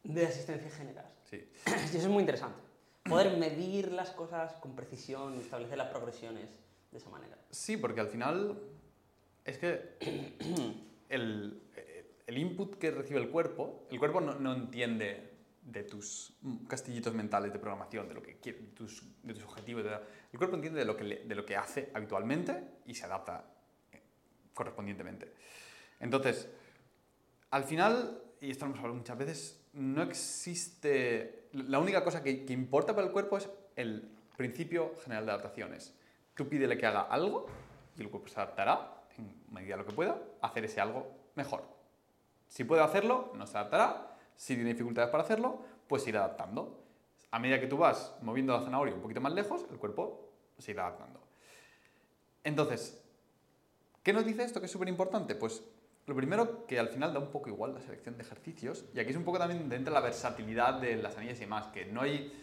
de 0.06 0.26
asistencia 0.26 0.72
generas. 0.72 1.12
Sí. 1.30 1.46
Y 1.66 1.98
eso 1.98 1.98
es 1.98 2.08
muy 2.08 2.22
interesante. 2.22 2.62
Poder 3.04 3.38
medir 3.38 3.92
las 3.92 4.12
cosas 4.12 4.54
con 4.54 4.78
precisión 4.78 5.36
y 5.36 5.40
establecer 5.40 5.78
las 5.78 5.90
progresiones 5.90 6.48
de 6.90 6.98
esa 6.98 7.10
manera. 7.10 7.38
Sí, 7.50 7.76
porque 7.76 8.00
al 8.00 8.08
final 8.08 8.62
es 9.44 9.58
que 9.58 9.98
el, 11.12 11.62
el 12.32 12.38
input 12.38 12.76
que 12.78 12.92
recibe 12.92 13.20
el 13.20 13.30
cuerpo, 13.30 13.88
el 13.92 14.00
cuerpo 14.00 14.22
no, 14.22 14.36
no 14.36 14.54
entiende 14.54 15.30
de 15.64 15.84
tus 15.84 16.34
castillitos 16.68 17.14
mentales 17.14 17.52
de 17.54 17.60
programación, 17.60 18.08
de 18.08 18.14
lo 18.16 18.22
que 18.24 18.38
quiere, 18.40 18.60
de 18.60 18.68
tus, 18.70 19.04
de 19.22 19.34
tus 19.34 19.44
objetivos. 19.44 19.84
de- 19.84 19.92
el 20.32 20.38
cuerpo 20.38 20.56
entiende 20.56 20.80
de 20.80 20.86
lo, 20.86 20.96
que 20.98 21.04
le- 21.04 21.24
de 21.26 21.36
lo 21.36 21.46
que 21.46 21.56
hace 21.56 21.92
habitualmente 21.94 22.64
y 22.86 22.96
se 22.96 23.06
adapta 23.06 23.46
eh, 23.92 24.02
correspondientemente. 24.54 25.32
Entonces, 26.00 26.48
al 27.52 27.64
final, 27.66 28.22
y 28.40 28.50
esto 28.50 28.66
lo 28.66 28.70
hemos 28.72 28.80
hablado 28.80 28.96
muchas 28.98 29.18
veces, 29.18 29.66
no 29.74 30.02
existe... 30.02 31.50
La 31.54 31.80
única 31.80 32.04
cosa 32.04 32.24
que, 32.24 32.46
que 32.46 32.54
importa 32.54 32.96
para 32.96 33.06
el 33.08 33.14
cuerpo 33.14 33.38
es 33.38 33.50
el 33.76 34.10
principio 34.38 34.96
general 35.04 35.26
de 35.26 35.32
adaptaciones. 35.34 35.94
Tú 36.34 36.48
pídele 36.48 36.78
que 36.78 36.86
haga 36.86 37.02
algo 37.02 37.46
y 37.98 38.02
el 38.02 38.10
cuerpo 38.10 38.30
se 38.30 38.36
adaptará, 38.40 39.04
en 39.18 39.54
medida 39.54 39.76
de 39.76 39.84
lo 39.84 39.86
que 39.86 39.94
pueda, 39.94 40.18
a 40.42 40.48
hacer 40.48 40.64
ese 40.66 40.80
algo 40.82 41.14
mejor. 41.36 41.81
Si 42.52 42.66
puede 42.66 42.82
hacerlo, 42.82 43.32
no 43.36 43.48
se 43.48 43.58
adaptará. 43.58 44.18
Si 44.36 44.56
tiene 44.56 44.72
dificultades 44.72 45.10
para 45.10 45.24
hacerlo, 45.24 45.64
pues 45.88 46.06
irá 46.06 46.26
adaptando. 46.26 46.84
A 47.32 47.40
medida 47.40 47.62
que 47.62 47.68
tú 47.68 47.78
vas 47.78 48.14
moviendo 48.22 48.52
la 48.52 48.62
zanahoria 48.62 48.94
un 48.94 49.02
poquito 49.02 49.22
más 49.22 49.32
lejos, 49.32 49.66
el 49.72 49.78
cuerpo 49.78 50.30
se 50.58 50.72
irá 50.72 50.88
adaptando. 50.88 51.22
Entonces, 52.44 53.02
¿qué 54.04 54.12
nos 54.12 54.26
dice 54.26 54.44
esto 54.44 54.60
que 54.60 54.66
es 54.66 54.72
súper 54.72 54.90
importante? 54.90 55.34
Pues 55.36 55.64
lo 56.08 56.14
primero, 56.14 56.66
que 56.68 56.78
al 56.78 56.90
final 56.90 57.14
da 57.14 57.22
un 57.22 57.32
poco 57.32 57.48
igual 57.48 57.74
la 57.74 57.80
selección 57.80 58.18
de 58.18 58.24
ejercicios, 58.24 58.84
y 58.94 59.00
aquí 59.00 59.12
es 59.12 59.16
un 59.16 59.24
poco 59.24 59.38
también 59.38 59.70
dentro 59.70 59.94
de 59.94 60.00
la 60.02 60.06
versatilidad 60.06 60.74
de 60.74 60.98
las 60.98 61.16
anillas 61.18 61.38
y 61.38 61.42
demás, 61.42 61.68
que 61.68 61.86
no 61.86 62.02
hay 62.02 62.34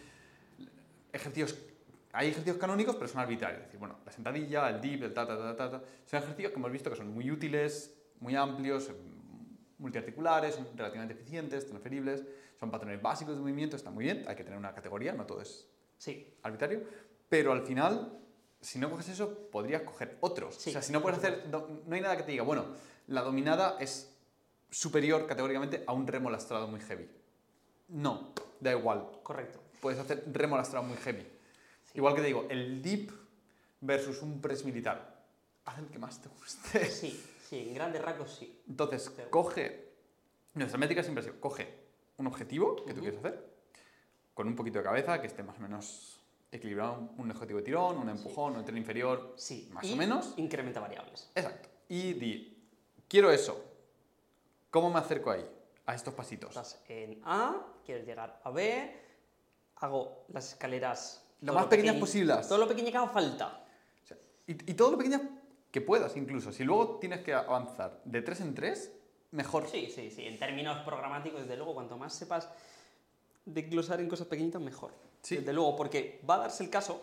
ejercicios, 1.13 1.55
hay 2.13 2.29
ejercicios 2.29 2.57
canónicos, 2.57 2.95
pero 2.95 3.07
son 3.07 3.21
arbitrarios. 3.21 3.61
Es 3.61 3.67
decir, 3.67 3.79
bueno, 3.79 3.99
la 4.03 4.11
sentadilla, 4.11 4.69
el 4.69 4.81
dip, 4.81 5.03
el 5.03 5.13
ta, 5.13 5.27
ta, 5.27 5.37
ta, 5.37 5.55
ta, 5.55 5.69
ta, 5.69 5.83
son 6.07 6.17
ejercicios 6.17 6.51
que 6.51 6.57
hemos 6.57 6.71
visto 6.71 6.89
que 6.89 6.95
son 6.95 7.13
muy 7.13 7.29
útiles, 7.29 7.95
muy 8.21 8.35
amplios, 8.35 8.89
multiarticulares, 9.79 10.55
son 10.55 10.67
relativamente 10.75 11.13
eficientes, 11.13 11.65
transferibles, 11.65 12.23
son 12.59 12.69
patrones 12.69 13.01
básicos 13.01 13.35
de 13.35 13.41
movimiento, 13.41 13.75
está 13.75 13.89
muy 13.91 14.03
bien, 14.05 14.25
hay 14.27 14.35
que 14.35 14.43
tener 14.43 14.59
una 14.59 14.73
categoría, 14.73 15.13
no 15.13 15.25
todo 15.25 15.41
es 15.41 15.67
Sí, 15.97 16.33
arbitrario, 16.43 16.81
pero 17.27 17.51
al 17.51 17.63
final, 17.65 18.17
si 18.61 18.79
no 18.79 18.89
coges 18.89 19.09
eso, 19.09 19.49
podrías 19.51 19.81
coger 19.81 20.17
otros. 20.21 20.55
Sí, 20.55 20.69
o 20.69 20.73
sea, 20.73 20.81
si 20.81 20.93
no 20.93 21.01
puedes 21.01 21.19
hacer, 21.19 21.47
no, 21.49 21.67
no 21.85 21.95
hay 21.95 21.99
nada 22.01 22.15
que 22.15 22.23
te 22.23 22.31
diga, 22.31 22.43
bueno, 22.43 22.67
la 23.07 23.21
dominada 23.21 23.75
es 23.81 24.15
superior 24.71 25.27
categóricamente 25.27 25.83
a 25.85 25.91
un 25.93 26.07
remo 26.07 26.29
lastrado 26.29 26.67
muy 26.67 26.79
heavy. 26.79 27.09
No, 27.89 28.33
da 28.61 28.71
igual, 28.71 29.09
correcto. 29.23 29.59
puedes 29.81 29.99
hacer 29.99 30.23
remo 30.31 30.55
lastrado 30.55 30.85
muy 30.85 30.95
heavy. 30.97 31.25
Igual 31.95 32.15
que 32.15 32.21
te 32.21 32.27
digo, 32.27 32.47
el 32.49 32.81
dip 32.81 33.11
versus 33.81 34.21
un 34.21 34.39
press 34.41 34.63
militar, 34.63 35.21
haz 35.65 35.79
el 35.79 35.87
que 35.87 35.99
más 35.99 36.21
te 36.21 36.29
guste. 36.29 36.85
Sí, 36.85 37.21
sí, 37.49 37.67
en 37.69 37.73
grandes 37.73 38.01
rasgos 38.01 38.31
sí. 38.35 38.61
Entonces, 38.67 39.11
coge, 39.29 39.93
nuestra 40.53 40.77
métrica 40.77 41.01
siempre 41.03 41.21
ha 41.21 41.27
sido, 41.27 41.39
coge 41.39 41.67
un 42.17 42.27
objetivo 42.27 42.75
que 42.75 42.93
tú 42.93 42.99
Ujú. 42.99 43.01
quieres 43.01 43.19
hacer, 43.19 43.49
con 44.33 44.47
un 44.47 44.55
poquito 44.55 44.77
de 44.79 44.83
cabeza, 44.85 45.19
que 45.19 45.27
esté 45.27 45.41
más 45.43 45.57
o 45.57 45.61
menos 45.61 46.21
equilibrado, 46.51 47.09
un 47.17 47.29
objetivo 47.31 47.57
de 47.59 47.63
tirón, 47.65 47.97
un 47.97 48.09
empujón, 48.09 48.55
un 48.55 48.63
tren 48.65 48.77
inferior, 48.77 49.33
Sí. 49.37 49.69
más 49.71 49.83
y 49.85 49.93
o 49.93 49.95
menos. 49.95 50.33
Incrementa 50.37 50.79
variables. 50.79 51.29
Exacto. 51.35 51.69
Y 51.89 52.13
di, 52.13 52.67
quiero 53.07 53.31
eso, 53.31 53.63
¿cómo 54.69 54.89
me 54.89 54.99
acerco 54.99 55.31
ahí? 55.31 55.45
A 55.85 55.95
estos 55.95 56.13
pasitos. 56.13 56.49
Estás 56.49 56.83
en 56.87 57.19
A, 57.25 57.65
quieres 57.85 58.05
llegar 58.05 58.39
a 58.43 58.51
B, 58.51 58.95
hago 59.77 60.25
las 60.29 60.49
escaleras 60.53 61.23
Lo 61.41 61.53
más 61.53 61.65
pequeñas 61.67 61.95
pequeñ- 61.95 61.99
posibles. 61.99 62.47
Todo 62.47 62.57
lo 62.59 62.67
pequeño 62.67 62.91
que 62.91 62.97
haga 62.97 63.07
falta. 63.09 63.65
O 64.03 64.05
sea, 64.07 64.17
y, 64.47 64.51
y 64.71 64.73
todo 64.75 64.91
lo 64.91 64.97
pequeñas 64.97 65.21
que 65.71 65.81
puedas, 65.81 66.15
incluso. 66.17 66.51
Si 66.51 66.63
luego 66.63 66.97
tienes 66.99 67.21
que 67.21 67.33
avanzar 67.33 68.01
de 68.05 68.21
tres 68.21 68.41
en 68.41 68.55
tres, 68.55 68.91
mejor. 69.31 69.67
Sí, 69.67 69.91
sí, 69.93 70.09
sí. 70.09 70.25
En 70.25 70.39
términos 70.39 70.79
programáticos, 70.79 71.41
desde 71.41 71.57
luego, 71.57 71.73
cuanto 71.73 71.97
más 71.97 72.13
sepas 72.13 72.49
desglosar 73.45 73.99
en 73.99 74.09
cosas 74.09 74.27
pequeñitas, 74.27 74.61
mejor. 74.61 74.93
Sí. 75.21 75.37
Desde 75.37 75.53
luego, 75.53 75.75
porque 75.75 76.21
va 76.27 76.35
a 76.35 76.39
darse 76.39 76.63
el 76.63 76.69
caso, 76.69 77.01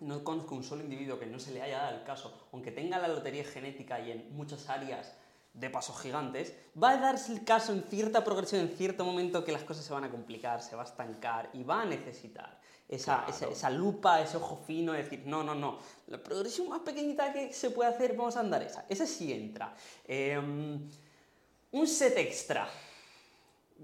no 0.00 0.22
conozco 0.22 0.54
un 0.54 0.64
solo 0.64 0.82
individuo 0.82 1.18
que 1.18 1.26
no 1.26 1.38
se 1.38 1.52
le 1.52 1.62
haya 1.62 1.78
dado 1.78 1.98
el 1.98 2.04
caso, 2.04 2.48
aunque 2.52 2.70
tenga 2.70 2.98
la 2.98 3.08
lotería 3.08 3.44
genética 3.44 4.00
y 4.00 4.10
en 4.10 4.36
muchas 4.36 4.68
áreas 4.68 5.16
de 5.54 5.70
pasos 5.70 6.00
gigantes, 6.00 6.54
va 6.80 6.90
a 6.90 6.96
darse 6.96 7.32
el 7.32 7.44
caso 7.44 7.72
en 7.72 7.84
cierta 7.84 8.24
progresión, 8.24 8.62
en 8.62 8.76
cierto 8.76 9.04
momento 9.04 9.44
que 9.44 9.52
las 9.52 9.62
cosas 9.62 9.84
se 9.84 9.92
van 9.92 10.04
a 10.04 10.10
complicar, 10.10 10.62
se 10.62 10.74
va 10.74 10.82
a 10.82 10.86
estancar 10.86 11.48
y 11.52 11.62
va 11.62 11.82
a 11.82 11.84
necesitar 11.84 12.58
esa, 12.88 13.16
Claro. 13.24 13.30
esa, 13.32 13.46
esa 13.48 13.70
lupa, 13.70 14.20
ese 14.20 14.36
ojo 14.36 14.62
fino, 14.66 14.92
de 14.92 15.02
decir, 15.02 15.22
no, 15.26 15.42
no, 15.42 15.54
no, 15.54 15.78
la 16.08 16.22
progresión 16.22 16.68
más 16.68 16.80
pequeñita 16.80 17.32
que 17.32 17.52
se 17.52 17.70
puede 17.70 17.90
hacer, 17.90 18.16
vamos 18.16 18.36
a 18.36 18.40
andar 18.40 18.62
esa. 18.62 18.84
Esa 18.88 19.06
sí 19.06 19.32
entra. 19.32 19.74
Em, 20.06 20.88
un 21.72 21.86
set 21.88 22.16
extra. 22.18 22.68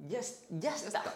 Ya, 0.09 0.21
ya 0.21 0.31
Ya 0.51 0.77
está. 0.77 0.99
está. 1.01 1.15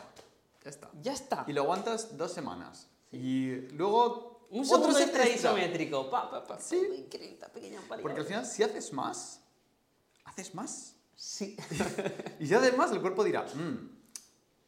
Ya 0.64 0.70
está. 0.70 0.90
Ya 1.02 1.12
está. 1.12 1.44
Y 1.46 1.52
lo 1.52 1.62
aguantas 1.62 2.16
dos 2.16 2.32
semanas. 2.32 2.88
Y 3.12 3.50
luego 3.72 4.46
Un 4.50 4.64
otro 4.72 4.92
set 4.92 5.08
extra 5.08 5.28
isométrico. 5.28 6.08
Pa, 6.10 6.30
pa, 6.30 6.44
pa, 6.44 6.58
Sí. 6.60 6.80
incrementa 6.96 7.48
pequeña. 7.48 7.80
Porque 7.88 8.20
al 8.20 8.26
final, 8.26 8.46
si 8.46 8.62
haces 8.62 8.92
más, 8.92 9.40
haces 10.24 10.54
más. 10.54 10.96
Sí. 11.16 11.56
Y 12.40 12.46
si 12.46 12.54
haces 12.54 12.76
más, 12.76 12.90
el 12.92 13.00
cuerpo 13.00 13.22
dirá, 13.24 13.42
"Mm, 13.54 13.88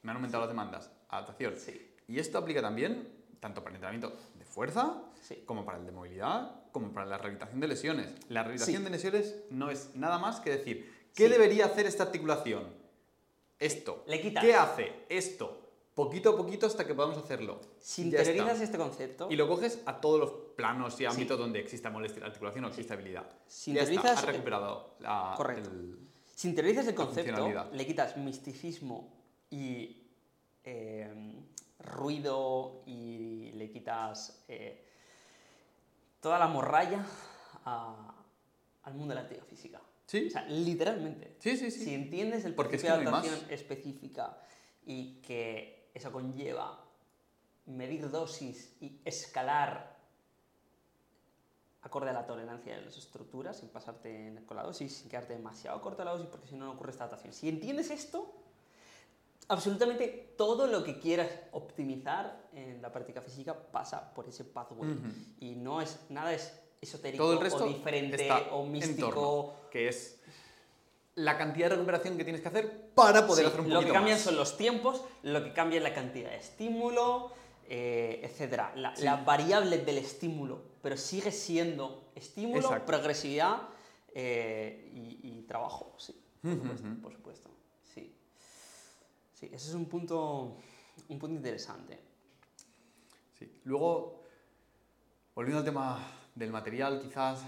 me 0.02 0.10
han 0.10 0.16
aumentado 0.16 0.42
las 0.42 0.48
demandas. 0.50 0.90
Adaptación. 1.08 1.54
Sí. 1.58 1.92
Y 2.08 2.18
esto 2.18 2.38
aplica 2.38 2.62
también 2.62 3.08
tanto 3.40 3.62
para 3.62 3.70
el 3.70 3.76
entrenamiento 3.76 4.16
de 4.38 4.44
fuerza, 4.44 5.02
Sí. 5.22 5.42
como 5.44 5.64
para 5.64 5.78
el 5.78 5.86
de 5.86 5.92
movilidad, 5.92 6.62
como 6.72 6.92
para 6.92 7.06
la 7.06 7.18
rehabilitación 7.18 7.60
de 7.60 7.68
lesiones. 7.68 8.08
La 8.28 8.42
rehabilitación 8.42 8.78
Sí. 8.78 8.84
de 8.84 8.90
lesiones 8.90 9.36
no 9.50 9.70
es 9.70 9.94
nada 9.94 10.18
más 10.18 10.40
que 10.40 10.50
decir, 10.50 10.90
¿qué 11.14 11.24
Sí. 11.26 11.30
debería 11.32 11.66
hacer 11.66 11.86
esta 11.86 12.04
articulación? 12.04 12.64
Esto. 13.58 14.04
Le 14.06 14.20
quitas. 14.20 14.44
¿Qué 14.44 14.54
hace? 14.54 14.92
Esto. 15.08 15.62
Poquito 15.94 16.30
a 16.30 16.36
poquito 16.36 16.66
hasta 16.66 16.86
que 16.86 16.92
podamos 16.94 17.16
hacerlo. 17.16 17.58
Si 17.78 18.02
interiorizas 18.02 18.60
este 18.60 18.76
concepto, 18.76 19.28
Y 19.30 19.36
lo 19.36 19.48
coges 19.48 19.80
a 19.86 19.98
todos 20.00 20.20
los 20.20 20.30
planos 20.54 21.00
y 21.00 21.06
ámbitos 21.06 21.38
donde 21.38 21.58
exista 21.60 21.88
molestia 21.88 22.20
la 22.20 22.26
articulación 22.26 22.64
o 22.66 22.68
exista 22.68 22.92
habilidad. 22.94 23.26
Si 23.46 23.72
ya 23.72 23.80
está, 23.82 23.94
interiorizas- 23.94 24.18
has 24.18 24.26
recuperado 24.26 24.96
la, 25.00 25.32
Correcto. 25.38 25.70
el- 25.70 25.98
si 26.34 26.48
interiorizas 26.48 26.86
el 26.88 26.94
concepto, 26.94 27.70
le 27.72 27.86
quitas 27.86 28.16
misticismo 28.18 29.10
y 29.48 30.02
eh, 30.64 31.08
ruido 31.86 32.82
y 32.86 33.52
le 33.54 33.70
quitas 33.70 34.44
eh, 34.48 34.84
toda 36.20 36.38
la 36.38 36.46
morralla 36.48 37.04
a- 37.64 38.14
al 38.84 38.94
mundo 38.94 39.10
de 39.10 39.14
la 39.16 39.20
actividad 39.22 39.46
física. 39.46 39.80
Sí, 40.06 40.26
O 40.28 40.30
sea, 40.30 40.44
literalmente. 40.46 41.36
sí, 41.40 41.56
sí. 41.56 41.70
sí. 41.70 41.84
Si 41.84 41.94
entiendes 41.94 42.44
el 42.44 42.54
Porque 42.54 42.76
es 42.76 42.82
principio 42.82 42.98
que 43.00 43.04
de 43.04 43.10
no 43.10 43.16
adaptación 43.16 43.50
específica 43.50 44.38
y 44.84 45.20
que 45.22 45.90
eso 45.94 46.12
conlleva 46.12 46.84
medir 47.66 48.08
dosis 48.10 48.76
y 48.80 49.00
escalar 49.04 49.96
acorde 51.82 52.10
a 52.10 52.12
la 52.12 52.26
tolerancia 52.26 52.76
de 52.76 52.82
las 52.84 52.96
estructuras 52.96 53.58
sin 53.58 53.68
pasarte 53.68 54.42
con 54.46 54.56
la 54.56 54.62
dosis, 54.64 54.96
sin 54.96 55.08
quedarte 55.08 55.34
demasiado 55.34 55.80
corto 55.80 56.04
la 56.04 56.12
dosis 56.12 56.26
porque 56.28 56.46
si 56.48 56.54
no 56.56 56.66
no 56.66 56.72
ocurre 56.72 56.90
esta 56.90 57.04
adaptación. 57.04 57.32
Si 57.32 57.48
entiendes 57.48 57.90
esto, 57.90 58.32
absolutamente 59.48 60.34
todo 60.36 60.66
lo 60.66 60.82
que 60.84 60.98
quieras 60.98 61.28
optimizar 61.52 62.48
en 62.52 62.82
la 62.82 62.92
práctica 62.92 63.20
física 63.22 63.54
pasa 63.70 64.12
por 64.14 64.28
ese 64.28 64.44
pathway. 64.44 64.90
Ujú. 64.92 65.08
Y 65.40 65.54
no 65.54 65.80
es 65.80 65.98
nada 66.08 66.32
es 66.32 66.52
esotérico 66.80 67.24
Todo 67.24 67.32
el 67.34 67.40
resto 67.40 67.64
o 67.64 67.68
diferente 67.68 68.28
o 68.50 68.64
místico. 68.64 69.08
torno, 69.10 69.54
que 69.70 69.88
es 69.88 70.20
la 71.14 71.38
cantidad 71.38 71.70
de 71.70 71.76
recuperación 71.76 72.16
que 72.18 72.24
tienes 72.24 72.42
que 72.42 72.48
hacer 72.48 72.90
para 72.94 73.26
poder 73.26 73.44
Sí, 73.46 73.48
hacer 73.48 73.60
un 73.60 73.68
lo 73.70 73.74
poquito 73.76 73.92
que 73.92 73.96
cambian 73.96 74.16
más. 74.16 74.24
son 74.24 74.36
los 74.36 74.56
tiempos, 74.58 75.02
lo 75.22 75.42
que 75.42 75.52
cambia 75.54 75.78
es 75.78 75.82
la 75.82 75.94
cantidad 75.94 76.30
de 76.30 76.36
estímulo, 76.36 77.30
eh, 77.68 78.20
etcétera. 78.22 78.72
La, 78.76 78.94
Sí. 78.94 79.04
la 79.04 79.16
variable 79.16 79.78
del 79.78 79.98
estímulo, 79.98 80.60
pero 80.82 80.96
sigue 80.98 81.32
siendo 81.32 82.10
estímulo, 82.14 82.60
Exacto. 82.60 82.86
progresividad 82.86 83.62
eh, 84.14 84.90
y, 84.94 85.20
y 85.40 85.42
trabajo, 85.48 85.94
sí. 85.98 86.20
Por 86.42 86.52
supuesto, 86.52 86.86
ujú. 86.88 87.00
por 87.00 87.12
supuesto. 87.12 87.50
Sí. 89.38 89.46
Ese 89.52 89.68
es 89.68 89.74
un 89.74 89.84
punto, 89.86 90.56
un 91.08 91.18
punto 91.18 91.36
interesante. 91.36 91.98
Sí. 93.38 93.60
Luego, 93.64 94.22
volviendo 95.34 95.58
al 95.58 95.64
tema 95.64 95.98
del 96.34 96.50
material, 96.50 97.00
quizás 97.02 97.44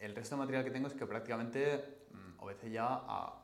el 0.00 0.14
resto 0.14 0.36
de 0.36 0.38
material 0.40 0.62
que 0.64 0.70
tengo 0.70 0.86
es 0.86 0.94
que 0.94 1.04
prácticamente 1.06 2.04
mm, 2.12 2.40
obedece 2.42 2.70
ya 2.70 2.86
a 2.88 3.34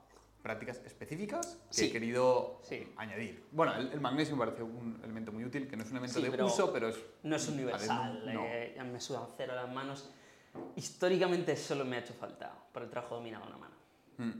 prácticas 0.40 0.76
específicas 0.84 1.58
que 1.68 1.74
Sí. 1.74 1.84
he 1.86 1.90
querido 1.92 2.60
Sí. 2.62 2.92
añadir. 2.96 3.44
Bueno, 3.50 3.74
el, 3.74 3.90
el 3.92 4.00
magnesio 4.00 4.36
me 4.36 4.44
parece 4.44 4.62
un 4.62 5.00
elemento 5.02 5.32
muy 5.32 5.44
útil, 5.44 5.66
que 5.66 5.76
no 5.76 5.82
es 5.82 5.90
un 5.90 5.96
elemento 5.96 6.18
Sí, 6.20 6.24
de 6.24 6.30
pero 6.30 6.46
uso, 6.46 6.72
pero 6.72 6.88
es... 6.90 6.96
No 7.24 7.34
es 7.34 7.48
universal, 7.48 8.22
no. 8.32 8.44
eh, 8.44 8.74
ya 8.76 8.84
me 8.84 9.00
sudan 9.00 9.26
cero 9.36 9.54
las 9.56 9.72
manos. 9.72 10.10
Históricamente 10.76 11.56
solo 11.56 11.84
me 11.84 11.96
ha 11.96 12.00
hecho 12.00 12.14
falta 12.14 12.54
para 12.72 12.84
el 12.84 12.90
trabajo 12.90 13.16
dominado 13.16 13.44
a 13.44 13.48
una 13.48 13.56
mano. 13.56 13.74
Mm. 14.18 14.30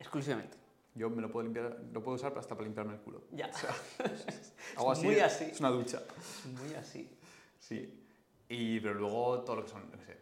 Exclusivamente. 0.00 0.56
Yo 0.94 1.08
me 1.08 1.22
lo 1.22 1.30
puedo 1.30 1.44
limpiar, 1.44 1.80
lo 1.92 2.02
puedo 2.02 2.16
usar 2.16 2.36
hasta 2.36 2.54
para 2.54 2.64
limpiarme 2.64 2.94
el 2.94 3.00
culo. 3.00 3.22
Ya. 3.32 3.50
Hago 4.76 4.92
así, 4.92 5.06
muy 5.06 5.18
así. 5.20 5.44
Es 5.44 5.60
una 5.60 5.70
ducha. 5.70 6.02
Muy 6.60 6.74
así. 6.74 7.10
Sí. 7.58 7.98
Y, 8.48 8.80
pero 8.80 8.94
luego 8.94 9.40
todo 9.40 9.56
lo 9.56 9.64
que 9.64 9.70
son, 9.70 9.90
qué 9.90 9.96
sé, 10.04 10.18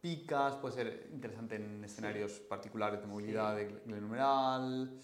picas, 0.00 0.56
puede 0.56 0.74
ser 0.74 1.08
interesante 1.12 1.56
en 1.56 1.84
escenarios 1.84 2.32
particulares 2.32 3.00
de 3.00 3.06
movilidad 3.06 3.54
de 3.54 3.66
glenohumeral, 3.84 4.98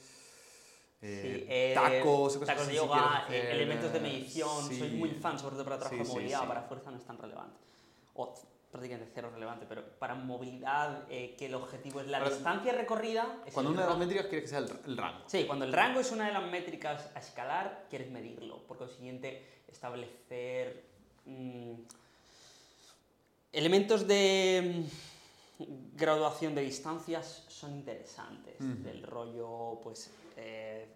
eh, 1.01 1.21
Sí, 1.23 1.47
eh, 1.49 1.73
tacos, 1.75 2.35
cosas 2.39 2.47
tacos 2.47 2.67
de 2.67 2.75
yoga, 2.75 3.27
eh, 3.31 3.51
elementos 3.53 3.93
de 3.93 4.01
medición. 4.01 4.69
sí. 4.69 4.79
Soy 4.79 4.91
muy 4.91 5.11
fan, 5.11 5.39
sobre 5.39 5.55
todo 5.57 5.65
para 5.65 5.79
trabajo 5.79 5.95
Sí, 5.95 5.99
de 6.01 6.05
sí, 6.05 6.13
movilidad, 6.13 6.41
sí. 6.41 6.47
para 6.47 6.63
fuerza 6.63 6.91
no 6.91 6.97
es 6.97 7.05
tan 7.05 7.19
relevante. 7.19 7.59
O 8.15 8.35
prácticamente 8.73 9.13
cero 9.15 9.31
relevante, 9.31 9.67
pero 9.69 9.85
para 9.99 10.15
movilidad, 10.15 11.05
eh, 11.11 11.37
que 11.39 11.47
el 11.47 11.55
objetivo 11.55 12.01
es 12.01 12.09
la 12.09 12.27
distancia 12.27 12.73
recorrida. 12.73 13.43
es 13.47 13.53
Cuando 13.53 13.71
una 13.71 13.83
de 13.83 13.89
las 13.89 13.99
métricas 13.99 14.27
quiere 14.27 14.43
que 14.43 14.49
sea 14.49 14.61
el, 14.61 14.71
el 14.87 14.97
rango. 14.97 15.25
Sí, 15.27 15.45
cuando 15.45 15.67
el 15.67 15.73
rango 15.75 16.01
es 16.01 16.11
una 16.11 16.27
de 16.27 16.33
las 16.33 16.51
métricas 16.51 17.11
a 17.15 17.21
escalar, 17.21 17.87
quieres 17.91 18.11
medirlo. 18.11 18.63
Por 18.67 18.79
consiguiente, 18.79 19.47
establecer 19.69 20.87
mm, 21.27 21.73
elementos 23.53 24.09
de 24.09 24.87
mm, 25.59 25.95
graduación 25.95 26.55
de 26.55 26.63
distancias 26.63 27.45
son 27.49 27.75
interesantes. 27.75 28.59
Ujú. 28.59 28.83
Del 28.83 29.03
rollo, 29.03 29.81
pues, 29.83 30.11
eh, 30.39 30.89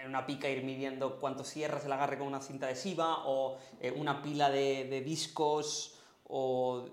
en 0.00 0.08
una 0.08 0.24
pica 0.24 0.48
ir 0.48 0.62
midiendo 0.62 1.18
cuánto 1.18 1.42
cierras 1.42 1.84
el 1.84 1.92
agarre 1.92 2.16
con 2.16 2.28
una 2.28 2.40
cinta 2.40 2.66
adhesiva 2.66 3.26
o 3.26 3.58
eh, 3.80 3.90
una 3.90 4.22
pila 4.22 4.50
de, 4.50 4.84
de 4.84 5.00
discos 5.00 5.98
o 6.34 6.88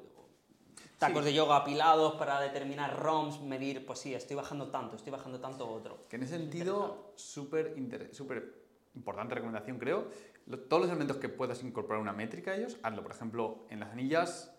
tacos 0.97 1.19
Sí. 1.19 1.25
de 1.29 1.33
yoga 1.33 1.55
apilados 1.55 2.15
para 2.15 2.41
determinar 2.41 2.99
ROMs, 2.99 3.39
medir, 3.41 3.85
pues 3.85 3.99
sí, 3.99 4.13
estoy 4.13 4.35
bajando 4.35 4.69
tanto, 4.69 4.97
estoy 4.97 5.11
bajando 5.13 5.39
tanto 5.39 5.69
otro. 5.69 6.05
Que 6.09 6.17
en 6.17 6.23
ese 6.23 6.37
sentido, 6.37 7.13
súper 7.15 7.73
importante 8.95 9.33
recomendación, 9.35 9.79
creo. 9.79 10.09
Todos 10.67 10.81
los 10.81 10.89
elementos 10.89 11.17
que 11.17 11.29
puedas 11.29 11.63
incorporar 11.63 12.01
una 12.01 12.11
métrica 12.11 12.51
a 12.51 12.55
ellos, 12.57 12.77
hazlo. 12.83 13.01
Por 13.01 13.11
ejemplo, 13.13 13.65
en 13.69 13.79
las 13.79 13.91
anillas, 13.91 14.51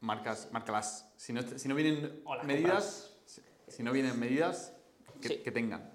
marcas, 0.00 0.48
márcalas. 0.52 1.10
Si 1.16 1.32
no, 1.32 1.42
si 1.42 1.66
no 1.68 1.74
vienen 1.74 2.22
medidas, 2.44 3.16
si, 3.26 3.42
si 3.66 3.82
no 3.82 3.90
vienen 3.92 4.18
medidas, 4.18 4.74
que, 5.20 5.28
Sí. 5.28 5.36
que 5.38 5.50
tengan. 5.50 5.90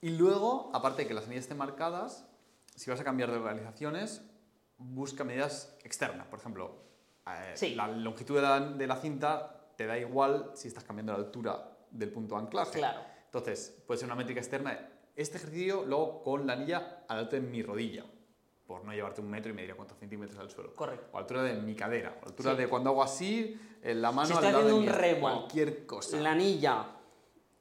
Y 0.00 0.10
luego, 0.10 0.70
aparte 0.72 1.02
de 1.02 1.08
que 1.08 1.14
las 1.14 1.24
anillas 1.24 1.44
estén 1.44 1.58
marcadas, 1.58 2.26
si 2.76 2.90
vas 2.90 3.00
a 3.00 3.04
cambiar 3.04 3.30
de 3.32 3.38
localizaciones, 3.38 4.22
busca 4.78 5.24
medidas 5.24 5.76
externas. 5.84 6.26
Por 6.26 6.38
ejemplo, 6.38 6.76
eh, 7.26 7.52
Sí. 7.54 7.74
la 7.74 7.88
longitud 7.88 8.36
de 8.36 8.42
la, 8.42 8.60
de 8.60 8.86
la 8.86 8.96
cinta 8.96 9.70
te 9.76 9.86
da 9.86 9.98
igual 9.98 10.50
si 10.54 10.68
estás 10.68 10.84
cambiando 10.84 11.12
la 11.12 11.18
altura 11.18 11.76
del 11.90 12.10
punto 12.10 12.34
de 12.36 12.42
anclaje. 12.42 12.78
Claro. 12.78 13.00
Entonces, 13.26 13.82
puede 13.86 13.98
ser 13.98 14.06
una 14.06 14.14
métrica 14.16 14.40
externa. 14.40 14.90
Este 15.16 15.38
ejercicio 15.38 15.84
luego 15.84 16.22
con 16.22 16.46
la 16.46 16.54
anilla 16.54 17.04
al 17.08 17.18
alto 17.18 17.36
de 17.36 17.42
mi 17.42 17.62
rodilla, 17.62 18.04
por 18.66 18.84
no 18.84 18.92
llevarte 18.92 19.20
un 19.20 19.30
metro 19.30 19.50
y 19.50 19.54
medir 19.54 19.72
a 19.72 19.74
cuántos 19.74 19.98
centímetros 19.98 20.38
al 20.38 20.50
suelo. 20.50 20.74
Correcto. 20.74 21.08
O 21.12 21.18
altura 21.18 21.42
de 21.42 21.54
mi 21.54 21.74
cadera, 21.74 22.18
o 22.22 22.26
altura 22.26 22.52
Sí. 22.52 22.56
de 22.58 22.68
cuando 22.68 22.90
hago 22.90 23.02
así, 23.02 23.60
en 23.82 24.02
la 24.02 24.10
mano 24.12 24.26
Si 24.28 24.32
al 24.34 24.42
lado 24.42 24.58
de 24.58 24.62
haciendo 24.64 24.76
un 24.78 24.84
mi- 24.86 24.88
remo, 24.92 25.20
cualquier 25.20 25.86
cosa. 25.86 26.16
La 26.20 26.32
anilla 26.32 26.93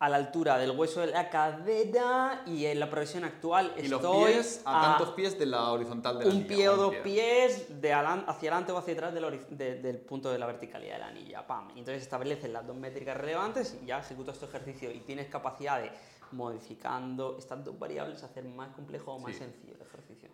a 0.04 0.10
la 0.10 0.18
altura 0.18 0.58
del 0.58 0.72
hueso 0.72 1.00
de 1.00 1.08
la 1.08 1.30
cadera 1.30 2.44
y 2.46 2.66
en 2.66 2.78
la 2.78 2.90
progresión 2.90 3.24
actual 3.24 3.74
y 3.78 3.84
estoy 3.86 3.90
los 3.90 4.28
pies 4.28 4.62
a, 4.66 4.82
tantos 4.82 5.12
pies 5.16 5.40
de 5.40 5.46
la 5.46 5.72
horizontal 5.72 6.20
de 6.20 6.26
la 6.26 6.32
un 6.32 6.36
anilla, 6.42 6.56
pie 6.56 6.68
o 6.70 6.76
dos 6.76 6.92
pie. 6.96 7.02
pies 7.04 7.82
de 7.82 7.94
hacia 7.94 8.50
adelante 8.50 8.72
o 8.74 8.78
hacia 8.78 8.94
atrás 8.96 9.14
del, 9.14 9.46
de- 9.58 9.82
del 9.82 9.98
punto 10.00 10.30
de 10.30 10.38
la 10.40 10.46
verticalidad 10.46 10.96
de 10.96 11.00
la 11.00 11.08
anilla. 11.08 11.48
Pam. 11.48 11.70
Entonces 11.70 12.04
estableces 12.04 12.52
las 12.52 12.68
dos 12.68 12.76
métricas 12.76 13.16
relevantes 13.16 13.78
y 13.82 13.86
ya 13.86 14.00
ejecutas 14.00 14.38
tu 14.38 14.46
ejercicio 14.46 14.92
y 14.92 15.00
tienes 15.00 15.28
capacidad 15.30 15.82
de, 15.82 15.90
modificando 16.34 17.38
estas 17.40 17.64
dos 17.64 17.78
variables, 17.80 18.22
hacer 18.24 18.44
más 18.44 18.74
complejo 18.76 19.14
o 19.14 19.20
más 19.20 19.32
Sí. 19.34 19.40
sencillo 19.40 19.74
el 19.76 19.82
ejercicio. 19.82 20.30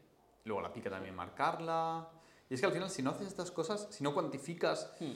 Luego 0.45 0.61
la 0.61 0.73
pica 0.73 0.89
también 0.89 1.15
marcarla. 1.15 2.07
Y 2.49 2.55
es 2.55 2.59
que 2.59 2.65
al 2.65 2.71
final, 2.73 2.89
si 2.89 3.03
no 3.03 3.11
haces 3.11 3.27
estas 3.27 3.51
cosas, 3.51 3.87
si 3.91 4.03
no 4.03 4.13
cuantificas 4.15 4.91
Hmm. 4.99 5.11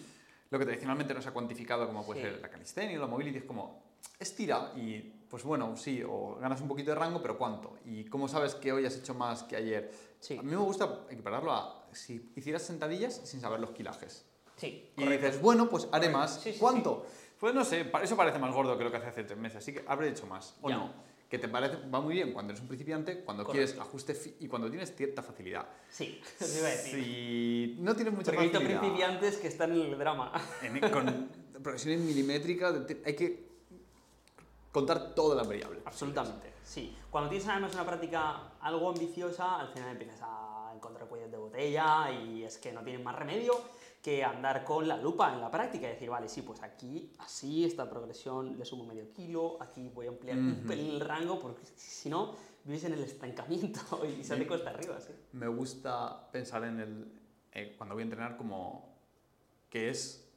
lo 0.52 0.60
que 0.60 0.66
tradicionalmente 0.66 1.14
no 1.16 1.22
se 1.24 1.30
ha 1.30 1.32
cuantificado, 1.34 1.88
como 1.88 2.06
puede 2.06 2.22
Sí. 2.22 2.28
ser 2.28 2.40
la 2.42 2.50
calistenia 2.50 2.98
o 3.00 3.02
la 3.02 3.08
mobility, 3.08 3.40
es 3.40 3.44
como, 3.46 3.83
estira 4.20 4.74
y, 4.76 5.00
pues 5.30 5.44
bueno, 5.44 5.76
sí, 5.76 6.04
o 6.08 6.36
ganas 6.40 6.62
un 6.62 6.68
poquito 6.68 6.92
de 6.92 6.96
rango, 6.96 7.22
pero 7.22 7.38
¿cuánto? 7.38 7.78
Y 7.86 8.06
cómo 8.06 8.28
sabes 8.28 8.56
que 8.56 8.72
hoy 8.72 8.86
has 8.86 8.96
hecho 8.98 9.14
más 9.14 9.44
que 9.44 9.56
ayer. 9.56 9.92
Sí. 10.20 10.38
A 10.38 10.42
mí 10.42 10.52
me 10.52 10.58
gusta 10.58 11.06
equipararlo 11.10 11.52
a 11.52 11.88
si 11.92 12.32
hicieras 12.36 12.64
sentadillas 12.64 13.22
sin 13.24 13.42
saber 13.42 13.60
los 13.60 13.72
kilajes. 13.72 14.26
Sí, 14.56 14.92
Y 14.98 15.06
dices, 15.08 15.42
bueno, 15.42 15.68
pues 15.70 15.88
haré 15.92 16.10
más. 16.10 16.40
Sí, 16.42 16.54
sí, 16.54 16.60
¿Cuánto? 16.60 17.06
Pues 17.40 17.54
no 17.54 17.66
sé, 17.66 17.92
eso 18.04 18.16
parece 18.16 18.40
más 18.40 18.54
gordo 18.54 18.78
que 18.78 18.84
lo 18.84 18.92
que 18.92 18.98
hace 18.98 19.08
hace 19.08 19.24
tres 19.24 19.38
meses, 19.38 19.58
así 19.58 19.74
que 19.74 19.84
habré 19.88 20.10
hecho 20.10 20.26
más. 20.28 20.56
O 20.62 20.70
Ya. 20.70 20.78
no. 20.78 21.14
Que 21.28 21.40
te 21.40 21.48
parece, 21.50 21.78
va 21.90 22.00
muy 22.00 22.14
bien 22.14 22.32
cuando 22.32 22.52
eres 22.52 22.62
un 22.62 22.68
principiante, 22.68 23.24
cuando 23.24 23.44
Correcto. 23.44 23.66
quieres 23.74 23.82
ajuste 23.82 24.36
y 24.40 24.48
cuando 24.48 24.70
tienes 24.70 24.96
cierta 24.96 25.24
facilidad. 25.24 25.68
Sí, 25.90 26.22
eso 26.40 26.60
iba 26.60 26.68
a 26.68 26.72
decir. 26.72 27.04
Si 27.04 27.76
no 27.80 27.96
tienes 27.96 28.14
mucha 28.14 28.32
Porque 28.32 28.50
facilidad 28.52 28.80
principiantes 28.80 29.38
que 29.38 29.48
están 29.48 29.72
en 29.72 29.82
el 29.82 29.98
drama. 29.98 30.32
en- 30.62 30.80
con 30.92 31.30
progresiones 31.64 32.02
milimétricas, 32.02 32.76
hay 33.04 33.16
que 33.16 33.53
contar 34.74 35.14
todas 35.14 35.38
las 35.38 35.48
variables. 35.48 35.84
Absolutamente, 35.86 36.52
sí. 36.64 36.94
Cuando 37.10 37.30
tienes 37.30 37.48
además 37.48 37.74
una 37.76 37.86
práctica 37.86 38.52
algo 38.60 38.90
ambiciosa, 38.90 39.60
al 39.60 39.70
final 39.70 39.92
empiezas 39.92 40.20
a 40.24 40.72
encontrar 40.76 41.08
cuellos 41.08 41.32
de 41.32 41.38
botella 41.38 42.12
y 42.12 42.44
es 42.44 42.58
que 42.58 42.74
no 42.74 42.84
tienes 42.84 43.02
más 43.06 43.16
remedio 43.16 43.54
que 44.02 44.24
andar 44.24 44.66
con 44.66 44.86
la 44.88 44.98
lupa 44.98 45.32
en 45.32 45.40
la 45.40 45.50
práctica 45.50 45.88
y 45.88 45.92
decir, 45.94 46.10
vale, 46.10 46.28
sí, 46.28 46.42
pues 46.42 46.62
aquí, 46.62 47.14
así, 47.20 47.64
esta 47.64 47.90
progresión 47.90 48.58
le 48.58 48.66
sumo 48.66 48.84
medio 48.84 49.14
kilo, 49.14 49.62
aquí 49.62 49.88
voy 49.94 50.08
a 50.08 50.10
ampliar 50.10 50.38
un 50.38 50.52
Ujú. 50.60 50.68
pelín 50.68 50.90
el 50.96 51.00
rango, 51.00 51.40
porque 51.40 51.64
si 51.78 52.10
no, 52.10 52.34
vives 52.66 52.84
en 52.84 52.94
el 52.94 53.04
estancamiento 53.04 53.80
y 54.06 54.22
Bien. 54.28 54.46
cuesta 54.48 54.72
arriba, 54.72 55.00
sí. 55.00 55.14
Me 55.34 55.48
gusta 55.48 56.30
pensar 56.32 56.66
en 56.66 56.80
el, 56.80 57.12
eh, 57.54 57.76
cuando 57.78 57.96
voy 57.96 58.02
a 58.02 58.06
entrenar 58.06 58.36
como 58.36 58.94
que 59.70 59.90
es 59.90 60.28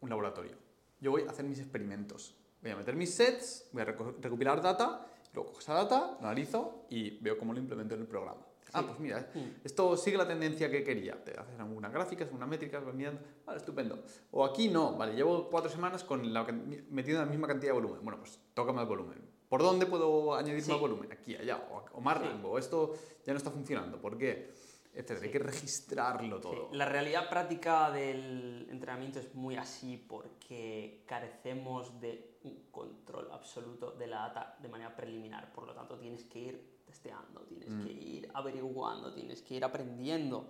un 0.00 0.10
laboratorio. 0.10 0.52
Yo 1.00 1.10
voy 1.10 1.22
a 1.22 1.30
hacer 1.30 1.46
mis 1.46 1.58
experimentos. 1.58 2.36
Voy 2.64 2.70
a 2.72 2.76
meter 2.76 2.96
mis 2.96 3.12
sets, 3.14 3.68
voy 3.72 3.82
a 3.82 3.86
reco- 3.86 4.14
recopilar 4.22 4.62
data, 4.62 5.06
luego 5.34 5.50
cojo 5.50 5.60
esa 5.60 5.74
data, 5.74 6.16
lo 6.18 6.26
analizo 6.28 6.86
y 6.88 7.18
veo 7.18 7.36
cómo 7.38 7.52
lo 7.52 7.58
implemento 7.58 7.94
en 7.94 8.00
el 8.00 8.06
programa. 8.06 8.40
Ah, 8.72 8.82
pues 8.86 8.98
mira, 8.98 9.28
Mm. 9.34 9.60
esto 9.62 9.94
sigue 9.98 10.16
la 10.16 10.26
tendencia 10.26 10.70
que 10.70 10.82
quería. 10.82 11.22
Te 11.22 11.38
haces 11.38 11.60
alguna 11.60 11.90
gráfica, 11.90 12.24
alguna 12.24 12.46
métrica, 12.46 12.80
vas 12.80 12.94
mirando, 12.94 13.20
vale, 13.44 13.58
estupendo. 13.58 14.02
O 14.30 14.46
aquí 14.46 14.68
no, 14.70 14.96
vale, 14.96 15.14
llevo 15.14 15.48
cuatro 15.50 15.70
semanas 15.70 16.02
con 16.04 16.32
la, 16.32 16.44
metido 16.90 17.20
la 17.20 17.26
misma 17.26 17.46
cantidad 17.46 17.72
de 17.74 17.80
volumen. 17.80 18.00
Bueno, 18.02 18.18
pues 18.18 18.40
toca 18.54 18.72
más 18.72 18.88
volumen. 18.88 19.18
¿Por 19.46 19.60
dónde 19.62 19.84
puedo 19.84 20.34
añadir 20.34 20.62
Sí. 20.62 20.70
más 20.72 20.80
volumen? 20.80 21.12
Aquí, 21.12 21.36
allá, 21.36 21.68
o, 21.70 21.84
o 21.98 22.00
más 22.00 22.18
rango. 22.18 22.58
Esto 22.58 22.94
ya 23.26 23.34
no 23.34 23.36
está 23.36 23.50
funcionando. 23.50 24.00
¿Por 24.00 24.16
qué? 24.16 24.52
Etcétera. 24.94 25.20
Hay 25.26 25.30
que 25.32 25.38
registrarlo 25.40 26.40
todo. 26.40 26.68
La 26.72 26.84
realidad 26.86 27.28
práctica 27.28 27.90
del 27.90 28.66
entrenamiento 28.70 29.18
es 29.18 29.34
muy 29.34 29.56
así 29.56 29.96
porque 29.96 31.02
carecemos 31.06 32.00
de 32.00 32.38
un 32.44 32.66
control 32.70 33.28
absoluto 33.32 33.90
de 33.92 34.06
la 34.06 34.18
data 34.28 34.56
de 34.60 34.68
manera 34.68 34.94
preliminar. 34.94 35.52
Por 35.52 35.66
lo 35.66 35.74
tanto, 35.74 35.98
tienes 35.98 36.24
que 36.24 36.38
ir 36.38 36.74
testeando, 36.86 37.40
tienes 37.42 37.68
Mm. 37.70 37.84
que 37.84 37.92
ir 37.92 38.30
averiguando, 38.34 39.12
tienes 39.12 39.42
que 39.42 39.54
ir 39.54 39.64
aprendiendo. 39.64 40.46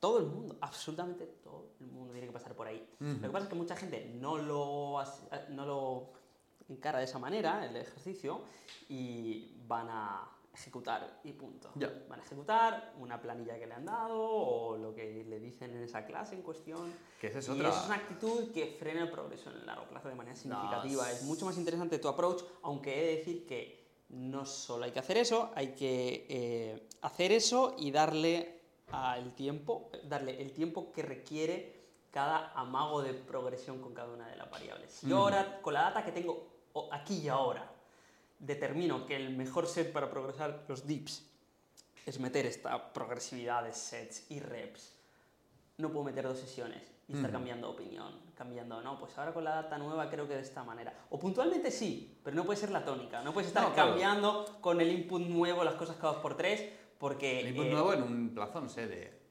Todo 0.00 0.18
el 0.18 0.26
mundo, 0.26 0.56
absolutamente 0.60 1.24
todo 1.42 1.70
el 1.80 1.86
mundo 1.86 2.12
tiene 2.12 2.26
que 2.26 2.32
pasar 2.32 2.54
por 2.54 2.66
ahí. 2.66 2.86
Ujú. 3.00 3.10
Lo 3.12 3.20
que 3.20 3.30
pasa 3.30 3.44
es 3.44 3.48
que 3.48 3.54
mucha 3.54 3.76
gente 3.76 4.04
no 4.20 4.36
lo, 4.36 4.98
as- 4.98 5.22
no 5.50 5.64
lo 5.64 6.12
encara 6.68 6.98
de 6.98 7.04
esa 7.04 7.18
manera, 7.18 7.64
el 7.64 7.76
ejercicio, 7.76 8.42
y 8.88 9.54
van 9.66 9.86
a 9.90 10.28
ejecutar 10.54 11.20
y 11.24 11.32
punto. 11.32 11.70
Ya. 11.74 11.92
Van 12.08 12.20
a 12.20 12.22
ejecutar 12.22 12.92
una 12.98 13.20
planilla 13.20 13.58
que 13.58 13.66
le 13.66 13.74
han 13.74 13.84
dado 13.84 14.20
o 14.20 14.76
lo 14.76 14.94
que 14.94 15.24
le 15.24 15.40
dicen 15.40 15.74
en 15.76 15.82
esa 15.82 16.06
clase 16.06 16.34
en 16.36 16.42
cuestión. 16.42 16.92
Que 17.20 17.26
esa 17.28 17.40
es 17.40 17.48
y 17.48 17.50
otra. 17.50 17.68
eso 17.70 17.80
es 17.80 17.86
una 17.86 17.96
actitud 17.96 18.52
que 18.52 18.76
frena 18.78 19.02
el 19.02 19.10
progreso 19.10 19.50
en 19.50 19.56
el 19.56 19.66
largo 19.66 19.86
plazo 19.88 20.08
de 20.08 20.14
manera 20.14 20.36
significativa. 20.36 21.10
es- 21.10 21.18
Es 21.18 21.22
mucho 21.24 21.44
más 21.46 21.56
interesante 21.58 21.98
tu 21.98 22.08
approach, 22.08 22.42
aunque 22.62 22.96
he 22.98 23.06
de 23.06 23.16
decir 23.16 23.46
que 23.46 23.84
no 24.10 24.44
solo 24.46 24.84
hay 24.84 24.92
que 24.92 25.00
hacer 25.00 25.16
eso, 25.16 25.50
hay 25.56 25.68
que 25.74 26.26
eh, 26.28 26.88
hacer 27.02 27.32
eso 27.32 27.74
y 27.78 27.90
darle 27.90 28.60
al 28.92 29.34
tiempo, 29.34 29.90
darle 30.04 30.40
el 30.40 30.52
tiempo 30.52 30.92
que 30.92 31.02
requiere 31.02 31.74
cada 32.12 32.52
amago 32.52 33.02
de 33.02 33.12
progresión 33.12 33.80
con 33.80 33.92
cada 33.92 34.12
una 34.12 34.28
de 34.28 34.36
las 34.36 34.48
variables. 34.48 35.00
Yo 35.02 35.16
Mm. 35.16 35.18
ahora, 35.20 35.60
con 35.62 35.74
la 35.74 35.82
data 35.82 36.04
que 36.04 36.12
tengo 36.12 36.46
aquí 36.92 37.16
y 37.22 37.28
ahora, 37.28 37.72
determino 38.46 39.06
que 39.06 39.16
el 39.16 39.36
mejor 39.36 39.66
set 39.66 39.92
para 39.92 40.10
progresar 40.10 40.64
los 40.68 40.86
dips 40.86 41.26
es 42.06 42.20
meter 42.20 42.46
esta 42.46 42.92
progresividad 42.92 43.64
de 43.64 43.72
sets 43.72 44.30
y 44.30 44.40
reps, 44.40 44.94
no 45.78 45.90
puedo 45.90 46.04
meter 46.04 46.24
dos 46.24 46.38
sesiones 46.38 46.82
y 47.08 47.12
estar 47.12 47.30
Ujú. 47.30 47.32
cambiando 47.38 47.70
opinión, 47.70 48.12
cambiando, 48.34 48.80
no, 48.82 48.98
pues 48.98 49.16
ahora 49.18 49.32
con 49.32 49.44
la 49.44 49.54
data 49.54 49.78
nueva 49.78 50.10
creo 50.10 50.28
que 50.28 50.34
de 50.34 50.42
esta 50.42 50.62
manera. 50.62 50.92
O 51.10 51.18
puntualmente 51.18 51.70
sí, 51.70 52.18
pero 52.22 52.36
no 52.36 52.44
puede 52.44 52.58
ser 52.60 52.70
la 52.70 52.84
tónica, 52.84 53.22
no 53.22 53.32
puedes 53.32 53.48
estar 53.48 53.62
No, 53.62 53.74
claro. 53.74 53.90
cambiando 53.90 54.58
con 54.60 54.80
el 54.80 54.90
input 54.90 55.22
nuevo 55.22 55.64
las 55.64 55.74
cosas 55.74 55.96
cada 55.96 56.14
dos 56.14 56.22
por 56.22 56.36
tres, 56.36 56.62
porque... 56.98 57.40
El 57.40 57.48
input 57.48 57.66
eh, 57.66 57.70
nuevo 57.70 57.92
en 57.94 58.02
un 58.02 58.34
plazo, 58.34 58.60
no 58.60 58.68
sé, 58.68 58.86
de 58.86 59.23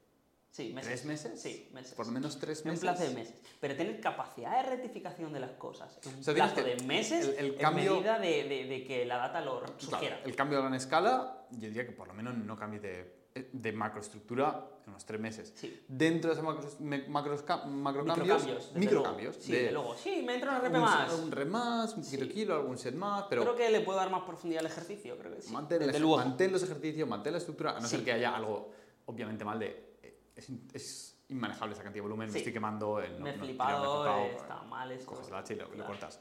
Sí, 0.54 0.72
meses. 0.72 0.88
tres 0.88 1.04
meses. 1.04 1.40
Sí, 1.42 1.68
meses. 1.72 1.94
Por 1.94 2.06
lo 2.06 2.12
menos 2.12 2.38
tres 2.38 2.60
En 2.60 2.68
un 2.68 2.70
meses. 2.74 2.80
plazo 2.84 3.02
de 3.02 3.10
meses. 3.10 3.34
Pero 3.60 3.74
tener 3.74 4.00
capacidad 4.00 4.62
de 4.62 4.70
rectificación 4.70 5.32
de 5.32 5.40
las 5.40 5.50
cosas 5.52 5.98
un 6.06 6.20
O 6.20 6.22
sea, 6.22 6.32
tienes 6.32 6.52
plazo 6.52 6.68
de 6.68 6.76
meses 6.84 7.26
el- 7.26 7.34
el 7.46 7.52
en 7.54 7.58
cambio- 7.58 7.94
medida 7.96 8.20
de, 8.20 8.44
de- 8.44 8.64
de 8.66 8.84
que 8.84 9.04
la 9.04 9.16
data 9.16 9.40
lo 9.40 9.58
Claro, 9.62 9.74
sugiera. 9.78 10.20
el 10.24 10.36
cambio 10.36 10.58
a 10.58 10.60
gran 10.60 10.74
escala, 10.74 11.44
yo 11.50 11.66
diría 11.68 11.84
que 11.84 11.90
por 11.90 12.06
lo 12.06 12.14
menos 12.14 12.36
no 12.36 12.56
cambie 12.56 12.78
de, 12.78 13.24
de 13.52 13.72
macroestructura 13.72 14.64
en 14.84 14.90
unos 14.90 15.04
tres 15.04 15.20
meses. 15.20 15.52
Sí. 15.56 15.82
Dentro 15.88 16.30
de 16.32 16.34
esos 16.40 16.44
macros, 16.44 16.80
macros, 17.08 17.42
ca- 17.42 17.64
macrocambios, 17.66 18.70
Microcambios. 18.76 19.34
Sí, 19.40 19.50
de 19.54 19.72
luego. 19.72 19.96
Sí, 19.96 20.22
me 20.24 20.34
entra 20.36 20.50
una 20.50 20.60
rep 20.60 20.72
un, 20.74 20.80
más. 20.82 21.12
un 21.14 21.32
rep 21.32 21.48
más, 21.48 21.94
un 21.96 22.04
kilo 22.04 22.26
Sí. 22.26 22.30
kilo, 22.30 22.54
algún 22.54 22.78
set 22.78 22.94
más, 22.94 23.24
pero 23.28 23.42
Creo 23.42 23.56
que 23.56 23.70
le 23.70 23.80
puedo 23.80 23.98
dar 23.98 24.08
más 24.08 24.22
profundidad 24.22 24.60
al 24.60 24.70
ejercicio, 24.70 25.18
creo 25.18 25.34
que 25.34 25.42
sí. 25.42 25.52
mantén, 25.52 25.80
el 25.82 25.88
desde 25.88 25.98
ej- 25.98 26.02
luego. 26.02 26.18
mantén 26.18 26.52
los 26.52 26.62
ejercicios, 26.62 27.08
mantén 27.08 27.32
la 27.32 27.38
estructura, 27.38 27.72
a 27.76 27.80
no 27.80 27.88
Sí. 27.88 27.96
ser 27.96 28.04
que 28.04 28.12
haya 28.12 28.36
algo 28.36 28.70
obviamente 29.06 29.44
mal 29.44 29.58
de... 29.58 29.93
eh, 30.36 30.40
Es, 30.40 30.50
es 30.74 31.24
inmanejable 31.28 31.74
esa 31.74 31.82
cantidad 31.82 32.02
de 32.02 32.08
volumen, 32.08 32.28
Sí. 32.28 32.32
me 32.34 32.38
estoy 32.38 32.52
quemando. 32.52 33.00
eh, 33.02 33.10
no- 33.10 33.20
me 33.24 33.30
he 33.30 33.36
no, 33.36 33.44
flipado, 33.44 33.78
flipado, 34.02 34.18
eh, 34.24 34.28
pues, 34.32 34.42
está 34.42 34.62
mal 34.62 34.90
esto. 34.92 35.06
Coges 35.06 35.28
el 35.28 35.34
hacha 35.34 35.52
y 35.52 35.56
lo, 35.56 35.64
lo 35.64 35.70
Claro, 35.72 35.86
cortas. 35.86 36.20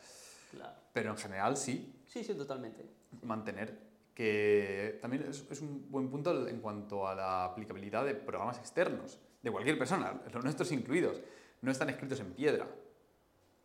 claro. 0.51 0.73
Pero 0.93 1.11
en 1.11 1.17
general 1.17 1.57
sí, 1.57 2.01
Sí, 2.05 2.23
sí, 2.23 2.33
totalmente. 2.35 2.85
mantener 3.23 3.91
que 4.13 4.99
también 5.01 5.25
es, 5.27 5.43
es 5.49 5.61
un 5.61 5.89
buen 5.89 6.09
punto 6.09 6.47
en 6.47 6.59
cuanto 6.61 7.07
a 7.07 7.15
la 7.15 7.45
aplicabilidad 7.45 8.05
de 8.05 8.13
programas 8.13 8.59
externos, 8.59 9.17
de 9.41 9.51
cualquier 9.51 9.77
persona, 9.77 10.21
los 10.31 10.43
nuestros 10.43 10.71
incluidos. 10.71 11.19
No 11.61 11.71
están 11.71 11.89
escritos 11.89 12.19
en 12.19 12.33
piedra. 12.33 12.67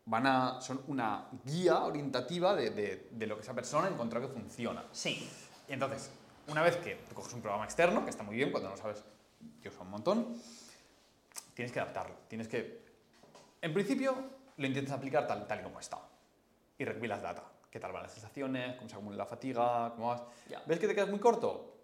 Van 0.07 0.27
a, 0.27 0.61
son 0.63 0.83
una 0.87 1.29
guía 1.45 1.83
orientativa 1.85 2.55
de, 2.57 2.71
de- 2.71 3.09
de 3.11 3.27
lo 3.27 3.37
que 3.37 3.43
esa 3.43 3.55
persona 3.55 3.89
encontró 3.89 4.21
que 4.23 4.29
funciona. 4.29 4.85
Sí, 4.91 5.29
Y 5.69 5.73
entonces, 5.75 6.11
una 6.49 6.63
vez 6.63 6.77
que 6.79 6.95
tú 7.09 7.15
coges 7.15 7.35
un 7.35 7.43
programa 7.43 7.65
externo, 7.67 8.03
que 8.05 8.11
está 8.11 8.23
muy 8.23 8.35
bien 8.37 8.51
cuando 8.51 8.71
no 8.71 8.77
sabes, 8.79 9.05
yo 9.63 9.71
uso 9.71 9.83
un 9.83 9.91
montón, 9.91 10.37
tienes 11.55 11.73
que 11.73 11.81
adaptarlo. 11.81 12.15
Tienes 12.29 12.49
que, 12.49 12.81
en 13.61 13.73
principio, 13.73 14.15
lo 14.57 14.67
intentas 14.67 14.95
aplicar 14.95 15.27
tal, 15.27 15.47
tal 15.47 15.61
y 15.61 15.63
como 15.63 15.81
está. 15.81 15.99
Y 16.79 16.85
recopilas 16.85 17.23
data. 17.23 17.45
¿Qué 17.71 17.79
tal 17.81 17.93
van 17.93 18.03
las 18.05 18.13
sensaciones? 18.13 18.77
¿Cómo 18.77 18.89
se 18.89 18.95
acumula 18.95 19.17
la 19.17 19.27
fatiga? 19.27 19.93
¿Cómo 19.95 20.09
vas? 20.09 20.23
¿Ves 20.67 20.79
que 20.79 20.89
te 20.89 20.95
quedas 20.95 21.11
muy 21.11 21.19
corto? 21.19 21.75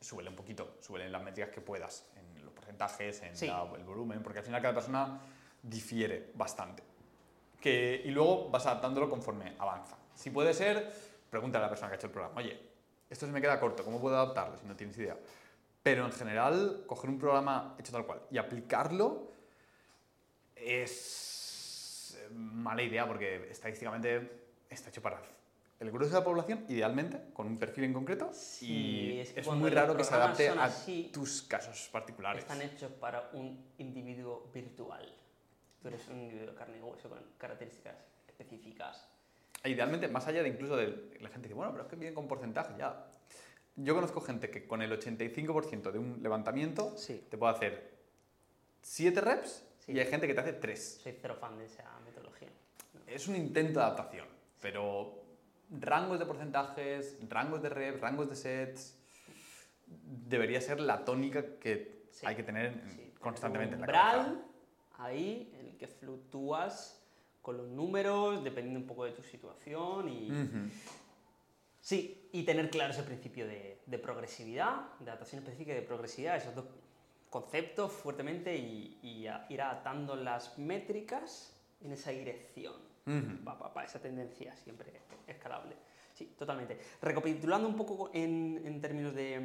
Súbele 0.00 0.30
un 0.30 0.36
poquito, 0.36 0.76
súbele 0.80 1.06
en 1.06 1.12
las 1.12 1.22
métricas 1.22 1.50
que 1.50 1.60
puedas, 1.60 2.06
en 2.16 2.44
los 2.44 2.52
porcentajes, 2.52 3.22
en 3.22 3.36
Sí. 3.36 3.46
la- 3.46 3.68
el 3.76 3.84
volumen, 3.84 4.22
porque 4.22 4.38
al 4.40 4.44
final 4.44 4.60
cada 4.62 4.74
persona 4.74 5.20
difiere 5.62 6.30
bastante. 6.34 6.82
Que, 7.60 8.02
y 8.04 8.10
luego 8.10 8.48
vas 8.50 8.66
adaptándolo 8.66 9.08
conforme 9.10 9.54
avanza. 9.58 9.96
Si 10.14 10.30
puede 10.30 10.54
ser, 10.54 10.92
pregúntale 11.30 11.64
a 11.64 11.66
la 11.66 11.70
persona 11.70 11.88
que 11.88 11.94
ha 11.94 11.98
hecho 11.98 12.06
el 12.06 12.12
programa, 12.12 12.40
oye, 12.40 12.60
esto 13.10 13.26
se 13.26 13.32
me 13.32 13.40
queda 13.40 13.58
corto, 13.58 13.84
¿cómo 13.84 14.00
puedo 14.00 14.16
adaptarlo 14.16 14.56
si 14.58 14.66
no 14.66 14.76
tienes 14.76 14.96
idea? 14.98 15.16
Pero 15.88 16.04
en 16.04 16.12
general, 16.12 16.84
coger 16.86 17.08
un 17.08 17.18
programa 17.18 17.74
hecho 17.78 17.92
tal 17.92 18.04
cual 18.04 18.20
y 18.30 18.36
aplicarlo 18.36 19.32
es 20.54 22.18
mala 22.34 22.82
idea 22.82 23.06
porque 23.06 23.48
estadísticamente 23.50 24.50
está 24.68 24.90
hecho 24.90 25.00
para 25.00 25.22
el 25.80 25.90
grueso 25.90 26.12
de 26.12 26.20
la 26.20 26.24
población, 26.24 26.66
idealmente, 26.68 27.32
con 27.32 27.46
un 27.46 27.56
perfil 27.56 27.84
en 27.84 27.94
concreto, 27.94 28.30
Sí, 28.34 28.66
y 28.66 29.20
es 29.20 29.28
es, 29.28 29.34
que 29.34 29.42
cuando 29.44 29.62
muy 29.62 29.70
raro 29.70 29.96
que 29.96 30.04
se 30.04 30.14
adapte 30.14 30.50
a 30.50 30.64
así, 30.64 31.10
tus 31.10 31.40
casos 31.40 31.88
particulares. 31.90 32.42
Están 32.42 32.60
hechos 32.60 32.92
para 32.92 33.30
un 33.32 33.72
individuo 33.78 34.50
virtual. 34.52 35.10
Tú 35.80 35.88
eres 35.88 36.06
un 36.08 36.18
individuo 36.18 36.50
de 36.50 36.54
carne 36.54 36.76
y 36.76 36.82
hueso 36.82 37.08
con 37.08 37.20
características 37.38 37.96
específicas. 38.26 39.08
E 39.64 39.70
idealmente, 39.70 40.06
más 40.08 40.26
allá 40.26 40.42
de 40.42 40.50
incluso 40.50 40.76
de 40.76 41.16
la 41.20 41.30
gente 41.30 41.48
dice, 41.48 41.54
bueno, 41.54 41.72
pero 41.72 41.84
es 41.84 41.88
que 41.88 41.96
vienen 41.96 42.14
con 42.14 42.28
porcentaje, 42.28 42.74
ya. 42.76 43.06
Yo 43.80 43.94
conozco 43.94 44.20
gente 44.20 44.50
que 44.50 44.66
con 44.66 44.82
el 44.82 44.90
85% 44.92 45.92
de 45.92 45.98
un 45.98 46.20
levantamiento 46.22 46.96
Sí. 46.96 47.24
te 47.30 47.38
puede 47.38 47.52
hacer 47.54 47.98
7 48.82 49.20
reps 49.20 49.64
Sí. 49.78 49.92
y 49.92 50.00
hay 50.00 50.06
gente 50.06 50.26
que 50.26 50.34
te 50.34 50.40
hace 50.40 50.52
3. 50.54 50.98
Soy 51.02 51.16
cero 51.20 51.36
fan 51.40 51.56
de 51.58 51.66
esa 51.66 51.84
metodología. 52.04 52.48
Es 53.06 53.28
un 53.28 53.36
intento 53.36 53.78
de 53.78 53.86
adaptación, 53.86 54.26
pero 54.60 55.22
rangos 55.70 56.18
de 56.18 56.26
porcentajes, 56.26 57.16
rangos 57.28 57.62
de 57.62 57.68
reps, 57.68 58.00
rangos 58.00 58.28
de 58.28 58.36
sets, 58.36 58.96
debería 59.86 60.60
ser 60.60 60.80
la 60.80 61.04
tónica 61.04 61.44
que 61.60 62.06
Sí. 62.10 62.26
hay 62.26 62.34
que 62.34 62.42
tener 62.42 62.82
constantemente 63.20 63.74
en 63.76 63.80
la 63.82 63.86
cabeza. 63.86 64.34
ahí 64.98 65.52
en 65.54 65.66
el 65.66 65.76
que 65.76 65.86
fluctúas 65.86 67.00
con 67.40 67.56
los 67.56 67.68
números, 67.68 68.42
dependiendo 68.42 68.80
un 68.80 68.86
poco 68.88 69.04
de 69.04 69.12
tu 69.12 69.22
situación 69.22 70.08
y... 70.08 70.32
Ujú. 70.32 70.68
Sí, 71.88 72.28
y 72.32 72.42
tener 72.42 72.68
claro 72.68 72.92
ese 72.92 73.02
principio 73.02 73.46
de, 73.46 73.80
de 73.86 73.98
progresividad, 73.98 74.92
de 75.00 75.10
adaptación 75.10 75.38
específica 75.42 75.72
y 75.72 75.76
de 75.76 75.80
progresividad, 75.80 76.36
esos 76.36 76.54
dos 76.54 76.66
conceptos 77.30 77.90
fuertemente 77.92 78.54
y, 78.54 78.98
y 79.02 79.26
a- 79.26 79.46
ir 79.48 79.62
adaptando 79.62 80.14
las 80.14 80.58
métricas 80.58 81.56
en 81.80 81.92
esa 81.92 82.10
dirección. 82.10 82.74
Pa, 83.42 83.72
pa, 83.72 83.84
esa 83.84 84.02
tendencia 84.02 84.54
siempre 84.54 84.92
escalable. 85.26 85.76
Sí, 86.12 86.26
totalmente. 86.38 86.78
Recapitulando 87.00 87.66
un 87.66 87.74
poco 87.74 88.10
en, 88.12 88.60
en 88.66 88.82
términos 88.82 89.14
de, 89.14 89.40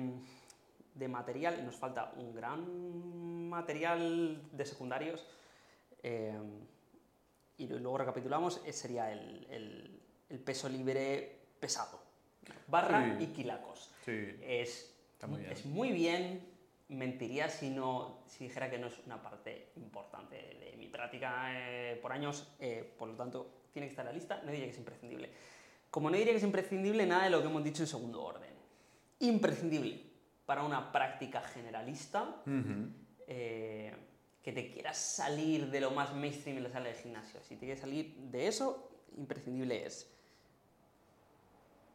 de 0.96 1.08
material, 1.08 1.66
nos 1.66 1.78
falta 1.78 2.12
un 2.18 2.36
gran 2.36 3.48
material 3.48 4.50
de 4.52 4.66
secundarios. 4.66 5.26
eh, 6.04 6.38
y 7.56 7.68
luego 7.68 8.00
recapitulamos, 8.00 8.60
eh, 8.66 8.74
sería 8.74 9.14
el, 9.14 9.48
el- 9.50 10.02
el 10.28 10.40
peso 10.40 10.68
libre 10.68 11.40
pesado. 11.62 12.03
Barra 12.74 13.16
Sí. 13.20 13.24
y 13.24 13.28
quilacos. 13.28 13.92
Sí, 14.04 14.36
Es 14.42 14.96
Está 15.14 15.28
muy 15.28 15.40
bien. 15.42 15.52
es 15.52 15.66
muy 15.66 15.92
bien. 15.92 16.50
Mentiría 16.90 17.48
si, 17.50 17.70
no, 17.70 18.24
si 18.28 18.46
dijera 18.46 18.70
que 18.70 18.78
no 18.80 18.88
es 18.88 19.00
una 19.06 19.22
parte 19.22 19.70
importante 19.78 20.36
de 20.36 20.76
mi 20.78 20.88
práctica 20.88 21.50
eh, 21.54 21.98
por 22.02 22.12
años, 22.12 22.48
eh, 22.60 22.94
por 22.98 23.08
lo 23.10 23.16
tanto, 23.16 23.68
tiene 23.72 23.88
que 23.88 23.92
estar 23.92 24.06
en 24.06 24.12
la 24.12 24.18
lista. 24.18 24.42
No 24.44 24.52
diría 24.52 24.66
que 24.66 24.72
es 24.72 24.78
imprescindible. 24.78 25.30
Como 25.90 26.10
no 26.10 26.18
diría 26.18 26.34
que 26.34 26.38
es 26.38 26.44
imprescindible, 26.44 27.06
nada 27.06 27.24
de 27.26 27.30
lo 27.30 27.42
que 27.42 27.48
hemos 27.48 27.64
dicho 27.64 27.84
en 27.84 27.88
segundo 27.88 28.24
orden. 28.24 28.52
Imprescindible 29.20 30.02
para 30.46 30.64
una 30.64 30.92
práctica 30.92 31.42
generalista 31.42 32.42
eh, 33.28 33.94
que 34.44 34.52
te 34.52 34.70
quieras 34.72 34.98
salir 34.98 35.70
de 35.72 35.80
lo 35.80 35.92
más 35.92 36.14
mainstream 36.14 36.58
en 36.58 36.64
la 36.64 36.70
sala 36.70 36.90
de 36.90 36.96
gimnasio. 36.96 37.40
Si 37.44 37.56
te 37.56 37.62
quieres 37.66 37.80
salir 37.80 38.14
de 38.18 38.48
eso, 38.48 38.90
imprescindible 39.18 39.86
es 39.86 40.10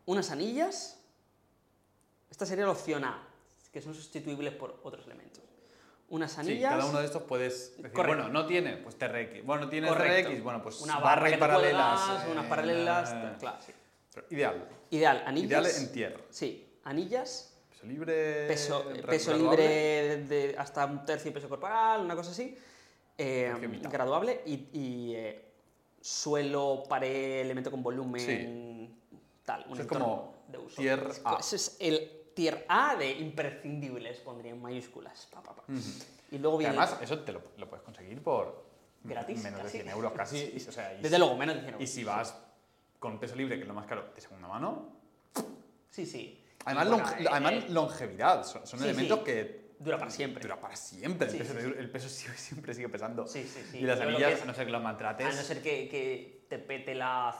unas 0.08 0.30
anillas. 0.30 0.98
Esta 2.30 2.46
sería 2.46 2.64
la 2.64 2.72
opción 2.72 3.04
A, 3.04 3.22
que 3.72 3.80
son 3.82 3.94
sustituibles 3.94 4.54
por 4.54 4.80
otros 4.82 5.04
elementos. 5.06 5.42
Unas 6.08 6.32
Sí, 6.32 6.40
anillas. 6.40 6.70
cada 6.72 6.86
uno 6.86 7.00
de 7.00 7.04
estos 7.04 7.22
puedes 7.24 7.76
decir, 7.76 7.92
Correcto. 7.92 8.06
bueno, 8.06 8.28
no 8.30 8.46
tiene, 8.46 8.78
pues 8.78 8.96
TRX. 8.96 9.44
Bueno, 9.44 9.68
tiene 9.68 9.88
Correcto. 9.88 10.30
RX, 10.30 10.42
bueno, 10.42 10.62
pues 10.62 10.80
una 10.80 10.94
barra, 10.98 11.22
barra 11.22 11.30
y 11.30 11.36
paralelas. 11.38 12.00
cuelgas, 12.00 12.24
eh, 12.26 12.30
unas 12.32 12.46
paralelas, 12.46 13.12
eh, 13.12 13.32
claro, 13.38 13.58
sí. 13.64 13.72
ideal. 14.34 14.68
Ideal, 14.90 15.22
anillas. 15.26 15.50
Ideal 15.50 15.66
en 15.84 15.92
tierra. 15.92 16.20
Sí, 16.30 16.66
anillas, 16.84 17.54
Peso 17.70 17.86
libre. 17.86 18.46
peso, 19.06 19.36
libre 19.36 20.16
de 20.24 20.54
hasta 20.58 20.86
un 20.86 21.04
tercio 21.04 21.30
peso 21.32 21.48
corporal, 21.50 22.00
una 22.00 22.16
cosa 22.16 22.30
así. 22.30 22.56
eh, 23.18 23.52
graduable 23.90 24.40
y, 24.46 24.54
y, 24.72 25.14
eh, 25.14 25.44
suelo, 26.00 26.84
pared, 26.88 27.40
elemento 27.42 27.70
con 27.70 27.82
volumen, 27.82 28.96
tal. 29.48 29.64
Un 29.68 29.80
es 29.80 29.86
como 29.86 30.34
de 30.48 30.58
uso. 30.58 30.76
tier 30.76 31.00
A. 31.24 31.36
Ese 31.40 31.56
es 31.56 31.76
el 31.80 32.30
tier 32.34 32.66
A 32.68 32.94
de 32.96 33.10
imprescindibles, 33.12 34.18
pondría 34.20 34.52
en 34.52 34.60
mayúsculas. 34.60 35.26
Pa, 35.32 35.42
pa, 35.42 35.54
pa. 35.56 35.62
Ujú. 35.72 35.80
Y 36.30 36.38
luego 36.38 36.58
viene. 36.58 36.76
además, 36.76 36.98
eso 37.00 37.18
te 37.20 37.32
lo, 37.32 37.40
lo 37.56 37.68
puedes 37.68 37.82
conseguir 37.84 38.22
por 38.22 38.66
Gratis, 39.02 39.42
menos 39.42 39.60
casi. 39.62 39.78
de 39.78 39.84
100 39.84 39.94
euros 39.94 40.12
casi. 40.12 40.36
y- 40.54 40.68
o 40.68 40.72
sea, 40.72 40.92
y 40.92 40.96
desde 41.02 41.16
si- 41.16 41.18
luego, 41.20 41.36
menos 41.36 41.54
de 41.56 41.60
100 41.62 41.70
Y 41.74 41.76
euros. 41.78 41.90
si 41.90 42.04
vas 42.04 42.34
con 42.98 43.18
peso 43.18 43.34
libre, 43.36 43.56
que 43.56 43.62
es 43.62 43.68
lo 43.68 43.74
más 43.74 43.86
caro, 43.86 44.12
de 44.14 44.20
segunda 44.20 44.48
mano. 44.48 44.92
Sí, 45.90 46.04
sí. 46.04 46.44
Además, 46.66 46.86
Y 46.86 46.90
bueno, 46.90 47.04
longe- 47.06 47.20
eh, 47.22 47.26
además 47.30 47.52
eh, 47.52 47.66
longevidad. 47.70 48.44
Son, 48.44 48.66
son 48.66 48.78
sí, 48.80 48.84
elementos 48.84 49.18
sí. 49.20 49.24
que. 49.24 49.68
Dura 49.78 49.96
para 49.96 50.10
siempre. 50.10 50.42
Dura 50.42 50.60
para 50.60 50.74
siempre. 50.76 51.26
El, 51.28 51.32
Sí, 51.32 51.38
peso, 51.38 51.54
sí, 51.58 51.72
el 51.78 51.90
peso 51.90 52.08
siempre 52.36 52.74
sigue 52.74 52.88
pesando. 52.88 53.26
Sí, 53.26 53.44
sí, 53.44 53.62
sí. 53.70 53.78
Y 53.78 53.82
las 53.82 53.98
lo 53.98 54.04
anillas, 54.08 54.42
a 54.42 54.44
no 54.44 54.52
ser 54.54 54.66
que 54.66 54.72
los 54.72 54.82
maltrates. 54.82 55.26
A 55.26 55.30
no 55.32 55.42
ser 55.42 55.62
que, 55.62 55.88
que 55.88 56.44
te 56.50 56.58
pete 56.58 56.94
la, 56.94 57.34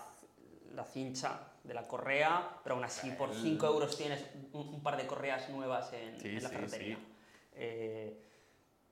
la 0.75 0.85
cincha 0.85 1.41
de 1.65 1.75
la 1.75 1.87
correa, 1.87 2.61
pero 2.63 2.75
aún 2.77 2.85
así 2.85 3.11
por 3.13 3.31
El- 3.31 3.37
5 3.43 3.67
euros 3.67 3.97
tienes 3.97 4.25
un, 4.53 4.69
un 4.75 4.83
par 4.83 4.97
de 4.97 5.07
correas 5.07 5.49
nuevas 5.51 5.93
en, 5.93 6.21
Sí, 6.21 6.29
en 6.29 6.43
la 6.43 6.49
ferretería. 6.49 6.97
sí. 6.97 7.03
Eh, 7.61 8.25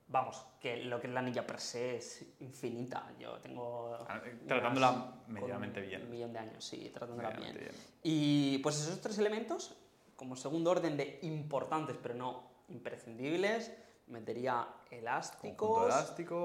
vamos, 0.07 0.45
que 0.59 0.77
lo 0.83 0.99
que 0.99 1.07
es 1.07 1.13
la 1.13 1.21
anilla 1.21 1.45
per 1.47 1.59
se 1.59 1.97
es 1.97 2.25
infinita. 2.39 3.11
Yo 3.19 3.37
tengo. 3.39 3.97
Ah, 4.07 4.21
eh, 4.25 4.37
Tratándola 4.47 5.13
medianamente 5.27 5.81
bien. 5.81 6.03
Un 6.03 6.11
millón 6.11 6.33
de 6.33 6.39
años, 6.39 6.63
sí, 6.63 6.89
tratándola 6.93 7.31
bien. 7.31 7.57
Y 8.03 8.57
pues 8.59 8.79
esos 8.81 8.99
tres 9.01 9.17
elementos, 9.17 9.75
como 10.15 10.35
segundo 10.35 10.71
orden 10.71 10.97
de 10.97 11.19
importantes 11.23 11.97
pero 12.01 12.13
no 12.15 12.43
imprescindibles, 12.69 13.71
metería 14.07 14.67
elásticos, 14.91 15.93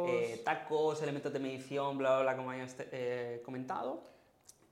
eh, 0.09 0.41
tacos, 0.45 1.03
elementos 1.03 1.33
de 1.33 1.39
medición, 1.39 1.99
bla, 1.99 2.20
bla, 2.20 2.23
bla, 2.23 2.37
como 2.37 2.53
eh, 2.53 3.43
comentado. 3.45 4.03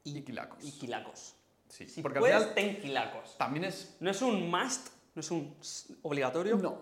Y 0.04 0.22
quilacos. 0.22 0.64
Y 0.64 0.72
quilacos. 0.78 1.34
Sí, 1.70 1.88
Si 1.88 2.02
porque 2.02 2.18
puedes, 2.20 2.36
al 2.36 2.42
final 2.42 2.54
ten 2.54 2.80
quilacos. 2.80 3.38
también 3.38 3.64
es. 3.64 3.96
No 4.00 4.10
es 4.10 4.20
un 4.20 4.50
must, 4.50 4.88
no 5.14 5.20
es 5.20 5.30
un 5.30 5.56
obligatorio, 6.02 6.56
No. 6.56 6.78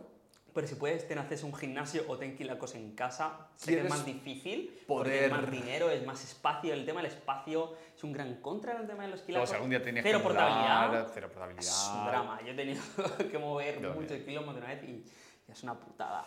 pero 0.55 0.67
si 0.67 0.75
puedes, 0.77 1.07
ten 1.07 1.19
acceso 1.19 1.47
a 1.47 1.51
un 1.51 1.55
gimnasio 1.55 2.05
o 2.09 2.17
ten 2.19 2.35
quilacos 2.37 2.75
en 2.75 2.95
casa. 2.97 3.49
Sé 3.57 3.75
que 3.77 3.81
es 3.83 3.89
más 3.89 4.05
difícil, 4.05 4.77
porque 4.89 5.27
es 5.27 5.31
poder- 5.31 5.43
más 5.43 5.51
dinero, 5.51 5.91
es 5.91 6.05
más 6.07 6.25
espacio. 6.25 6.73
El 6.73 6.85
tema 6.87 7.03
del 7.03 7.13
espacio 7.13 7.75
es 7.95 8.03
un 8.03 8.13
gran 8.13 8.41
contra 8.41 8.73
en 8.73 8.81
el 8.81 8.87
tema 8.87 9.05
de 9.05 9.11
los 9.11 9.21
quilacos. 9.21 9.51
si 9.51 9.55
algún 9.55 9.71
día 9.71 9.83
tienes 9.83 10.03
Cero 10.03 10.19
que 10.19 10.25
portabilidad. 10.25 10.89
mudar, 10.89 11.11
Cero 11.15 11.29
portabilidad. 11.29 11.63
Es 11.65 11.91
un 11.95 12.07
drama. 12.07 12.41
Yo 12.43 12.49
he 12.53 12.55
tenido 12.55 12.83
que 13.31 13.39
mover 13.39 13.75
Yo 13.83 13.89
muchos 13.91 14.09
también. 14.09 14.25
kilómetros 14.27 14.57
una 14.57 14.67
vez 14.75 14.83
y, 14.85 14.91
y 15.49 15.53
es 15.53 15.63
una 15.63 15.79
putada. 15.79 16.25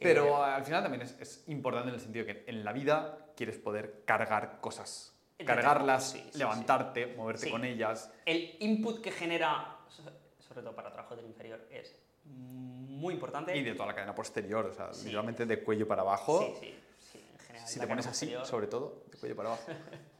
Pero 0.00 0.26
Eh, 0.46 0.50
al 0.50 0.64
final 0.64 0.82
también 0.82 1.02
es, 1.02 1.14
es 1.20 1.44
importante 1.46 1.90
en 1.90 1.94
el 1.94 2.00
sentido 2.00 2.24
que 2.26 2.42
en 2.48 2.64
la 2.64 2.72
vida 2.72 3.18
quieres 3.36 3.58
poder 3.58 4.02
cargar 4.06 4.60
cosas. 4.60 5.10
Cargarlas, 5.44 6.12
sí, 6.12 6.24
sí, 6.32 6.38
levantarte, 6.38 7.06
moverte 7.16 7.46
Sí. 7.46 7.50
con 7.50 7.64
ellas. 7.64 8.10
el 8.26 8.56
input 8.60 9.00
que 9.00 9.10
genera, 9.10 9.78
so- 9.88 10.02
sobre 10.38 10.62
todo 10.62 10.74
para 10.74 10.90
trabajo 10.92 11.16
del 11.16 11.26
inferior, 11.26 11.66
es 11.70 11.94
muy 12.24 13.14
importante. 13.14 13.56
Y 13.56 13.62
de 13.62 13.74
toda 13.74 13.86
la 13.86 13.94
cadena 13.94 14.14
posterior, 14.14 14.66
o 14.66 14.72
sea, 14.72 14.90
literalmente 14.92 15.44
de 15.46 15.62
cuello 15.62 15.88
para 15.88 16.02
abajo. 16.02 16.54
Sí, 16.60 16.74
sí, 17.00 17.18
en 17.32 17.38
general. 17.40 17.68
Si 17.68 17.80
te 17.80 17.86
pones 17.86 18.06
así, 18.06 18.32
sobre 18.44 18.66
todo, 18.68 19.04
de 19.10 19.18
cuello 19.18 19.34
para 19.36 19.48
abajo. 19.50 19.64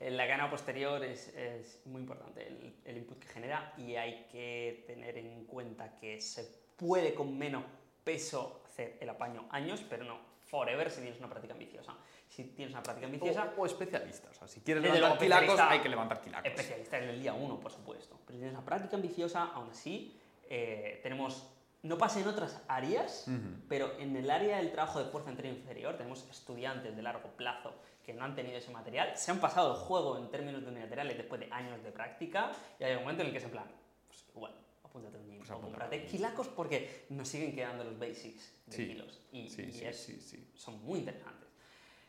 la 0.00 0.26
cadena 0.26 0.48
posterior 0.48 1.04
es, 1.04 1.28
es 1.36 1.80
muy 1.84 2.00
importante 2.00 2.46
el, 2.46 2.74
el, 2.86 2.96
input 2.96 3.18
que 3.18 3.28
genera 3.28 3.74
y 3.76 3.96
hay 3.96 4.26
que 4.32 4.84
tener 4.86 5.18
en 5.18 5.44
cuenta 5.44 5.98
que 5.98 6.20
se 6.20 6.44
puede 6.76 7.12
con 7.12 7.36
menos 7.36 7.64
peso 8.02 8.62
hacer 8.66 8.96
el 9.00 9.10
apaño 9.10 9.46
años, 9.50 9.84
pero 9.90 10.04
no 10.04 10.29
forever 10.50 10.90
si 10.90 11.00
tienes 11.00 11.18
una 11.18 11.28
práctica 11.28 11.54
ambiciosa. 11.54 11.94
Si 12.28 12.44
tienes 12.44 12.74
una 12.74 12.82
práctica 12.82 13.06
ambiciosa... 13.06 13.52
O, 13.56 13.66
especialistas, 13.66 14.36
o 14.36 14.38
sea, 14.38 14.48
si 14.48 14.60
quieres 14.60 14.82
levantar 14.82 15.18
quilacos, 15.18 15.60
hay 15.60 15.80
que 15.80 15.88
levantar 15.88 16.20
quilacos. 16.20 16.50
Especialista 16.50 16.98
en 16.98 17.08
el 17.08 17.22
día 17.22 17.32
1, 17.34 17.60
por 17.60 17.70
supuesto. 17.70 18.18
Pero 18.26 18.36
si 18.36 18.38
tienes 18.38 18.54
una 18.54 18.64
práctica 18.64 18.96
ambiciosa, 18.96 19.44
aún 19.54 19.70
así, 19.70 20.18
eh, 20.48 21.00
tenemos... 21.02 21.48
No 21.82 21.96
pasa 21.96 22.20
en 22.20 22.28
otras 22.28 22.60
áreas, 22.68 23.24
pero 23.66 23.98
en 23.98 24.14
el 24.14 24.30
área 24.30 24.58
del 24.58 24.70
trabajo 24.70 24.98
de 25.02 25.06
fuerza 25.06 25.30
anterior 25.30 25.56
inferior 25.56 25.96
tenemos 25.96 26.28
estudiantes 26.28 26.94
de 26.94 27.00
largo 27.00 27.30
plazo 27.30 27.72
que 28.04 28.12
no 28.12 28.22
han 28.22 28.34
tenido 28.34 28.58
ese 28.58 28.70
material, 28.70 29.16
se 29.16 29.30
han 29.30 29.40
pasado 29.40 29.72
el 29.72 29.78
juego 29.78 30.18
en 30.18 30.28
términos 30.28 30.62
de 30.62 30.68
unilaterales 30.68 31.16
después 31.16 31.40
de 31.40 31.50
años 31.50 31.82
de 31.82 31.90
práctica 31.90 32.52
y 32.78 32.84
hay 32.84 32.96
un 32.96 33.00
momento 33.00 33.22
en 33.22 33.28
el 33.28 33.32
que 33.32 33.38
es 33.38 33.44
en 33.44 33.50
plan, 33.50 33.64
pues 34.08 34.26
igual, 34.36 34.52
apúntate 34.90 35.16
un 35.18 35.28
gym 35.28 35.38
pues 35.38 35.50
o 35.50 35.60
comprate 35.60 36.04
kilacos 36.04 36.48
porque 36.48 37.06
nos 37.10 37.28
siguen 37.28 37.54
quedando 37.54 37.84
los 37.84 37.98
basics 37.98 38.52
de 38.66 38.76
kilos 38.88 39.20
y, 39.32 39.48
son 40.54 40.84
muy 40.84 40.98
interesantes. 40.98 41.48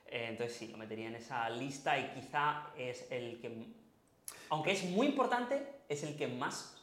Eh, 0.07 0.25
entonces 0.29 0.57
sí, 0.57 0.67
lo 0.67 0.77
metería 0.77 1.07
en 1.07 1.15
esa 1.15 1.49
lista 1.49 1.97
y 1.97 2.09
quizá 2.19 2.73
es 2.77 3.09
el 3.11 3.39
que, 3.39 3.67
aunque 4.49 4.71
es 4.71 4.83
muy 4.83 5.07
importante, 5.07 5.83
es 5.87 6.03
el 6.03 6.17
que 6.17 6.27
más 6.27 6.75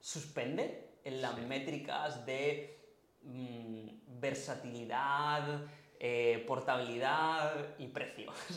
suspende 0.00 0.98
en 1.04 1.20
las 1.20 1.36
métricas 1.38 2.24
de 2.24 2.78
mm, 3.22 4.20
versatilidad, 4.20 5.66
eh, 5.98 6.44
portabilidad 6.46 7.76
y 7.78 7.88
precio. 7.88 8.32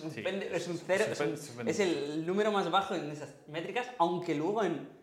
es 0.54 0.68
un 0.68 0.78
cero, 0.78 1.06
es, 1.66 1.80
el 1.80 2.26
número 2.26 2.52
más 2.52 2.70
bajo 2.70 2.94
en 2.94 3.10
esas 3.10 3.34
métricas, 3.48 3.90
aunque 3.98 4.36
luego 4.36 4.64
en... 4.64 4.97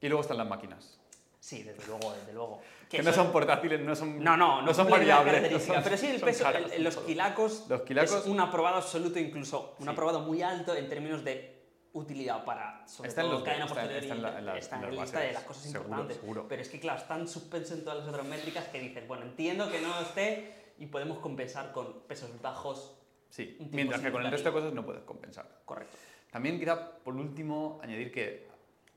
Y 0.00 0.08
luego 0.08 0.22
están 0.22 0.38
las 0.38 0.48
máquinas. 0.48 0.98
Sí, 1.40 1.62
desde 1.62 1.86
luego, 1.86 2.12
desde 2.12 2.32
luego. 2.32 2.60
Que, 2.88 3.02
no 3.02 3.12
son 3.12 3.30
portátiles, 3.30 3.80
no 3.80 3.94
son, 3.94 4.22
no, 4.22 4.36
no, 4.36 4.62
no, 4.62 4.74
son 4.74 4.88
variables. 4.88 5.62
pero 5.84 5.96
sí, 5.96 6.06
el 6.06 6.20
peso, 6.20 6.44
los, 6.78 6.96
quilacos 6.98 7.66
los 7.68 7.82
quilacos 7.82 8.20
es 8.20 8.26
un 8.26 8.40
aprobado 8.40 8.76
absoluto, 8.76 9.18
incluso 9.18 9.74
un 9.78 9.88
aprobado 9.88 10.20
muy 10.20 10.42
alto 10.42 10.74
en 10.74 10.88
términos 10.88 11.22
de 11.24 11.58
utilidad 11.92 12.44
para, 12.44 12.86
sobre 12.86 13.08
está 13.08 13.22
todo, 13.22 13.38
en 13.38 13.44
cadena 13.44 13.66
posterior 13.66 14.02
está, 14.02 14.14
en 14.14 14.22
la, 14.22 14.58
está 14.58 14.76
en 14.76 14.82
la 14.82 15.02
lista 15.02 15.20
de 15.20 15.32
las 15.32 15.44
cosas 15.44 15.66
importantes. 15.66 16.20
Pero 16.48 16.62
es 16.62 16.68
que, 16.68 16.80
claro, 16.80 17.00
están 17.00 17.28
suspensos 17.28 17.78
en 17.78 17.84
todas 17.84 18.00
las 18.00 18.08
otras 18.08 18.26
métricas 18.26 18.66
que 18.68 18.80
dices, 18.80 19.06
bueno, 19.06 19.24
entiendo 19.24 19.70
que 19.70 19.80
no 19.80 20.00
esté 20.00 20.72
y 20.78 20.86
podemos 20.86 21.18
compensar 21.18 21.72
con 21.72 22.00
pesos 22.02 22.30
bajos. 22.40 22.94
Sí, 23.30 23.56
mientras 23.70 24.00
que 24.00 24.10
con 24.10 24.24
el 24.24 24.30
resto 24.30 24.48
de 24.48 24.52
cosas 24.54 24.72
no 24.72 24.84
puedes 24.84 25.02
compensar. 25.02 25.60
Correcto. 25.64 25.96
También 26.30 26.58
quizá, 26.58 26.98
por 26.98 27.16
último, 27.16 27.80
añadir 27.82 28.12
que, 28.12 28.47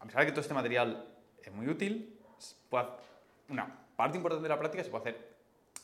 a 0.02 0.06
pesar 0.06 0.22
de 0.22 0.26
que 0.26 0.32
todo 0.32 0.42
este 0.42 0.54
material 0.54 1.06
es 1.44 1.54
muy 1.54 1.68
útil, 1.68 2.18
una 3.50 3.68
parte 3.96 4.18
importante 4.18 4.44
de 4.44 4.50
la 4.50 4.58
práctica 4.58 4.84
se 4.84 4.90
puede 4.90 5.02
hacer, 5.10 5.32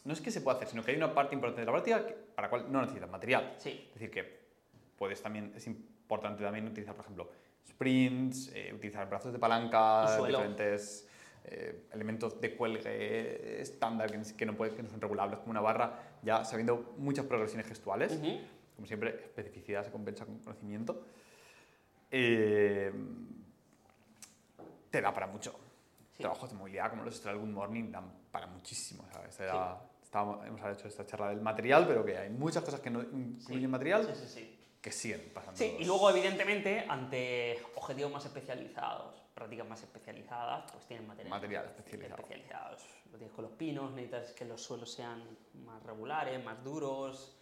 no 0.06 0.14
es 0.14 0.22
que 0.22 0.32
se 0.32 0.42
pueda 0.42 0.58
hacer, 0.58 0.70
sino 0.70 0.84
que 0.84 0.92
hay 0.92 0.98
una 0.98 1.14
parte 1.14 1.36
importante 1.36 1.62
de 1.62 1.66
la 1.68 1.72
práctica 1.72 2.04
para 2.36 2.48
la 2.48 2.50
cual 2.50 2.72
no 2.72 2.82
necesitas 2.82 3.10
material. 3.10 3.56
Sí. 3.58 3.86
Es 3.88 3.94
decir, 3.94 4.10
que 4.10 4.40
puedes 4.98 5.22
también, 5.22 5.54
es 5.56 5.68
importante 5.68 6.44
también 6.44 6.68
utilizar, 6.68 6.96
por 6.96 7.06
ejemplo, 7.06 7.30
sprints, 7.68 8.52
eh, 8.56 8.72
utilizar 8.74 9.08
brazos 9.08 9.34
de 9.34 9.38
palanca, 9.38 10.18
diferentes 10.26 11.08
eh, 11.44 11.84
elementos 11.94 12.42
de 12.42 12.56
cuelgue 12.56 13.62
estándar 13.62 14.10
que, 14.10 14.46
no 14.46 14.56
pueden, 14.56 14.76
que 14.76 14.84
no 14.84 14.90
son 14.90 15.00
regulables 15.00 15.40
como 15.40 15.52
una 15.52 15.62
barra, 15.62 16.18
ya 16.24 16.44
sabiendo 16.44 16.96
muchas 16.98 17.26
progresiones 17.26 17.68
gestuales. 17.68 18.20
Como 18.76 18.88
siempre, 18.88 19.10
especificidad 19.10 19.84
se 19.84 19.92
compensa 19.92 20.26
con 20.26 20.40
conocimiento. 20.40 21.06
Eh, 22.10 22.92
te 24.90 25.02
da 25.02 25.14
para 25.14 25.28
mucho. 25.28 25.54
Trabajos 26.18 26.50
de 26.50 26.56
movilidad 26.56 26.90
como 26.90 27.04
los 27.04 27.24
Good 27.24 27.48
Morning 27.48 27.92
dan 27.92 28.12
para 28.32 28.48
muchísimo. 28.48 29.06
¿sabes? 29.14 29.40
hemos 30.46 30.62
hecho 30.72 30.88
esta 30.88 31.06
charla 31.06 31.30
del 31.30 31.42
material, 31.42 31.86
pero 31.88 32.04
que 32.04 32.18
hay 32.18 32.30
muchas 32.30 32.64
cosas 32.64 32.80
que 32.80 32.90
no 32.90 33.02
incluyen 33.02 33.70
material 33.70 34.08
que 34.82 34.92
siguen 34.92 35.32
pasando. 35.34 35.58
Sí, 35.58 35.76
y 35.80 35.86
luego, 35.86 36.10
evidentemente, 36.10 36.86
ante 36.88 37.60
objetivos 37.76 38.12
más 38.12 38.26
especializados, 38.26 39.22
prácticas 39.34 39.68
más 39.68 39.84
especializadas, 39.84 40.72
pues 40.72 40.86
tienen 40.86 41.08
material, 41.08 41.30
material 41.30 41.66
especializado. 41.66 42.22
especializados. 42.22 42.84
Lo 43.12 43.18
tienes 43.18 43.36
con 43.36 43.44
los 43.46 43.54
pinos, 43.54 43.92
necesitas 43.92 44.32
que 44.32 44.46
los 44.46 44.62
suelos 44.62 44.92
sean 44.92 45.24
más 45.66 45.84
regulares, 45.84 46.44
más 46.44 46.64
duros, 46.64 47.38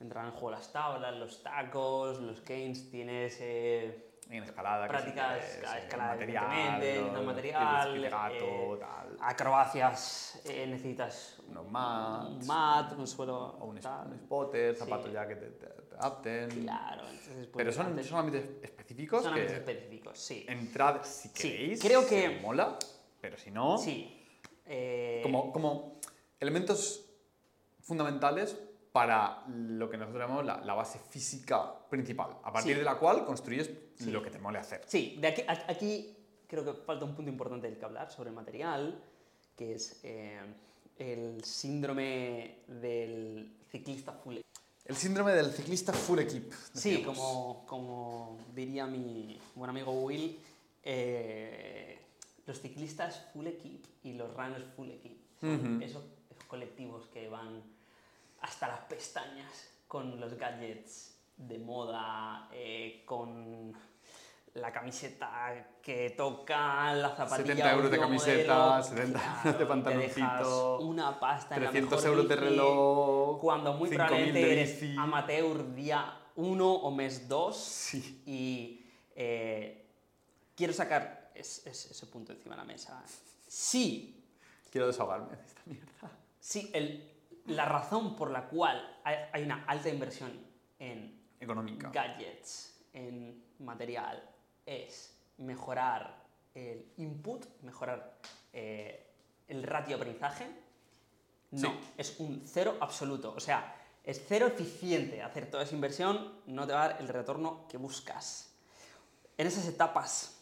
entran 0.00 0.26
en 0.26 0.32
juego 0.32 0.52
las 0.52 0.72
tablas, 0.72 1.14
los 1.14 1.42
tacos, 1.42 2.18
los 2.20 2.40
canes, 2.40 2.90
tienes... 2.90 3.38
Eh, 3.40 4.05
en 4.28 4.42
escalada, 4.42 4.88
prácticas, 4.88 5.38
que 5.38 5.60
es, 5.64 5.84
escalada, 5.84 6.14
material, 6.14 7.12
no, 7.12 7.22
material, 7.22 8.10
gato, 8.10 8.78
tal. 8.78 9.16
acrobacias, 9.20 10.40
eh, 10.44 10.66
necesitas 10.66 11.38
un 11.46 11.70
mat, 11.70 12.28
un 12.28 12.46
mat, 12.46 12.92
un 12.98 13.06
suelo, 13.06 13.56
o 13.60 13.66
un, 13.66 13.78
spotter, 13.78 14.74
zapatos 14.74 15.12
ya 15.12 15.28
que 15.28 15.36
te, 15.36 15.46
te, 15.50 15.66
adapten. 15.96 16.62
Claro, 16.62 17.02
entonces 17.08 17.48
Pero 17.56 17.72
son 17.72 18.04
solamente 18.04 18.58
específicos. 18.62 19.22
Son 19.22 19.34
que 19.34 19.46
específicos, 19.46 20.18
sí. 20.18 20.44
Entrad 20.48 21.02
si 21.04 21.32
queréis. 21.32 21.80
Sí, 21.80 21.86
creo 21.86 22.06
que 22.06 22.40
mola, 22.40 22.78
pero 23.20 23.38
si 23.38 23.50
no. 23.50 23.78
Sí. 23.78 24.12
Eh... 24.66 25.20
Como, 25.22 25.52
como 25.52 26.00
elementos 26.40 27.08
fundamentales 27.80 28.58
para 28.96 29.44
lo 29.46 29.90
que 29.90 29.98
nosotros 29.98 30.22
llamamos 30.22 30.46
la, 30.46 30.72
base 30.72 30.98
física 30.98 31.70
principal, 31.90 32.38
a 32.42 32.50
partir 32.50 32.78
de 32.78 32.82
la 32.82 32.98
cual 32.98 33.26
construyes 33.26 33.70
lo 34.06 34.22
que 34.22 34.30
te 34.30 34.38
mole 34.38 34.58
hacer. 34.58 34.80
Sí, 34.86 35.18
de 35.20 35.28
aquí, 35.28 35.42
aquí 35.46 36.16
creo 36.46 36.64
que 36.64 36.72
falta 36.72 37.04
un 37.04 37.14
punto 37.14 37.30
importante 37.30 37.68
del 37.68 37.76
que 37.76 37.84
hablar 37.84 38.10
sobre 38.10 38.30
el 38.30 38.34
material, 38.34 38.98
que 39.54 39.74
es 39.74 40.00
eh, 40.02 40.40
el 40.98 41.44
síndrome 41.44 42.60
del 42.68 43.58
ciclista 43.70 44.12
full 44.12 44.38
El 44.86 44.96
síndrome 44.96 45.34
del 45.34 45.52
ciclista 45.52 45.92
full 45.92 46.20
equip. 46.20 46.50
Sí, 46.72 47.02
como, 47.02 47.66
como 47.66 48.38
diría 48.54 48.86
mi 48.86 49.38
buen 49.54 49.68
amigo 49.68 49.92
Will, 49.92 50.38
eh, 50.82 51.98
los 52.46 52.62
ciclistas 52.62 53.26
full 53.34 53.46
equip 53.46 53.84
y 54.04 54.14
los 54.14 54.34
runners 54.34 54.64
full 54.74 54.88
equip. 54.88 55.20
esos 55.82 56.02
colectivos 56.48 57.04
que 57.12 57.28
van 57.28 57.75
hasta 58.46 58.68
las 58.68 58.80
pestañas 58.80 59.68
con 59.88 60.20
los 60.20 60.34
gadgets 60.34 61.18
de 61.36 61.58
moda, 61.58 62.48
eh, 62.52 63.02
con 63.04 63.74
la 64.54 64.72
camiseta 64.72 65.78
que 65.82 66.10
toca, 66.10 66.94
la 66.94 67.10
zapatilla 67.10 67.54
70 67.54 67.72
euros 67.72 67.90
de 67.90 67.98
camiseta, 67.98 68.82
70 68.82 69.42
euros 69.44 69.58
de 69.58 69.66
pantaloncito, 69.66 70.78
una 70.80 71.18
pasta 71.20 71.56
300 71.56 72.04
euros 72.06 72.28
de 72.28 72.36
reloj, 72.36 73.40
cuando 73.40 73.74
muy 73.74 73.90
probablemente 73.90 74.52
eres 74.52 74.98
amateur 74.98 75.74
día 75.74 76.16
1 76.36 76.72
o 76.72 76.90
mes 76.90 77.28
2 77.28 77.56
sí. 77.56 78.22
y 78.26 78.86
eh, 79.14 79.86
quiero 80.54 80.72
sacar 80.72 81.32
ese 81.34 82.06
punto 82.06 82.32
encima 82.32 82.54
de 82.54 82.60
la 82.62 82.64
mesa. 82.64 83.02
Sí. 83.46 84.24
Quiero 84.70 84.86
desahogarme 84.86 85.36
de 85.36 85.44
esta 85.44 85.62
mierda. 85.66 86.10
Sí, 86.40 86.70
el, 86.72 87.15
la 87.48 87.64
razón 87.64 88.16
por 88.16 88.30
la 88.30 88.48
cual 88.48 88.98
hay 89.04 89.42
una 89.42 89.64
alta 89.66 89.88
inversión 89.88 90.32
en 90.78 91.22
Económica. 91.40 91.90
gadgets, 91.90 92.80
en 92.92 93.44
material, 93.60 94.22
es 94.64 95.16
mejorar 95.38 96.24
el 96.54 96.92
input, 96.96 97.46
mejorar 97.62 98.18
eh, 98.52 99.12
el 99.48 99.62
ratio 99.62 99.96
de 99.96 100.02
aprendizaje. 100.02 100.46
No, 101.52 101.74
es 101.96 102.18
un 102.18 102.42
cero 102.44 102.76
absoluto. 102.80 103.32
O 103.36 103.40
sea, 103.40 103.74
es 104.02 104.22
cero 104.26 104.46
eficiente 104.46 105.22
hacer 105.22 105.50
toda 105.50 105.62
esa 105.62 105.74
inversión, 105.74 106.40
no 106.46 106.66
te 106.66 106.72
va 106.72 106.84
a 106.84 106.88
dar 106.88 107.00
el 107.00 107.08
retorno 107.08 107.66
que 107.68 107.76
buscas. 107.76 108.52
En 109.36 109.46
esas 109.46 109.66
etapas, 109.66 110.38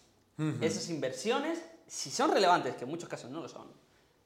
esas 0.61 0.89
inversiones, 0.91 1.63
si 1.87 2.11
son 2.11 2.31
relevantes, 2.31 2.77
que 2.77 2.85
en 2.85 2.91
muchos 2.91 3.09
casos 3.09 3.31
no 3.31 3.41
lo 3.41 3.49
son, 3.49 3.69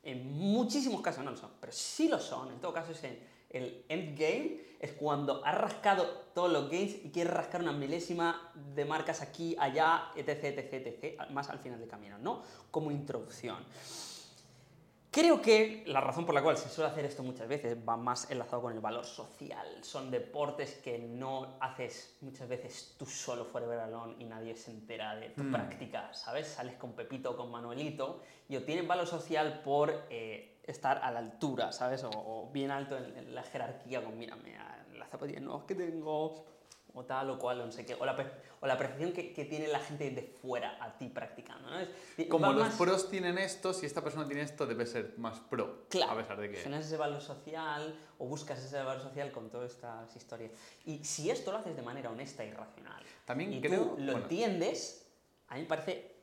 en 0.03 0.33
muchísimos 0.39 1.01
casos 1.01 1.25
no 1.25 1.31
lo 1.31 1.37
son, 1.37 1.51
pero 1.61 1.73
sí 1.73 2.09
lo 2.09 2.19
son. 2.19 2.51
En 2.51 2.61
todo 2.61 2.73
caso, 2.73 2.93
es 2.93 3.05
en 3.05 3.19
el 3.51 3.85
endgame, 3.89 4.61
es 4.79 4.93
cuando 4.93 5.45
has 5.45 5.57
rascado 5.57 6.05
todos 6.35 6.53
los 6.53 6.71
games 6.71 6.97
y 7.05 7.11
quieres 7.11 7.33
rascar 7.33 7.63
una 7.63 7.73
milésima 7.73 8.53
de 8.75 8.85
marcas 8.85 9.23
aquí, 9.23 9.57
allá, 9.59 10.13
etc, 10.17 10.45
etc, 10.45 10.73
etc, 10.87 11.31
más 11.31 11.49
al 11.49 11.59
final 11.59 11.81
del 11.81 11.89
camino, 11.89 12.19
¿no? 12.19 12.43
Como 12.71 12.91
introducción. 12.91 13.59
Creo 15.11 15.41
que 15.41 15.85
la 15.87 16.03
razón 16.03 16.27
por 16.27 16.35
la 16.35 16.43
cual 16.43 16.59
se 16.59 16.69
suele 16.69 16.91
hacer 16.91 17.07
esto 17.07 17.23
muchas 17.23 17.49
veces 17.49 17.79
va 17.89 17.97
más 17.97 18.31
enlazado 18.31 18.61
con 18.63 18.75
el 18.75 18.81
valor 18.81 19.07
social. 19.07 19.67
Son 19.83 20.11
deportes 20.11 20.75
que 20.85 20.99
no 20.99 21.57
haces 21.61 22.19
muchas 22.21 22.47
veces 22.47 22.95
tú 22.99 23.07
solo 23.07 23.47
forever 23.47 23.79
alone 23.81 24.17
y 24.19 24.25
nadie 24.25 24.55
se 24.55 24.71
entera 24.71 25.17
de 25.17 25.31
tu 25.31 25.43
Mm. 25.45 25.53
práctica, 25.53 26.13
¿sabes? 26.13 26.49
Sales 26.49 26.77
con 26.77 26.93
Pepito 26.93 27.31
o 27.31 27.37
con 27.37 27.51
Manuelito 27.51 28.21
y 28.51 28.57
obtienen 28.57 28.87
valor 28.87 29.07
social 29.07 29.63
por 29.65 29.91
eh, 30.11 30.61
estar 30.65 30.99
a 30.99 31.11
la 31.11 31.21
altura, 31.21 31.73
¿sabes? 31.73 32.05
O, 32.05 32.11
o 32.11 32.51
bien 32.53 32.71
alto 32.71 32.99
en, 32.99 33.17
en 33.17 33.35
la 33.35 33.43
jerarquía 33.45 34.05
con, 34.05 34.19
mírame, 34.19 34.59
a 34.59 34.85
las 34.99 35.09
zapatillas 35.09 35.41
nuevas 35.41 35.65
que 35.65 35.75
tengo, 35.75 36.45
o 36.99 37.05
tal 37.05 37.31
o 37.31 37.39
cual, 37.39 37.61
o 37.61 37.67
no 37.67 37.73
sé 37.73 37.87
qué. 37.87 37.95
O 37.95 38.05
la, 38.05 38.17
o 38.61 38.67
la 38.67 38.77
percepción 38.77 39.13
que, 39.13 39.33
que 39.33 39.45
tiene 39.45 39.69
la 39.69 39.79
gente 39.79 40.11
de 40.11 40.23
fuera 40.43 40.77
a 40.83 40.97
ti 40.99 41.09
practicando, 41.09 41.71
¿no? 41.71 41.79
Es- 41.79 41.89
Como 42.29 42.53
los 42.53 42.67
más- 42.67 42.75
pros 42.77 43.09
tienen 43.09 43.39
esto, 43.39 43.73
si 43.73 43.87
esta 43.87 44.03
persona 44.03 44.27
tiene 44.27 44.43
esto, 44.43 44.67
debe 44.67 44.85
ser 44.87 45.15
más 45.17 45.39
pro. 45.41 45.87
Claro, 45.89 46.13
A 46.13 46.17
pesar 46.17 46.39
de 46.41 46.51
que. 46.51 46.57
generas 46.57 46.87
ese 46.87 46.97
valor 46.97 47.21
social 47.21 47.97
o 48.19 48.27
buscas 48.27 48.59
ese 48.63 48.77
valor 48.83 49.01
social 49.03 49.31
con 49.33 49.49
todas 49.51 49.71
estas 49.73 50.15
historias. 50.17 50.51
Y 50.87 51.05
si 51.05 51.31
esto 51.31 51.53
lo 51.53 51.59
haces 51.59 51.77
de 51.77 51.83
manera 51.83 52.11
honesta 52.11 52.45
y 52.45 52.51
racional 52.51 53.03
También 53.25 53.53
y 53.53 53.61
creo. 53.61 53.81
tú 53.81 53.95
lo 53.99 54.13
bueno, 54.13 54.19
entiendes, 54.23 55.09
a 55.49 55.55
mí 55.55 55.63
me 55.63 55.67
parece 55.67 56.18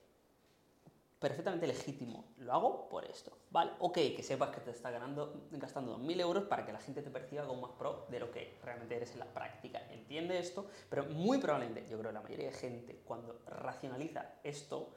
perfectamente 1.19 1.67
legítimo. 1.67 2.33
Lo 2.37 2.53
hago 2.53 2.89
por 2.89 3.05
esto, 3.05 3.37
¿vale? 3.49 3.71
Ok, 3.79 3.93
que 3.93 4.23
sepas 4.23 4.49
que 4.49 4.61
te 4.61 4.71
está 4.71 4.91
ganando, 4.91 5.47
gastando 5.51 5.97
2.000 5.97 6.21
euros 6.21 6.43
para 6.45 6.65
que 6.65 6.73
la 6.73 6.79
gente 6.79 7.01
te 7.01 7.09
perciba 7.09 7.47
como 7.47 7.61
más 7.61 7.71
pro 7.77 8.05
de 8.09 8.19
lo 8.19 8.31
que 8.31 8.57
realmente 8.63 8.95
eres 8.95 9.11
en 9.13 9.19
la 9.19 9.25
práctica. 9.25 9.81
Entiende 9.91 10.37
esto, 10.37 10.67
pero 10.89 11.05
muy 11.05 11.37
probablemente, 11.37 11.89
yo 11.89 11.97
creo 11.97 12.09
que 12.09 12.13
la 12.13 12.21
mayoría 12.21 12.47
de 12.47 12.53
gente, 12.53 13.01
cuando 13.05 13.41
racionaliza 13.47 14.35
esto, 14.43 14.93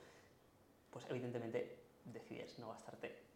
pues 0.90 1.06
evidentemente 1.08 1.84
decides 2.04 2.58
no 2.58 2.70
gastarte 2.70 3.28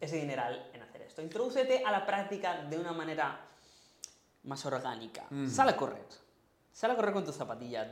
ese 0.00 0.16
dineral 0.16 0.70
en 0.72 0.82
hacer 0.82 1.02
esto. 1.02 1.22
Introdúcete 1.22 1.84
a 1.84 1.90
la 1.90 2.06
práctica 2.06 2.62
de 2.64 2.78
una 2.78 2.92
manera 2.92 3.40
más 4.44 4.64
orgánica. 4.66 5.26
Mm. 5.30 5.48
Sal 5.48 5.68
a 5.68 5.76
correr. 5.76 6.06
Sal 6.72 6.92
a 6.92 6.96
correr 6.96 7.12
con 7.12 7.24
tus 7.24 7.34
zapatillas 7.34 7.88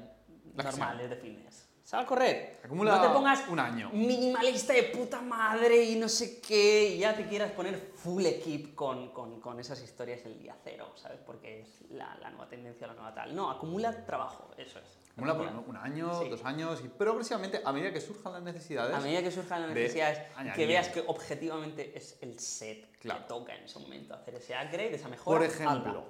La 0.54 0.62
normales 0.62 1.10
de 1.10 1.16
fitness. 1.16 1.65
Sal 1.86 2.02
a 2.02 2.06
correr. 2.06 2.58
Acumula 2.64 2.96
no 2.96 3.00
te 3.02 3.08
pongas 3.10 3.46
un 3.48 3.60
año. 3.60 3.90
minimalista 3.92 4.72
de 4.72 4.82
puta 4.82 5.20
madre 5.20 5.84
y 5.84 5.94
no 5.94 6.08
sé 6.08 6.40
qué, 6.40 6.88
y 6.96 6.98
ya 6.98 7.14
te 7.16 7.28
quieras 7.28 7.52
poner 7.52 7.92
full 7.94 8.26
equip 8.26 8.74
con, 8.74 9.10
con- 9.12 9.40
con 9.40 9.60
esas 9.60 9.80
historias 9.80 10.26
el 10.26 10.36
día 10.36 10.56
cero, 10.64 10.90
¿sabes? 10.96 11.20
Porque 11.24 11.60
es 11.60 11.82
la, 11.90 12.16
la 12.20 12.30
nueva 12.30 12.48
tendencia, 12.48 12.88
la 12.88 12.94
nueva 12.94 13.14
tal. 13.14 13.36
No, 13.36 13.52
acumula 13.52 14.04
trabajo, 14.04 14.50
eso 14.56 14.80
es. 14.80 14.98
Acumula 15.12 15.36
por 15.36 15.46
un 15.68 15.76
año, 15.76 16.20
Sí. 16.20 16.28
dos 16.28 16.44
años, 16.44 16.82
y 16.84 16.88
progresivamente, 16.88 17.62
a 17.64 17.72
medida 17.72 17.92
que 17.92 18.00
surjan 18.00 18.32
las 18.32 18.42
necesidades. 18.42 18.92
A 18.92 18.98
medida 18.98 19.22
que 19.22 19.30
surjan 19.30 19.60
las 19.62 19.68
de 19.72 19.80
necesidades, 19.82 20.18
que 20.56 20.66
veas 20.66 20.88
que 20.88 21.04
objetivamente 21.06 21.96
es 21.96 22.18
el 22.20 22.36
set 22.40 22.98
Claro. 22.98 23.20
que 23.22 23.28
toca 23.28 23.54
en 23.54 23.62
ese 23.62 23.78
momento 23.78 24.12
hacer 24.12 24.34
ese 24.34 24.54
upgrade, 24.54 24.96
esa 24.96 25.08
mejora. 25.08 25.38
Por 25.38 25.46
ejemplo, 25.46 26.04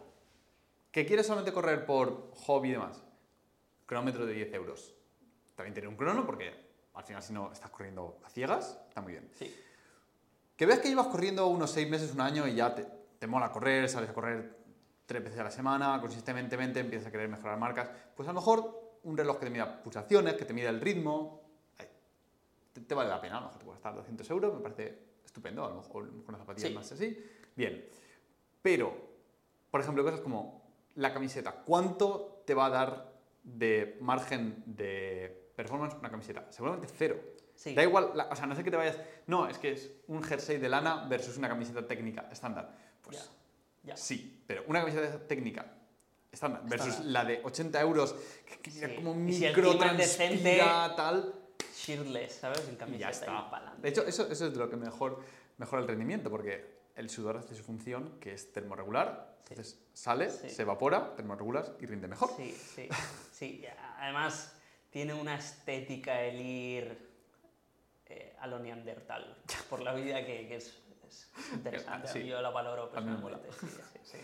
que 0.91 1.05
quieres 1.05 1.27
solamente 1.27 1.53
correr 1.53 1.85
por 1.85 2.31
hobby 2.47 2.71
y 2.71 2.73
demás, 2.73 3.03
cronómetro 3.85 4.25
de 4.25 4.33
10 4.33 4.55
euros. 4.55 4.95
También 5.57 5.75
tener 5.75 5.89
un 5.89 5.97
crono, 5.97 6.25
porque 6.25 6.53
al 6.95 7.03
final, 7.03 7.23
si 7.23 7.33
no 7.33 7.51
estás 7.53 7.71
corriendo 7.71 8.21
a 8.25 8.31
ciegas, 8.31 8.79
está 8.89 9.01
muy 9.01 9.13
bien. 9.13 9.29
Sí, 9.35 9.53
Que 10.57 10.65
veas 10.67 10.79
que 10.79 10.89
llevas 10.89 11.09
corriendo 11.09 11.49
unos 11.49 11.71
6 11.73 11.89
meses, 11.91 12.13
un 12.15 12.21
año 12.21 12.47
y 12.47 12.55
ya 12.55 12.75
te, 12.75 12.87
te 13.19 13.27
mola 13.27 13.51
correr, 13.51 13.89
sales 13.89 14.09
a 14.11 14.15
correr 14.15 14.57
tres 15.07 15.23
veces 15.23 15.39
a 15.41 15.45
la 15.45 15.51
semana, 15.51 15.99
consistentemente 16.01 16.81
empiezas 16.81 17.09
a 17.09 17.11
querer 17.11 17.29
mejorar 17.29 17.59
marcas, 17.59 17.89
pues 18.17 18.29
a 18.29 18.33
lo 18.33 18.41
mejor 18.41 18.99
un 19.05 19.17
reloj 19.17 19.39
que 19.39 19.47
te 19.47 19.51
mida 19.51 19.83
pulsaciones, 19.83 20.35
que 20.35 20.45
te 20.45 20.53
mida 20.53 20.69
el 20.71 20.81
ritmo, 20.81 21.43
te, 22.73 22.81
te 22.81 22.95
vale 22.95 23.09
la 23.11 23.21
pena, 23.21 23.37
a 23.37 23.41
lo 23.41 23.47
mejor 23.47 23.59
te 23.59 23.65
puede 23.65 23.77
gastar 23.77 23.95
200 23.95 24.31
euros, 24.31 24.55
me 24.55 24.61
parece 24.61 24.99
estupendo, 25.25 25.65
a 25.65 25.69
lo 25.69 25.77
mejor 25.77 26.09
con 26.09 26.25
unas 26.29 26.41
zapatillas 26.41 26.71
Sí. 26.71 26.75
más 26.75 26.91
así, 26.93 27.25
bien. 27.55 27.87
Pero, 28.63 28.97
por 29.71 29.81
ejemplo, 29.81 30.03
cosas 30.03 30.21
como 30.21 30.67
la 30.97 31.13
camiseta, 31.13 31.53
¿cuánto 31.53 32.43
te 32.47 32.55
va 32.55 32.67
a 32.67 32.71
dar 32.71 33.13
de 33.45 33.97
margen 34.01 34.63
de 34.67 35.46
performance 35.57 35.97
una 35.99 36.11
camiseta? 36.11 36.47
Seguramente 36.51 36.87
cero. 36.97 37.19
sí. 37.55 37.75
Da 37.75 37.83
igual, 37.83 38.13
la- 38.15 38.29
o 38.31 38.37
sea, 38.37 38.47
no 38.47 38.55
sé 38.55 38.63
que 38.63 38.71
te 38.71 38.77
vayas. 38.77 38.99
No, 39.27 39.49
es 39.49 39.59
que 39.59 39.73
es 39.73 39.91
un 40.09 40.23
jersey 40.23 40.59
de 40.59 40.69
lana 40.69 41.07
versus 41.09 41.37
una 41.39 41.49
camiseta 41.49 41.87
técnica 41.87 42.29
estándar. 42.31 42.71
Pues 43.03 43.29
sí, 43.95 44.43
pero 44.47 44.65
una 44.67 44.81
camiseta 44.81 45.19
técnica 45.27 45.65
estándar 46.31 46.63
versus 46.67 46.89
Estándar. 46.89 47.13
la 47.13 47.25
de 47.25 47.41
80 47.43 47.81
euros, 47.81 48.15
que, 48.45 48.59
que 48.61 48.71
mira 48.71 48.89
Sí. 48.91 48.95
como 48.97 49.13
si 49.15 49.19
micro 49.21 49.73
decente, 49.97 50.59
tal. 50.97 51.35
Shirtless, 51.75 52.35
¿sabes? 52.35 52.69
Y 52.73 52.77
camiseta 52.77 52.99
ya 53.01 53.11
está. 53.11 53.51
De 53.81 53.89
hecho, 53.89 54.05
eso, 54.07 54.27
eso 54.31 54.47
es 54.47 54.53
de 54.53 54.59
lo 54.59 54.69
que 54.69 54.77
mejor 54.77 55.21
mejora 55.59 55.81
el 55.83 55.89
rendimiento, 55.89 56.29
porque 56.31 56.77
el 56.97 57.09
sudor 57.11 57.37
hace 57.39 57.55
su 57.55 57.63
función, 57.63 58.19
que 58.21 58.35
es 58.35 58.53
termorregular. 58.53 59.37
Sí. 59.45 59.55
Entonces 59.55 59.79
sale, 59.93 60.29
se 60.31 60.63
evapora, 60.63 61.15
termorregulas 61.15 61.71
y 61.81 61.87
rinde 61.87 62.09
mejor. 62.09 62.31
Sí, 62.37 62.53
sí, 62.75 62.89
sí. 63.33 63.65
Además, 63.99 64.56
tiene 64.97 65.13
una 65.13 65.35
estética 65.35 66.23
el 66.23 66.41
ir 66.41 66.99
eh, 68.07 68.35
a 68.41 68.47
lo 68.47 68.59
neandertal, 68.59 69.37
por 69.69 69.83
la 69.83 69.93
vida 69.93 70.25
que, 70.25 70.49
que 70.49 70.57
es, 70.57 70.73
es 71.07 71.29
interesante. 71.53 72.09
Sí. 72.09 72.21
A 72.21 72.23
mí 72.23 72.29
Yo 72.31 72.41
la 72.41 72.49
valoro 72.49 72.91
personalmente. 72.91 73.53
Sí, 73.61 73.67
sí, 73.67 73.99
sí. 74.05 74.19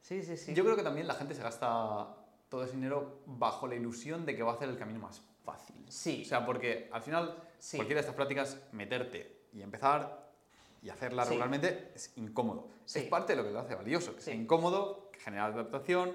Sí, 0.00 0.22
sí, 0.22 0.36
sí. 0.36 0.54
Yo 0.54 0.62
creo 0.62 0.76
que 0.76 0.84
también 0.84 1.08
la 1.08 1.14
gente 1.14 1.34
se 1.34 1.42
gasta 1.42 2.06
todo 2.48 2.62
ese 2.62 2.74
dinero 2.76 3.18
bajo 3.26 3.66
la 3.66 3.74
ilusión 3.74 4.24
de 4.24 4.36
que 4.36 4.44
va 4.44 4.52
a 4.52 4.54
hacer 4.54 4.68
el 4.68 4.78
camino 4.78 5.00
más 5.00 5.22
fácil. 5.44 5.84
Sí. 5.88 6.22
O 6.24 6.28
sea, 6.28 6.46
porque 6.46 6.88
al 6.92 7.02
final, 7.02 7.36
Sí. 7.58 7.76
cualquiera 7.76 7.98
de 7.98 8.02
estas 8.02 8.14
prácticas, 8.14 8.58
meterte 8.70 9.40
y 9.52 9.60
empezar 9.60 10.30
y 10.84 10.88
hacerla 10.90 11.24
Sí. 11.24 11.30
regularmente 11.30 11.90
es 11.96 12.12
incómodo. 12.16 12.68
Sí. 12.84 13.00
Es 13.00 13.04
parte 13.06 13.32
de 13.32 13.38
lo 13.38 13.44
que 13.44 13.50
lo 13.50 13.58
hace 13.58 13.74
valioso, 13.74 14.14
que 14.14 14.20
sea 14.20 14.34
Sí. 14.34 14.40
incómodo, 14.40 15.10
que 15.10 15.18
genera 15.18 15.46
adaptación. 15.46 16.12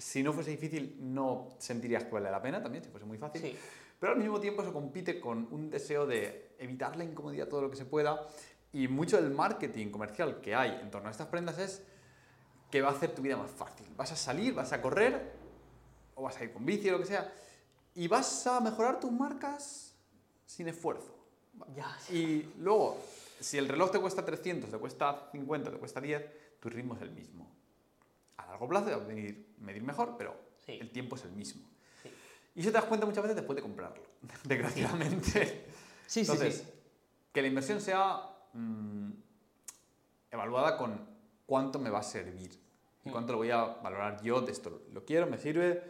Si 0.00 0.22
no 0.22 0.32
fuese 0.32 0.50
difícil, 0.50 0.96
no 0.98 1.48
sentirías 1.58 2.04
que 2.04 2.10
vale 2.10 2.30
la 2.30 2.40
pena 2.40 2.62
también, 2.62 2.82
si 2.82 2.90
fuese 2.90 3.04
muy 3.04 3.18
fácil. 3.18 3.42
Sí. 3.42 3.56
Pero 3.98 4.12
al 4.12 4.18
mismo 4.18 4.40
tiempo 4.40 4.62
eso 4.62 4.72
compite 4.72 5.20
con 5.20 5.46
un 5.50 5.68
deseo 5.68 6.06
de 6.06 6.54
evitar 6.58 6.96
la 6.96 7.04
incomodidad 7.04 7.48
todo 7.48 7.60
lo 7.60 7.70
que 7.70 7.76
se 7.76 7.84
pueda. 7.84 8.26
Y 8.72 8.88
mucho 8.88 9.20
del 9.20 9.30
marketing 9.30 9.90
comercial 9.90 10.40
que 10.40 10.54
hay 10.54 10.78
en 10.80 10.90
torno 10.90 11.08
a 11.08 11.10
estas 11.10 11.26
prendas 11.26 11.58
es 11.58 11.82
que 12.70 12.80
va 12.80 12.88
a 12.88 12.92
hacer 12.92 13.14
tu 13.14 13.20
vida 13.20 13.36
más 13.36 13.50
fácil. 13.50 13.86
Vas 13.96 14.10
a 14.12 14.16
salir, 14.16 14.54
vas 14.54 14.72
a 14.72 14.80
correr, 14.80 15.32
o 16.14 16.22
vas 16.22 16.38
a 16.38 16.44
ir 16.44 16.52
con 16.52 16.64
bici 16.64 16.88
o 16.88 16.92
lo 16.92 17.00
que 17.00 17.06
sea, 17.06 17.30
y 17.94 18.08
vas 18.08 18.46
a 18.46 18.60
mejorar 18.60 19.00
tus 19.00 19.12
marcas 19.12 19.94
sin 20.46 20.68
esfuerzo. 20.68 21.14
Ya. 21.74 21.94
Y 22.10 22.48
luego, 22.58 22.96
si 23.38 23.58
el 23.58 23.68
reloj 23.68 23.90
te 23.90 24.00
cuesta 24.00 24.24
300, 24.24 24.70
te 24.70 24.78
cuesta 24.78 25.28
50, 25.32 25.72
te 25.72 25.76
cuesta 25.76 26.00
10, 26.00 26.24
tu 26.58 26.70
ritmo 26.70 26.94
es 26.94 27.02
el 27.02 27.10
mismo. 27.10 27.59
A 28.40 28.46
largo 28.52 28.68
plazo 28.68 28.86
va 28.90 28.96
a 28.96 28.98
venir 28.98 29.54
medir 29.58 29.82
mejor, 29.82 30.16
pero 30.18 30.34
Sí. 30.64 30.72
el 30.80 30.90
tiempo 30.90 31.16
es 31.16 31.24
el 31.24 31.32
mismo. 31.32 31.66
Sí. 32.02 32.10
Y 32.56 32.60
eso 32.60 32.70
te 32.70 32.74
das 32.74 32.84
cuenta 32.84 33.06
muchas 33.06 33.22
veces 33.22 33.36
después 33.36 33.56
de 33.56 33.62
comprarlo, 33.62 34.02
desgraciadamente. 34.44 35.66
Sí, 36.10 36.24
sí, 36.24 36.32
Entonces, 36.32 36.56
sí. 36.66 36.72
que 37.32 37.40
la 37.42 37.46
inversión 37.46 37.80
sea 37.80 38.20
mm, 38.52 39.10
evaluada 40.32 40.76
con 40.76 41.06
cuánto 41.46 41.78
me 41.78 41.88
va 41.90 42.00
a 42.00 42.02
servir 42.02 42.50
y 43.04 43.08
Mm. 43.08 43.12
cuánto 43.12 43.32
lo 43.32 43.38
voy 43.38 43.50
a 43.50 43.64
valorar 43.64 44.20
yo 44.22 44.40
de 44.40 44.50
esto. 44.52 44.82
Lo 44.92 45.04
quiero, 45.04 45.26
me 45.28 45.38
sirve. 45.38 45.82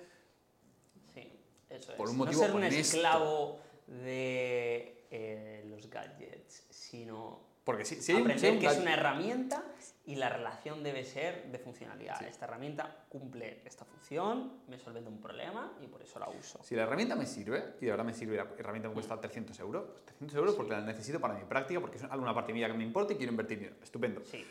Sí, 1.15 1.33
eso 1.71 1.95
Por 1.97 2.07
es. 2.07 2.13
un 2.13 2.19
motivo 2.19 2.41
no 2.43 2.47
ser 2.47 2.55
un 2.57 2.63
honesto. 2.65 2.81
esclavo 2.97 3.61
de 3.87 5.07
eh, 5.11 5.65
los 5.71 5.89
gadgets, 5.91 6.67
sino 6.71 7.41
Porque 7.65 7.85
si, 7.85 7.97
si 8.03 8.13
hay 8.13 8.23
un- 8.23 8.27
si 8.27 8.33
hay 8.33 8.37
aprender 8.37 8.53
un 8.53 8.61
que 8.61 8.67
es 8.67 8.73
gadget- 8.75 8.83
una 8.83 8.93
herramienta 8.95 9.65
y 10.07 10.17
la 10.17 10.29
relación 10.29 10.83
debe 10.83 11.05
ser 11.05 11.51
de 11.53 11.59
funcionalidad. 11.59 12.19
Sí. 12.19 12.25
Esta 12.25 12.47
herramienta 12.47 13.05
cumple 13.09 13.63
esta 13.65 13.85
función, 13.85 14.61
me 14.69 14.79
solventa 14.79 15.11
un 15.11 15.21
problema 15.21 15.73
y 15.81 15.87
por 15.87 16.03
eso 16.03 16.19
la 16.19 16.29
uso. 16.29 16.59
Si 16.63 16.75
la 16.75 16.83
herramienta 16.83 17.15
me 17.15 17.27
sirve, 17.27 17.75
y 17.81 17.85
de 17.85 17.91
verdad 17.93 18.05
me 18.05 18.15
sirve, 18.15 18.37
la 18.37 18.47
herramienta 18.59 18.89
me 18.89 18.95
cuesta 18.95 19.21
300 19.21 19.59
euros, 19.61 19.85
pues 19.93 20.05
300 20.07 20.37
euros 20.37 20.53
Sí. 20.53 20.57
porque 20.57 20.73
la 20.73 20.81
necesito 20.81 21.21
para 21.21 21.35
mi 21.35 21.45
práctica, 21.45 21.81
porque 21.81 21.99
es 21.99 22.05
alguna 22.05 22.35
parte 22.35 22.53
mía 22.53 22.67
que 22.67 22.75
me 22.75 22.85
importa 22.85 23.13
y 23.13 23.17
quiero 23.17 23.31
invertir 23.31 23.59
dinero. 23.59 23.77
Estupendo. 23.83 24.23
Sí, 24.25 24.45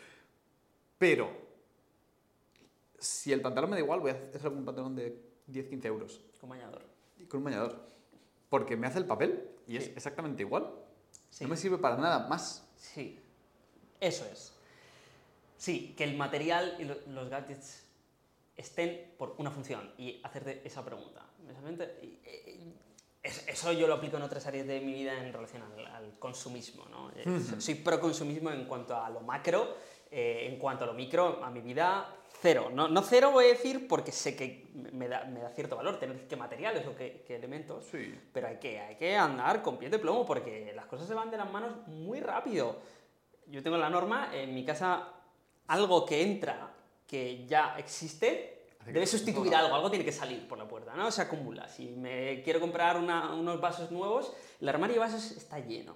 Pero, 0.98 1.32
si 3.00 3.32
el 3.32 3.42
pantalón 3.42 3.70
me 3.70 3.78
da 3.78 3.82
igual, 3.82 4.00
voy 4.02 4.12
a 4.12 4.14
hacer 4.14 4.48
un 4.50 4.66
pantalón 4.66 4.96
de 4.96 5.18
10-15 5.48 5.86
euros 5.86 6.22
con 6.40 6.50
bañador. 6.50 6.84
y 7.18 7.26
con 7.26 7.40
un 7.40 7.46
bañador. 7.46 7.80
Porque 8.50 8.76
me 8.78 8.88
hace 8.88 9.00
el 9.00 9.06
papel 9.06 9.50
y 9.68 9.78
es 9.78 9.86
Sí. 9.86 9.94
exactamente 9.96 10.42
igual. 10.44 10.70
Sí. 11.30 11.44
No 11.44 11.50
me 11.50 11.58
sirve 11.58 11.78
para 11.78 11.96
nada 11.98 12.28
más. 12.28 12.68
Sí, 12.76 13.20
eso 14.00 14.26
es. 14.26 14.54
Sí, 15.60 15.94
que 15.98 16.06
el 16.06 16.16
material 16.16 16.76
y 16.80 16.86
lo- 16.86 16.96
los 17.08 17.30
gadgets 17.30 17.86
estén 18.56 19.14
por 19.18 19.36
una 19.40 19.52
función 19.52 19.94
y 19.98 20.22
hacerte 20.24 20.62
esa 20.66 20.84
pregunta. 20.86 21.26
Es- 23.22 23.46
Eso 23.48 23.74
yo 23.74 23.86
lo 23.88 23.96
aplico 23.96 24.16
en 24.16 24.24
otras 24.24 24.48
áreas 24.48 24.66
de 24.66 24.80
mi 24.80 24.94
vida 24.94 25.14
en 25.22 25.34
relación 25.34 25.62
al, 25.62 25.86
al 25.88 26.18
consumismo. 26.18 26.86
¿no? 26.86 27.12
Eh. 27.16 27.26
Soy 27.60 27.76
pro 27.76 28.00
consumismo 28.00 28.50
en 28.52 28.64
cuanto 28.66 28.96
a 28.96 29.10
lo 29.10 29.20
macro, 29.20 29.76
eh, 30.10 30.48
en 30.50 30.58
cuanto 30.58 30.86
a 30.86 30.88
lo 30.88 30.94
micro, 30.94 31.44
a 31.44 31.50
mi 31.52 31.60
vida, 31.60 32.16
cero. 32.42 32.70
No, 32.74 32.88
no 32.88 33.02
cero 33.02 33.32
voy 33.32 33.46
a 33.46 33.48
decir 33.50 33.86
porque 33.90 34.14
sé 34.14 34.38
que 34.38 34.70
me 34.74 35.10
da, 35.10 35.26
me 35.26 35.42
da 35.42 35.50
cierto 35.50 35.76
valor 35.76 36.00
tener 36.00 36.26
qué 36.30 36.38
materiales 36.38 36.88
o 36.88 36.96
qué, 36.96 37.26
qué 37.28 37.36
elementos, 37.36 37.84
Sí. 37.92 38.18
pero 38.32 38.48
hay 38.48 38.58
que, 38.58 38.80
hay 38.80 38.96
que 38.96 39.18
andar 39.18 39.62
con 39.62 39.78
pie 39.78 39.90
de 39.90 40.00
plomo 40.00 40.26
porque 40.26 40.72
las 40.74 40.86
cosas 40.86 41.06
se 41.06 41.14
van 41.14 41.30
de 41.30 41.38
las 41.38 41.52
manos 41.52 41.86
muy 41.88 42.22
rápido. 42.22 42.78
yo 43.48 43.64
tengo 43.64 43.78
la 43.78 43.90
norma, 43.90 44.30
en 44.34 44.54
mi 44.54 44.64
casa 44.64 45.08
algo 45.70 46.06
que 46.06 46.22
entra 46.22 46.72
que 47.08 47.46
ya 47.48 47.76
existe 47.78 48.58
debe 48.86 49.06
sustituir 49.08 49.54
algo, 49.56 49.76
algo 49.76 49.90
tiene 49.90 50.04
que 50.06 50.12
salir 50.12 50.48
por 50.48 50.58
la 50.58 50.68
puerta, 50.68 50.96
¿no? 50.96 51.12
Se 51.12 51.22
acumula. 51.22 51.68
Si 51.68 51.88
me 51.90 52.42
quiero 52.44 52.60
comprar 52.60 52.98
una- 52.98 53.34
unos 53.34 53.60
vasos 53.62 53.92
nuevos, 53.92 54.32
el 54.62 54.68
armario 54.70 54.96
de 54.96 55.00
vasos 55.00 55.32
está 55.32 55.60
lleno. 55.60 55.96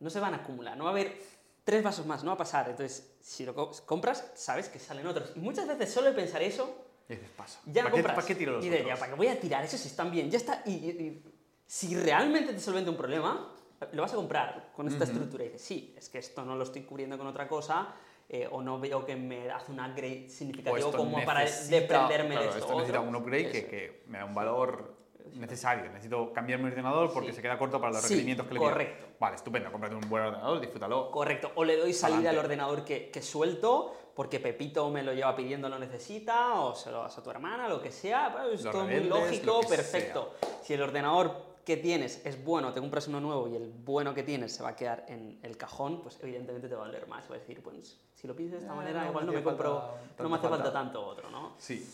No 0.00 0.10
se 0.10 0.20
van 0.20 0.34
a 0.34 0.38
acumular, 0.38 0.76
no 0.76 0.84
va 0.84 0.90
a 0.90 0.92
haber 0.92 1.16
tres 1.64 1.82
vasos 1.82 2.06
más, 2.06 2.22
no 2.24 2.30
va 2.30 2.34
a 2.34 2.38
pasar. 2.38 2.68
Entonces, 2.68 3.14
si 3.20 3.44
lo 3.46 3.54
co- 3.54 3.72
compras, 3.86 4.30
sabes 4.34 4.68
que 4.68 4.78
salen 4.78 5.06
otros. 5.06 5.32
Y 5.36 5.40
muchas 5.40 5.66
veces 5.66 5.92
solo 5.92 6.08
de 6.08 6.12
pensar 6.14 6.42
eso, 6.42 6.74
Y 7.08 7.14
dices, 7.14 7.30
pasa. 7.36 7.60
ya 7.66 7.82
no 7.82 7.88
¿Para, 7.88 7.90
qué, 7.90 7.90
compras. 7.92 8.14
¿Para 8.16 8.26
qué 8.26 8.34
tiro 8.34 8.52
los 8.52 8.64
Y 8.64 8.68
de, 8.68 8.76
otros? 8.76 8.88
ya, 8.90 8.96
¿para 8.98 9.12
qué 9.12 9.16
voy 9.16 9.28
a 9.28 9.40
tirar? 9.40 9.64
Eso 9.64 9.78
sí 9.78 9.88
están 9.88 10.10
bien, 10.10 10.30
ya 10.30 10.36
está. 10.38 10.62
Y, 10.66 10.70
y- 10.72 10.90
y 10.90 11.22
si 11.66 11.94
realmente 11.96 12.52
te 12.52 12.60
solventa 12.60 12.90
un 12.90 12.96
problema, 12.96 13.52
lo 13.92 14.02
vas 14.02 14.12
a 14.12 14.16
comprar 14.16 14.70
con 14.74 14.86
esta 14.88 15.04
estructura. 15.04 15.44
Y 15.44 15.48
dices, 15.48 15.62
sí, 15.62 15.94
es 15.96 16.08
que 16.10 16.18
esto 16.18 16.44
no 16.44 16.56
lo 16.56 16.64
estoy 16.64 16.82
cubriendo 16.82 17.16
con 17.16 17.26
otra 17.26 17.46
cosa, 17.48 17.94
eh, 18.28 18.46
o 18.50 18.60
no 18.62 18.78
veo 18.78 19.04
que 19.06 19.16
me 19.16 19.50
hace 19.50 19.72
un 19.72 19.80
upgrade 19.80 20.28
significativo 20.28 20.92
como 20.92 21.24
para 21.24 21.40
desprenderme 21.40 22.30
claro, 22.34 22.42
de 22.42 22.46
esto. 22.48 22.58
Esto 22.58 22.74
necesita 22.74 23.00
otro. 23.00 23.08
un 23.10 23.16
upgrade 23.16 23.50
que, 23.50 23.66
que 23.66 24.02
me 24.06 24.18
da 24.18 24.24
un 24.26 24.34
valor 24.34 24.96
necesario. 25.34 25.90
Necesito 25.90 26.32
cambiar 26.32 26.58
mi 26.60 26.68
ordenador 26.68 27.12
porque 27.12 27.30
Sí. 27.30 27.36
se 27.36 27.42
queda 27.42 27.58
corto 27.58 27.80
para 27.80 27.92
los 27.92 28.02
Sí, 28.02 28.08
requerimientos 28.14 28.46
que 28.46 28.54
le 28.54 28.60
pido. 28.60 28.70
correcto. 28.70 29.06
Vale, 29.20 29.36
estupendo. 29.36 29.72
Cómprate 29.72 29.94
un 29.94 30.08
buen 30.08 30.24
ordenador, 30.24 30.60
disfrútalo. 30.60 31.10
Correcto. 31.10 31.52
O 31.56 31.64
le 31.64 31.76
doy 31.76 31.92
salida 31.92 32.16
Adelante. 32.18 32.38
al 32.38 32.44
ordenador 32.44 32.84
que, 32.84 33.10
que 33.10 33.22
suelto 33.22 33.94
porque 34.14 34.40
Pepito 34.40 34.90
me 34.90 35.02
lo 35.02 35.12
lleva 35.12 35.36
pidiendo, 35.36 35.68
lo 35.68 35.78
necesita, 35.78 36.60
o 36.60 36.74
se 36.74 36.90
lo 36.90 37.02
das 37.02 37.16
a 37.18 37.22
tu 37.22 37.30
hermana, 37.30 37.68
lo 37.68 37.80
que 37.80 37.92
sea. 37.92 38.32
pues, 38.32 38.62
todo 38.62 38.84
muy 38.84 39.04
lógico, 39.04 39.60
perfecto. 39.68 40.34
Si 40.62 40.74
el 40.74 40.82
ordenador 40.82 41.46
que 41.64 41.76
tienes 41.76 42.24
es 42.26 42.42
bueno, 42.44 42.72
te 42.72 42.80
compras 42.80 43.06
uno 43.08 43.20
nuevo 43.20 43.46
y 43.48 43.54
el 43.56 43.68
bueno 43.70 44.14
que 44.14 44.22
tienes 44.24 44.52
se 44.54 44.62
va 44.62 44.70
a 44.70 44.76
quedar 44.76 45.04
en 45.08 45.38
el 45.42 45.56
cajón, 45.56 46.02
pues 46.02 46.18
evidentemente 46.22 46.68
te 46.68 46.74
va 46.74 46.82
a 46.84 46.86
valer 46.86 47.06
más. 47.06 47.30
Va 47.30 47.36
a 47.36 47.38
decir, 47.38 47.62
pues 47.62 48.00
si 48.20 48.26
lo 48.26 48.34
pides 48.34 48.52
de 48.52 48.58
esta 48.58 48.72
Eh, 48.72 48.76
manera, 48.76 49.02
no 49.04 49.10
igual 49.10 49.24
me 49.26 49.32
no 49.32 49.38
me 49.38 49.44
compro, 49.44 49.94
no 50.18 50.28
me 50.28 50.36
hace 50.36 50.48
falta 50.48 50.64
falta. 50.64 50.72
tanto 50.72 51.04
otro, 51.06 51.30
¿no? 51.30 51.52
Sí. 51.58 51.86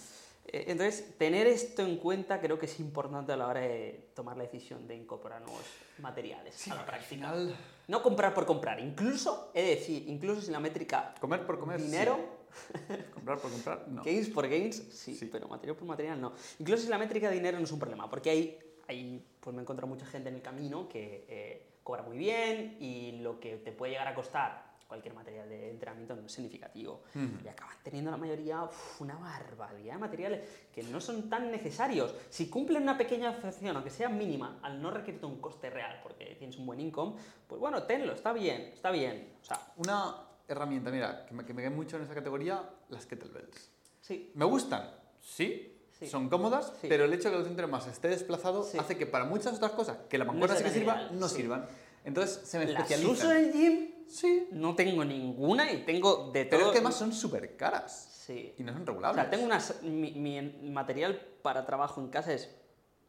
Eh, 0.47 0.65
Entonces, 0.69 1.17
tener 1.19 1.47
esto 1.47 1.83
en 1.83 1.97
cuenta 1.99 2.41
creo 2.41 2.59
que 2.59 2.67
es 2.67 2.79
importante 2.81 3.33
a 3.33 3.37
la 3.37 3.47
hora 3.49 3.61
de 3.61 4.11
tomar 4.15 4.37
la 4.37 4.45
decisión 4.45 4.87
de 4.87 4.95
incorporar 4.95 5.41
nuevos 5.43 5.63
materiales 5.99 6.55
Sí, 6.55 6.71
a 6.71 6.75
la 6.75 6.81
al 6.81 6.87
práctica. 6.87 7.09
final... 7.11 7.57
No 7.89 8.03
comprar 8.03 8.33
por 8.33 8.47
comprar. 8.47 8.81
Incluso, 8.81 9.51
he 9.55 9.63
de 9.63 9.69
decir, 9.77 10.09
incluso 10.09 10.41
si 10.41 10.51
la 10.51 10.61
métrica 10.61 11.15
Comer 11.21 11.45
por 11.45 11.59
comer, 11.59 11.79
sí. 11.81 11.87
dinero, 11.87 12.19
Comprar 13.15 13.39
por 13.39 13.51
comprar, 13.51 13.89
no. 13.89 14.03
gains 14.03 14.29
por 14.31 14.49
gains, 14.49 14.77
sí, 14.77 15.15
Sí. 15.15 15.29
pero 15.31 15.49
material 15.49 15.77
por 15.77 15.87
material 15.89 16.19
no. 16.21 16.33
Incluso 16.59 16.85
si 16.85 16.89
la 16.89 16.97
métrica 16.99 17.29
de 17.29 17.35
dinero 17.35 17.59
no 17.59 17.65
es 17.65 17.73
un 17.73 17.79
problema, 17.79 18.09
porque 18.09 18.31
hay, 18.31 18.59
hay 18.89 19.23
pues 19.41 19.55
me 19.55 19.61
he 19.61 19.65
encontrado 19.65 19.89
mucha 19.89 20.07
gente 20.07 20.29
en 20.31 20.37
el 20.37 20.43
camino 20.43 20.89
que 20.89 21.25
eh, 21.29 21.67
cobra 21.83 22.03
muy 22.03 22.17
bien 22.17 22.77
y 22.81 23.13
lo 23.23 23.39
que 23.41 23.57
te 23.59 23.73
puede 23.73 23.93
llegar 23.93 24.09
a 24.09 24.15
costar 24.15 24.64
cualquier 24.87 25.15
material 25.15 25.49
de 25.49 25.71
entrenamiento 25.71 26.15
no 26.15 26.27
es 26.27 26.33
significativo. 26.33 27.03
Y 27.45 27.49
acaban 27.49 27.77
teniendo 27.83 28.11
la 28.11 28.17
mayoría 28.17 28.63
uf, 28.65 29.01
una 29.01 29.17
barbaridad 29.17 29.95
de 29.95 29.99
materiales 29.99 30.41
que 30.73 30.83
no 30.85 31.01
son 31.01 31.29
tan 31.29 31.51
necesarios. 31.51 32.15
Si 32.31 32.49
cumplen 32.49 32.83
una 32.83 32.97
pequeña 32.99 33.33
función, 33.33 33.75
aunque 33.77 33.91
sea 33.91 34.09
mínima, 34.09 34.59
al 34.63 34.81
no 34.81 34.91
requerirte 34.91 35.27
un 35.27 35.41
coste 35.41 35.71
real, 35.71 36.01
porque 36.03 36.37
tienes 36.39 36.57
un 36.59 36.67
buen 36.67 36.81
income, 36.81 37.15
pues 37.47 37.61
bueno, 37.61 37.83
tenlo, 37.85 38.13
está 38.13 38.33
bien, 38.33 38.71
está 38.75 38.91
bien. 38.91 39.35
O 39.43 39.45
sea, 39.45 39.61
Una 39.77 40.17
herramienta, 40.47 40.91
mira, 40.91 41.25
que 41.27 41.35
me, 41.35 41.45
que 41.45 41.55
me 41.55 41.69
mucho 41.71 41.97
en 41.97 42.03
esa 42.05 42.15
categoría, 42.15 42.63
las 42.91 43.07
kettlebells. 43.07 43.71
sí, 44.01 44.31
¿Me 44.35 44.45
gustan? 44.45 44.91
Sí. 45.21 45.71
Sí. 45.99 46.09
Son 46.09 46.29
cómodas, 46.29 46.73
Sí. 46.81 46.89
pero 46.89 47.05
el 47.05 47.13
hecho 47.13 47.29
de 47.31 47.37
que 47.37 47.41
el 47.43 47.47
centro 47.47 47.69
masa 47.69 47.91
esté 47.91 48.09
desplazado 48.09 48.65
Sí. 48.65 48.77
hace 48.79 48.99
que 48.99 49.07
para 49.07 49.25
muchas 49.25 49.55
otras 49.55 49.71
cosas 49.73 49.97
que 50.09 50.19
la 50.19 50.25
mancuerna 50.25 50.57
sea 50.57 50.67
sí 50.69 50.73
que 50.75 50.79
sirva, 50.81 51.09
no 51.13 51.29
sirvan. 51.29 51.67
Entonces 52.05 52.41
se 52.47 52.59
me 52.59 52.67
las 52.67 52.83
especializan. 52.91 53.13
uso 53.13 53.31
en 53.33 53.37
el 53.45 53.53
gym, 53.53 53.94
Sí. 54.09 54.49
no 54.53 54.75
tengo 54.75 55.05
ninguna 55.05 55.71
y 55.73 55.85
tengo 55.85 56.31
de 56.33 56.45
todo. 56.45 56.51
Pero 56.59 56.67
es 56.67 56.73
que 56.73 56.79
además 56.79 56.95
son 56.97 57.13
súper 57.13 57.57
caras 57.57 58.23
Sí. 58.27 58.55
y 58.59 58.63
no 58.63 58.73
son 58.73 58.83
O 58.83 58.87
regulables. 58.87 59.23
sea, 59.23 59.31
tengo 59.31 59.45
unas, 59.45 59.83
mi, 59.83 60.13
mi 60.13 60.41
material 60.71 61.21
para 61.43 61.65
trabajo 61.67 62.01
en 62.01 62.09
casa 62.09 62.33
es 62.33 62.49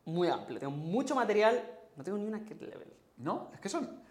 muy 0.05 0.27
amplio. 0.27 0.59
Tengo 0.59 0.73
mucho 0.73 1.15
material, 1.15 1.63
no 1.95 2.03
tengo 2.03 2.17
ni 2.17 2.25
una 2.25 2.43
kettlebell. 2.43 2.93
No, 3.17 3.49
es 3.53 3.59
que 3.59 3.69
son. 3.69 4.03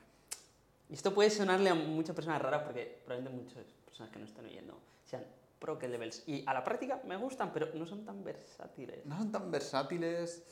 Y 0.89 0.95
esto 0.95 1.13
puede 1.15 1.31
sonarle 1.31 1.71
a 1.71 1.75
muchas 1.75 2.15
personas 2.15 2.41
raras 2.41 2.63
porque 2.63 3.03
probablemente 3.05 3.43
muchas 3.45 3.65
personas 3.85 4.13
que 4.13 4.19
nos 4.19 4.29
están 4.31 4.45
oyendo 4.47 4.79
sean 5.05 5.25
pro 5.59 5.79
kettlebells. 5.79 6.23
Y 6.27 6.43
a 6.47 6.55
la 6.55 6.63
práctica 6.65 7.01
me 7.05 7.17
gustan, 7.17 7.53
pero 7.53 7.69
no 7.75 7.87
son 7.87 8.05
tan 8.05 8.23
versátiles. 8.25 9.05
No 9.05 9.17
son 9.19 9.31
tan 9.33 9.51
versátiles. 9.51 10.43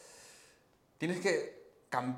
Tienes 0.98 1.20
que, 1.20 1.61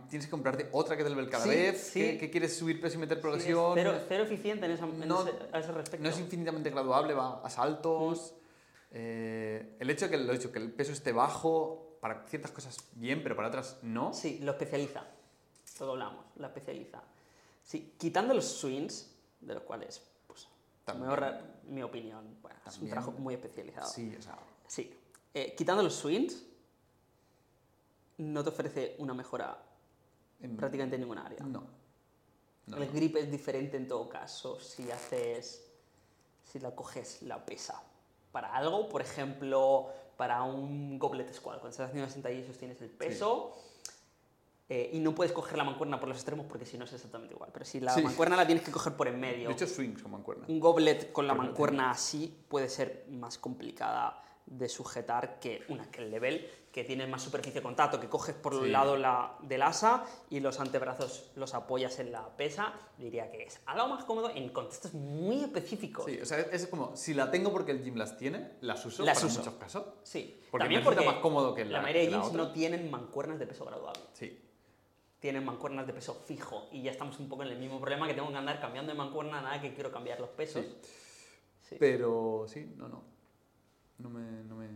tienes 0.08 0.26
que 0.26 0.30
comprarte 0.30 0.68
otra 0.72 0.96
kettlebell 0.96 1.28
cada 1.28 1.44
Sí, 1.44 1.50
vez. 1.50 1.80
sí. 1.92 2.00
Que, 2.00 2.18
que 2.18 2.30
quieres 2.30 2.56
subir 2.56 2.80
peso 2.80 2.96
y 2.96 2.98
meter 2.98 3.16
Sí, 3.16 3.18
es 3.18 3.22
progresión. 3.22 3.72
cero, 3.74 3.98
cero 4.08 4.24
eficiente 4.24 4.66
en, 4.66 4.72
esa- 4.72 4.84
en 4.86 5.08
No- 5.08 5.26
ese, 5.26 5.36
a 5.52 5.58
ese 5.58 5.72
respecto. 5.72 6.02
no 6.04 6.10
es 6.10 6.18
infinitamente 6.20 6.70
graduable, 6.70 7.12
va 7.14 7.40
a 7.42 7.50
saltos. 7.50 8.32
Mm. 8.32 8.44
Eh, 8.96 9.76
el 9.80 9.90
hecho 9.90 10.04
de 10.06 10.10
que, 10.12 10.18
lo 10.18 10.32
dicho, 10.32 10.52
que 10.52 10.58
el 10.60 10.70
peso 10.72 10.92
esté 10.92 11.12
bajo, 11.12 11.96
para 12.00 12.24
ciertas 12.28 12.52
cosas 12.52 12.78
bien, 12.94 13.22
pero 13.22 13.34
para 13.34 13.48
otras 13.48 13.78
no. 13.82 14.12
Sí, 14.12 14.38
lo 14.42 14.52
especializa. 14.52 15.04
Todo 15.76 15.92
hablamos, 15.92 16.24
lo 16.36 16.46
especializa. 16.46 17.02
Sí, 17.64 17.94
quitando 17.98 18.34
los 18.34 18.44
swings, 18.44 19.10
de 19.40 19.54
los 19.54 19.62
cuales, 19.64 20.02
pues, 20.28 20.46
También. 20.84 21.06
me 21.06 21.10
ahorra 21.10 21.40
mi 21.66 21.82
opinión. 21.82 22.36
Bueno, 22.42 22.58
es 22.66 22.78
un 22.78 22.88
trabajo 22.88 23.10
muy 23.12 23.34
especializado. 23.34 23.88
Sí, 23.88 24.14
o 24.16 24.22
sea, 24.22 24.38
Sí. 24.68 24.94
Eh, 25.32 25.54
quitando 25.56 25.82
los 25.82 25.94
swings, 25.94 26.44
no 28.18 28.42
te 28.42 28.50
ofrece 28.50 28.96
una 28.98 29.14
mejora 29.14 29.60
en- 30.40 30.56
prácticamente 30.56 30.96
en 30.96 31.02
ninguna 31.02 31.26
área. 31.26 31.40
No. 31.40 31.64
No, 32.66 32.76
el 32.78 32.86
no. 32.86 32.92
grip 32.92 33.16
es 33.16 33.30
diferente 33.30 33.76
en 33.76 33.86
todo 33.88 34.08
caso. 34.08 34.58
Si 34.60 34.90
haces. 34.90 35.70
Si 36.44 36.58
la 36.60 36.74
coges 36.74 37.22
la 37.22 37.44
pesa 37.44 37.82
para 38.32 38.54
algo, 38.54 38.88
por 38.88 39.00
ejemplo, 39.02 39.88
para 40.16 40.42
un 40.42 40.98
goblet 40.98 41.32
squat, 41.32 41.56
cuando 41.58 41.70
estás 41.70 41.88
haciendo 41.88 42.10
sentadillas 42.10 42.56
tienes 42.58 42.80
el 42.82 42.90
peso. 42.90 43.56
eh, 44.70 44.90
y 44.94 44.98
no 44.98 45.14
puedes 45.14 45.30
coger 45.34 45.58
la 45.58 45.64
mancuerna 45.64 46.00
por 46.00 46.08
los 46.08 46.16
extremos 46.16 46.46
porque 46.46 46.64
si 46.64 46.78
no 46.78 46.84
es 46.86 46.92
exactamente 46.94 47.34
igual. 47.34 47.50
Pero 47.52 47.66
si 47.66 47.80
la 47.80 47.92
Sí. 47.94 48.00
mancuerna 48.02 48.34
la 48.34 48.46
tienes 48.46 48.64
que 48.64 48.72
coger 48.72 48.94
por 48.96 49.06
en 49.08 49.20
medio. 49.20 49.48
De 49.48 49.52
hecho, 49.54 49.66
swings 49.66 50.00
con 50.02 50.10
mancuerna. 50.12 50.46
Un 50.48 50.58
goblet 50.58 51.12
con 51.12 51.26
la 51.26 51.34
Pero 51.34 51.44
mancuerna 51.44 51.90
así 51.90 52.34
puede 52.48 52.70
ser 52.70 53.04
más 53.10 53.36
complicada 53.36 54.22
de 54.46 54.68
sujetar 54.68 55.38
que 55.40 55.62
una 55.68 55.90
que 55.90 56.02
el 56.02 56.10
level, 56.10 56.48
que 56.70 56.84
tiene 56.84 57.06
más 57.06 57.22
superficie 57.22 57.60
de 57.60 57.62
contacto, 57.62 57.98
que 57.98 58.08
coges 58.08 58.34
por 58.34 58.52
un 58.54 58.64
Sí. 58.64 58.70
lado 58.70 58.96
la, 58.96 59.36
del 59.42 59.62
asa 59.62 60.04
y 60.28 60.40
los 60.40 60.60
antebrazos 60.60 61.30
los 61.36 61.54
apoyas 61.54 61.98
en 61.98 62.12
la 62.12 62.36
pesa, 62.36 62.74
diría 62.98 63.30
que 63.30 63.44
es 63.44 63.60
algo 63.66 63.88
más 63.88 64.04
cómodo 64.04 64.30
en 64.30 64.48
contextos 64.50 64.92
muy 64.92 65.42
específicos. 65.44 66.04
Sí, 66.06 66.18
o 66.20 66.26
sea, 66.26 66.40
es 66.40 66.66
como, 66.66 66.94
si 66.96 67.14
la 67.14 67.30
tengo 67.30 67.52
porque 67.52 67.70
el 67.72 67.82
gym 67.82 67.96
las 67.96 68.18
tiene, 68.18 68.52
las 68.60 68.84
uso 68.84 69.02
Las 69.04 69.18
para 69.18 69.28
uso. 69.28 69.38
muchos 69.40 69.54
casos. 69.54 69.84
Sí. 70.02 70.40
Porque 70.50 70.64
También 70.64 70.84
porque 70.84 71.04
más 71.06 71.16
cómodo 71.16 71.54
que 71.54 71.64
la- 71.64 71.72
la 71.78 71.80
mayoría 71.82 72.02
de 72.02 72.10
gyms 72.10 72.32
no 72.34 72.52
tienen 72.52 72.90
mancuernas 72.90 73.38
de 73.38 73.46
peso 73.46 73.64
graduable. 73.64 74.02
Sí. 74.12 74.40
Tienen 75.20 75.42
mancuernas 75.44 75.86
de 75.86 75.94
peso 75.94 76.14
fijo 76.26 76.68
y 76.70 76.82
ya 76.82 76.90
estamos 76.90 77.18
un 77.18 77.30
poco 77.30 77.44
en 77.44 77.48
el 77.48 77.58
mismo 77.58 77.80
problema 77.80 78.06
que 78.06 78.12
tengo 78.12 78.28
que 78.30 78.36
andar 78.36 78.60
cambiando 78.60 78.92
de 78.92 78.98
mancuerna, 78.98 79.40
nada 79.40 79.58
que 79.60 79.72
quiero 79.72 79.90
cambiar 79.90 80.20
los 80.20 80.28
pesos. 80.30 80.62
Sí. 80.66 80.76
Sí. 81.62 81.76
Pero 81.80 82.44
sí, 82.46 82.70
no, 82.76 82.88
no. 82.88 83.13
No 83.98 84.10
me, 84.10 84.20
no 84.44 84.56
me, 84.56 84.68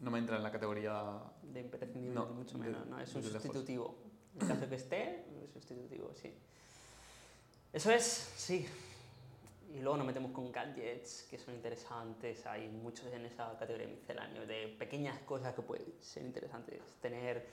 no 0.00 0.10
me 0.10 0.18
entra 0.18 0.36
en 0.36 0.42
la 0.42 0.50
categoría... 0.52 1.04
De 1.42 1.60
imprescindible, 1.60 2.14
No, 2.14 2.26
mucho 2.26 2.58
de- 2.58 2.64
menos, 2.64 2.86
¿no? 2.86 3.00
Es 3.00 3.14
un 3.14 3.22
de 3.22 3.30
sustitutivo. 3.30 3.96
En 4.40 4.48
caso 4.48 4.68
que 4.68 4.74
esté, 4.74 5.24
es 5.44 5.52
sustitutivo, 5.52 6.10
sí. 6.20 6.34
Eso 7.72 7.90
es, 7.90 8.04
sí. 8.36 8.66
Y 9.72 9.80
luego 9.80 9.96
nos 9.96 10.06
metemos 10.06 10.32
con 10.32 10.50
gadgets 10.52 11.24
que 11.30 11.38
son 11.38 11.54
interesantes. 11.54 12.44
Hay 12.46 12.68
muchos 12.68 13.06
en 13.12 13.26
esa 13.26 13.56
categoría 13.58 13.86
miscelánea 13.88 14.44
de 14.44 14.68
pequeñas 14.78 15.18
cosas 15.20 15.54
que 15.54 15.62
pueden 15.62 15.86
ser 16.00 16.24
interesantes. 16.24 16.80
Tener 17.00 17.46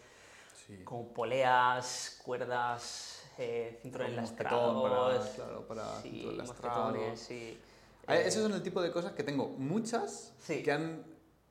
Sí. 0.67 0.83
como 0.83 1.07
poleas, 1.13 2.19
cuerdas, 2.23 3.23
eh, 3.37 3.79
cinturones 3.81 4.21
mosquetón 4.21 4.81
para, 4.83 5.07
lastrados. 5.09 5.29
claro, 5.35 5.67
para 5.67 6.01
sí, 6.01 6.09
cinturón 6.11 6.37
lastrado. 6.37 6.83
mosquetones, 6.85 7.19
sí. 7.19 7.59
Eh, 8.07 8.23
Esos 8.25 8.43
son 8.43 8.53
el 8.53 8.63
tipo 8.63 8.81
de 8.81 8.91
cosas 8.91 9.13
que 9.13 9.23
tengo 9.23 9.47
muchas 9.57 10.33
Sí. 10.39 10.63
que, 10.63 10.71
han, 10.71 11.03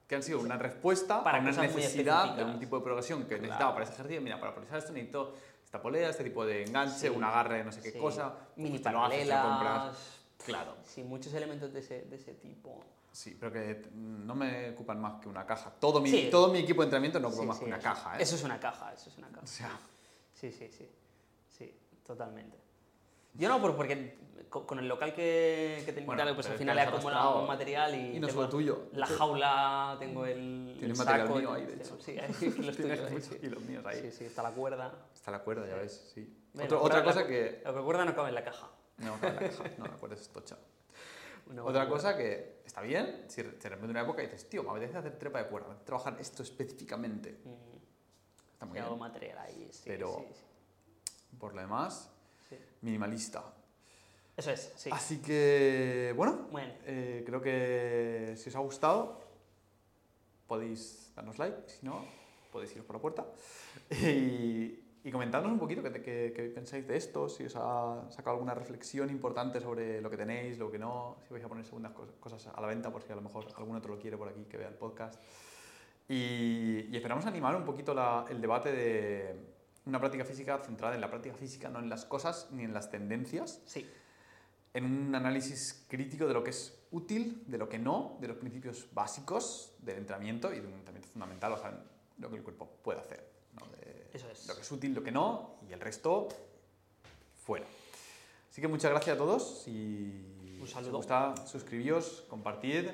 que 0.06 0.14
han 0.16 0.22
sido 0.22 0.40
una 0.40 0.56
respuesta 0.58 1.22
Para 1.22 1.38
a 1.38 1.40
una 1.40 1.52
necesidad 1.52 2.34
de 2.34 2.44
un 2.44 2.58
tipo 2.58 2.76
de 2.78 2.84
progresión 2.84 3.20
que 3.22 3.28
Claro. 3.28 3.42
necesitaba 3.42 3.72
para 3.72 3.84
ese 3.84 3.94
ejercicio. 3.94 4.20
Mira, 4.20 4.40
para 4.40 4.52
progresar 4.52 4.78
esto 4.78 4.92
necesito 4.92 5.34
esta 5.64 5.80
polea, 5.80 6.10
este 6.10 6.24
tipo 6.24 6.44
de 6.44 6.64
enganche, 6.64 6.98
Sí. 6.98 7.08
un 7.08 7.22
agarre 7.24 7.58
de 7.58 7.64
no 7.64 7.72
sé 7.72 7.80
qué 7.80 7.92
sí. 7.92 7.98
cosa. 7.98 8.34
Mini 8.56 8.78
Pues 8.78 8.92
lo 8.92 9.00
compras. 9.00 9.20
paralelas. 9.28 9.96
Claro. 10.44 10.76
Sí, 10.84 11.02
muchos 11.04 11.32
elementos 11.34 11.72
de 11.72 11.80
ese, 11.80 12.02
de 12.02 12.16
ese 12.16 12.34
tipo. 12.34 12.82
Sí, 13.12 13.36
pero 13.38 13.52
que 13.52 13.74
t- 13.74 13.90
no 13.92 14.34
me 14.34 14.70
ocupan 14.70 15.00
más 15.00 15.20
que 15.20 15.28
una 15.28 15.44
caja. 15.46 15.70
Todo 15.78 16.00
mi, 16.00 16.10
Sí. 16.10 16.28
todo 16.30 16.48
mi 16.52 16.60
equipo 16.60 16.80
de 16.82 16.86
entrenamiento 16.86 17.18
no 17.20 17.28
ocupa 17.28 17.42
Sí, 17.42 17.48
más 17.48 17.56
sí, 17.58 17.64
que 17.64 17.68
una 17.68 17.76
eso- 17.78 17.84
caja. 17.88 18.18
¿eh? 18.18 18.22
Eso 18.22 18.34
es 18.36 18.42
una 18.44 18.58
caja, 18.60 18.92
eso 18.94 19.10
es 19.10 19.18
una 19.18 19.28
caja. 19.28 19.42
O 19.42 19.46
sea, 19.46 19.78
Sí, 20.34 20.50
sí, 20.52 20.70
sí. 20.76 20.88
Sí, 21.48 21.74
totalmente. 22.06 22.56
Yo 23.34 23.48
no, 23.48 23.60
por- 23.60 23.76
porque 23.76 24.18
co- 24.48 24.66
con 24.66 24.78
el 24.78 24.88
local 24.88 25.14
que, 25.14 25.82
que 25.86 25.92
tenía 25.92 26.06
Bueno, 26.06 26.30
y 26.30 26.34
pues 26.34 26.46
al 26.46 26.52
es 26.54 26.58
final 26.58 26.78
he 26.78 26.82
acumulado 26.82 27.40
un 27.42 27.46
material 27.46 27.94
y, 27.94 28.16
y 28.16 28.20
no 28.20 28.28
solo 28.28 28.48
tuyo. 28.48 28.88
la 28.92 29.06
jaula, 29.06 29.96
tengo 29.98 30.26
el, 30.26 30.74
Tienes 30.78 30.98
el 30.98 31.04
material 31.06 31.30
mío 31.30 31.52
ahí, 31.52 31.66
de 31.66 31.74
hecho. 31.74 31.98
Sí, 32.00 32.16
los 32.58 32.76
tuyos 32.76 33.00
ahí, 33.00 33.20
sí. 33.20 33.34
kilos 33.38 33.62
míos 33.62 33.84
ahí. 33.86 34.00
Sí, 34.02 34.10
sí, 34.12 34.24
está 34.24 34.42
la 34.42 34.50
cuerda. 34.50 34.92
Está 35.14 35.30
la 35.30 35.40
cuerda, 35.40 35.66
ya 35.66 35.76
ves, 35.76 36.10
sí. 36.14 36.36
Bueno, 36.52 36.66
Otro- 36.66 36.78
la 36.78 36.84
otra 36.84 37.02
cuerda- 37.04 37.20
cosa 37.22 37.26
que... 37.28 37.62
La 37.64 37.72
cuerda 37.82 38.04
no 38.04 38.14
cabe 38.14 38.28
en 38.30 38.34
la 38.34 38.44
caja. 38.44 38.70
No, 38.98 39.18
cabe 39.20 39.28
en 39.28 39.34
la 39.36 39.48
caja. 39.50 39.64
No 39.78 39.84
me 39.84 39.90
acuerdo, 39.94 40.14
es 40.16 40.28
tocha. 40.28 40.56
Una 41.46 41.64
Otra 41.64 41.88
cosa 41.88 42.16
que 42.16 42.60
está 42.64 42.80
bien, 42.80 43.24
si 43.28 43.42
de 43.42 43.50
repente 43.68 43.86
una 43.90 44.02
época 44.02 44.22
dices, 44.22 44.48
tío, 44.48 44.62
me 44.62 44.70
apetece 44.70 44.98
hacer 44.98 45.18
trepa 45.18 45.42
de 45.42 45.48
cuerda, 45.48 45.66
me 45.68 45.72
apetece 45.74 45.86
trabajar 45.86 46.16
esto 46.20 46.42
específicamente. 46.42 47.40
Mm, 47.44 48.50
Está 48.52 48.66
muy 48.66 48.78
bien. 48.78 48.98
material 48.98 49.38
ahí, 49.38 49.68
sí, 49.72 49.82
Pero- 49.86 50.16
sí, 50.28 50.34
sí, 50.34 50.44
Por 51.38 51.54
lo 51.54 51.60
demás. 51.60 52.10
Minimalista. 52.82 53.44
Eso 54.36 54.50
es, 54.50 54.72
sí. 54.76 54.90
Así 54.92 55.20
que, 55.20 56.12
bueno, 56.16 56.48
Bueno, 56.50 56.72
eh, 56.86 57.22
creo 57.26 57.40
que 57.42 58.34
si 58.36 58.48
os 58.48 58.56
ha 58.56 58.60
gustado, 58.60 59.20
podéis 60.46 61.12
darnos 61.14 61.38
like, 61.38 61.68
si 61.68 61.84
no, 61.86 62.04
podéis 62.50 62.72
iros 62.72 62.86
por 62.86 62.96
la 62.96 63.02
puerta. 63.02 63.26
Y, 63.90 64.78
y 65.02 65.10
comentarnos 65.10 65.50
un 65.52 65.58
poquito 65.58 65.82
qué, 65.82 65.90
qué- 66.02 66.32
qué 66.34 66.42
pensáis 66.54 66.86
de 66.86 66.96
esto, 66.96 67.28
si 67.28 67.44
os 67.44 67.54
ha 67.56 68.04
sacado 68.10 68.32
alguna 68.36 68.54
reflexión 68.54 69.08
importante 69.10 69.60
sobre 69.60 70.00
lo 70.02 70.10
que 70.10 70.16
tenéis, 70.16 70.58
lo 70.58 70.70
que 70.70 70.78
no, 70.78 71.16
si 71.26 71.32
vais 71.32 71.44
a 71.44 71.48
poner 71.48 71.64
segundas 71.64 71.92
cos- 71.92 72.12
cosas 72.20 72.46
a 72.46 72.60
la 72.60 72.66
venta, 72.66 72.90
por 72.92 73.02
si 73.02 73.10
a 73.12 73.16
lo 73.16 73.22
mejor 73.22 73.46
algún 73.56 73.76
otro 73.76 73.94
lo 73.94 74.00
quiere 74.00 74.16
por 74.18 74.28
aquí, 74.28 74.44
que 74.44 74.56
vea 74.58 74.68
el 74.68 74.74
podcast. 74.74 75.20
Y, 76.08 76.86
y 76.90 76.96
esperamos 76.96 77.24
animar 77.26 77.54
un 77.56 77.64
poquito 77.64 77.94
la- 77.94 78.24
el 78.28 78.40
debate 78.40 78.72
de 78.72 79.34
una 79.86 79.98
práctica 79.98 80.24
física 80.24 80.58
centrada 80.58 80.94
en 80.94 81.00
la 81.00 81.08
práctica 81.08 81.34
física, 81.34 81.68
no 81.68 81.78
en 81.78 81.88
las 81.88 82.04
cosas 82.04 82.48
ni 82.50 82.64
en 82.64 82.74
las 82.74 82.90
tendencias, 82.90 83.60
sí, 83.64 83.88
en 84.74 84.84
un 84.84 85.14
análisis 85.14 85.84
crítico 85.88 86.26
de 86.26 86.34
lo 86.34 86.44
que 86.44 86.50
es 86.50 86.78
útil, 86.92 87.42
de 87.46 87.58
lo 87.58 87.68
que 87.68 87.78
no, 87.78 88.16
de 88.20 88.28
los 88.28 88.36
principios 88.36 88.86
básicos 88.92 89.72
del 89.80 89.98
entrenamiento 89.98 90.52
y 90.52 90.60
de 90.60 90.66
un 90.66 90.74
entrenamiento 90.74 91.08
fundamental, 91.08 91.52
o 91.52 91.58
sea, 91.58 91.84
lo 92.18 92.30
que 92.30 92.36
el 92.36 92.42
cuerpo 92.42 92.68
puede 92.82 93.00
hacer. 93.00 93.28
¿no? 93.58 93.66
De 93.76 94.08
Eso 94.12 94.30
es. 94.30 94.46
Lo 94.46 94.54
que 94.54 94.60
es 94.60 94.70
útil, 94.70 94.94
lo 94.94 95.02
que 95.02 95.10
no, 95.10 95.56
y 95.68 95.72
el 95.72 95.80
resto 95.80 96.28
fuera. 97.44 97.66
Así 98.50 98.60
que 98.60 98.68
muchas 98.68 98.90
gracias 98.90 99.16
a 99.16 99.18
todos. 99.18 99.62
Si 99.64 100.24
Un 100.58 100.62
os 100.62 100.70
saludo. 100.70 100.98
gusta, 100.98 101.34
suscribíos, 101.46 102.24
compartid. 102.28 102.88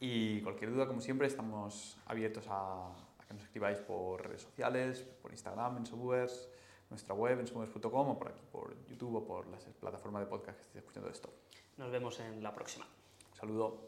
Y 0.00 0.40
cualquier 0.42 0.70
duda, 0.72 0.86
como 0.86 1.00
siempre, 1.00 1.26
estamos 1.26 1.96
abiertos 2.06 2.44
a, 2.48 2.92
que 3.26 3.34
nos 3.34 3.42
escribáis 3.42 3.78
por 3.78 4.26
redes 4.26 4.42
sociales, 4.42 5.02
por 5.22 5.32
Instagram, 5.32 5.78
en 5.78 5.86
Subwares, 5.86 6.48
nuestra 6.90 7.14
web, 7.14 7.40
en 7.40 7.46
subwares.com 7.46 8.08
o 8.10 8.18
por 8.18 8.28
aquí, 8.28 8.42
por 8.52 8.74
YouTube 8.86 9.16
o 9.16 9.24
por 9.24 9.46
las 9.48 9.64
plataformas 9.64 10.22
de 10.22 10.26
podcast 10.26 10.58
que 10.58 10.62
estéis 10.62 10.84
escuchando 10.84 11.10
esto. 11.10 11.30
nos 11.76 11.90
vemos 11.90 12.20
en 12.20 12.42
la 12.42 12.54
próxima. 12.54 12.86
Un 13.30 13.36
saludo. 13.36 13.78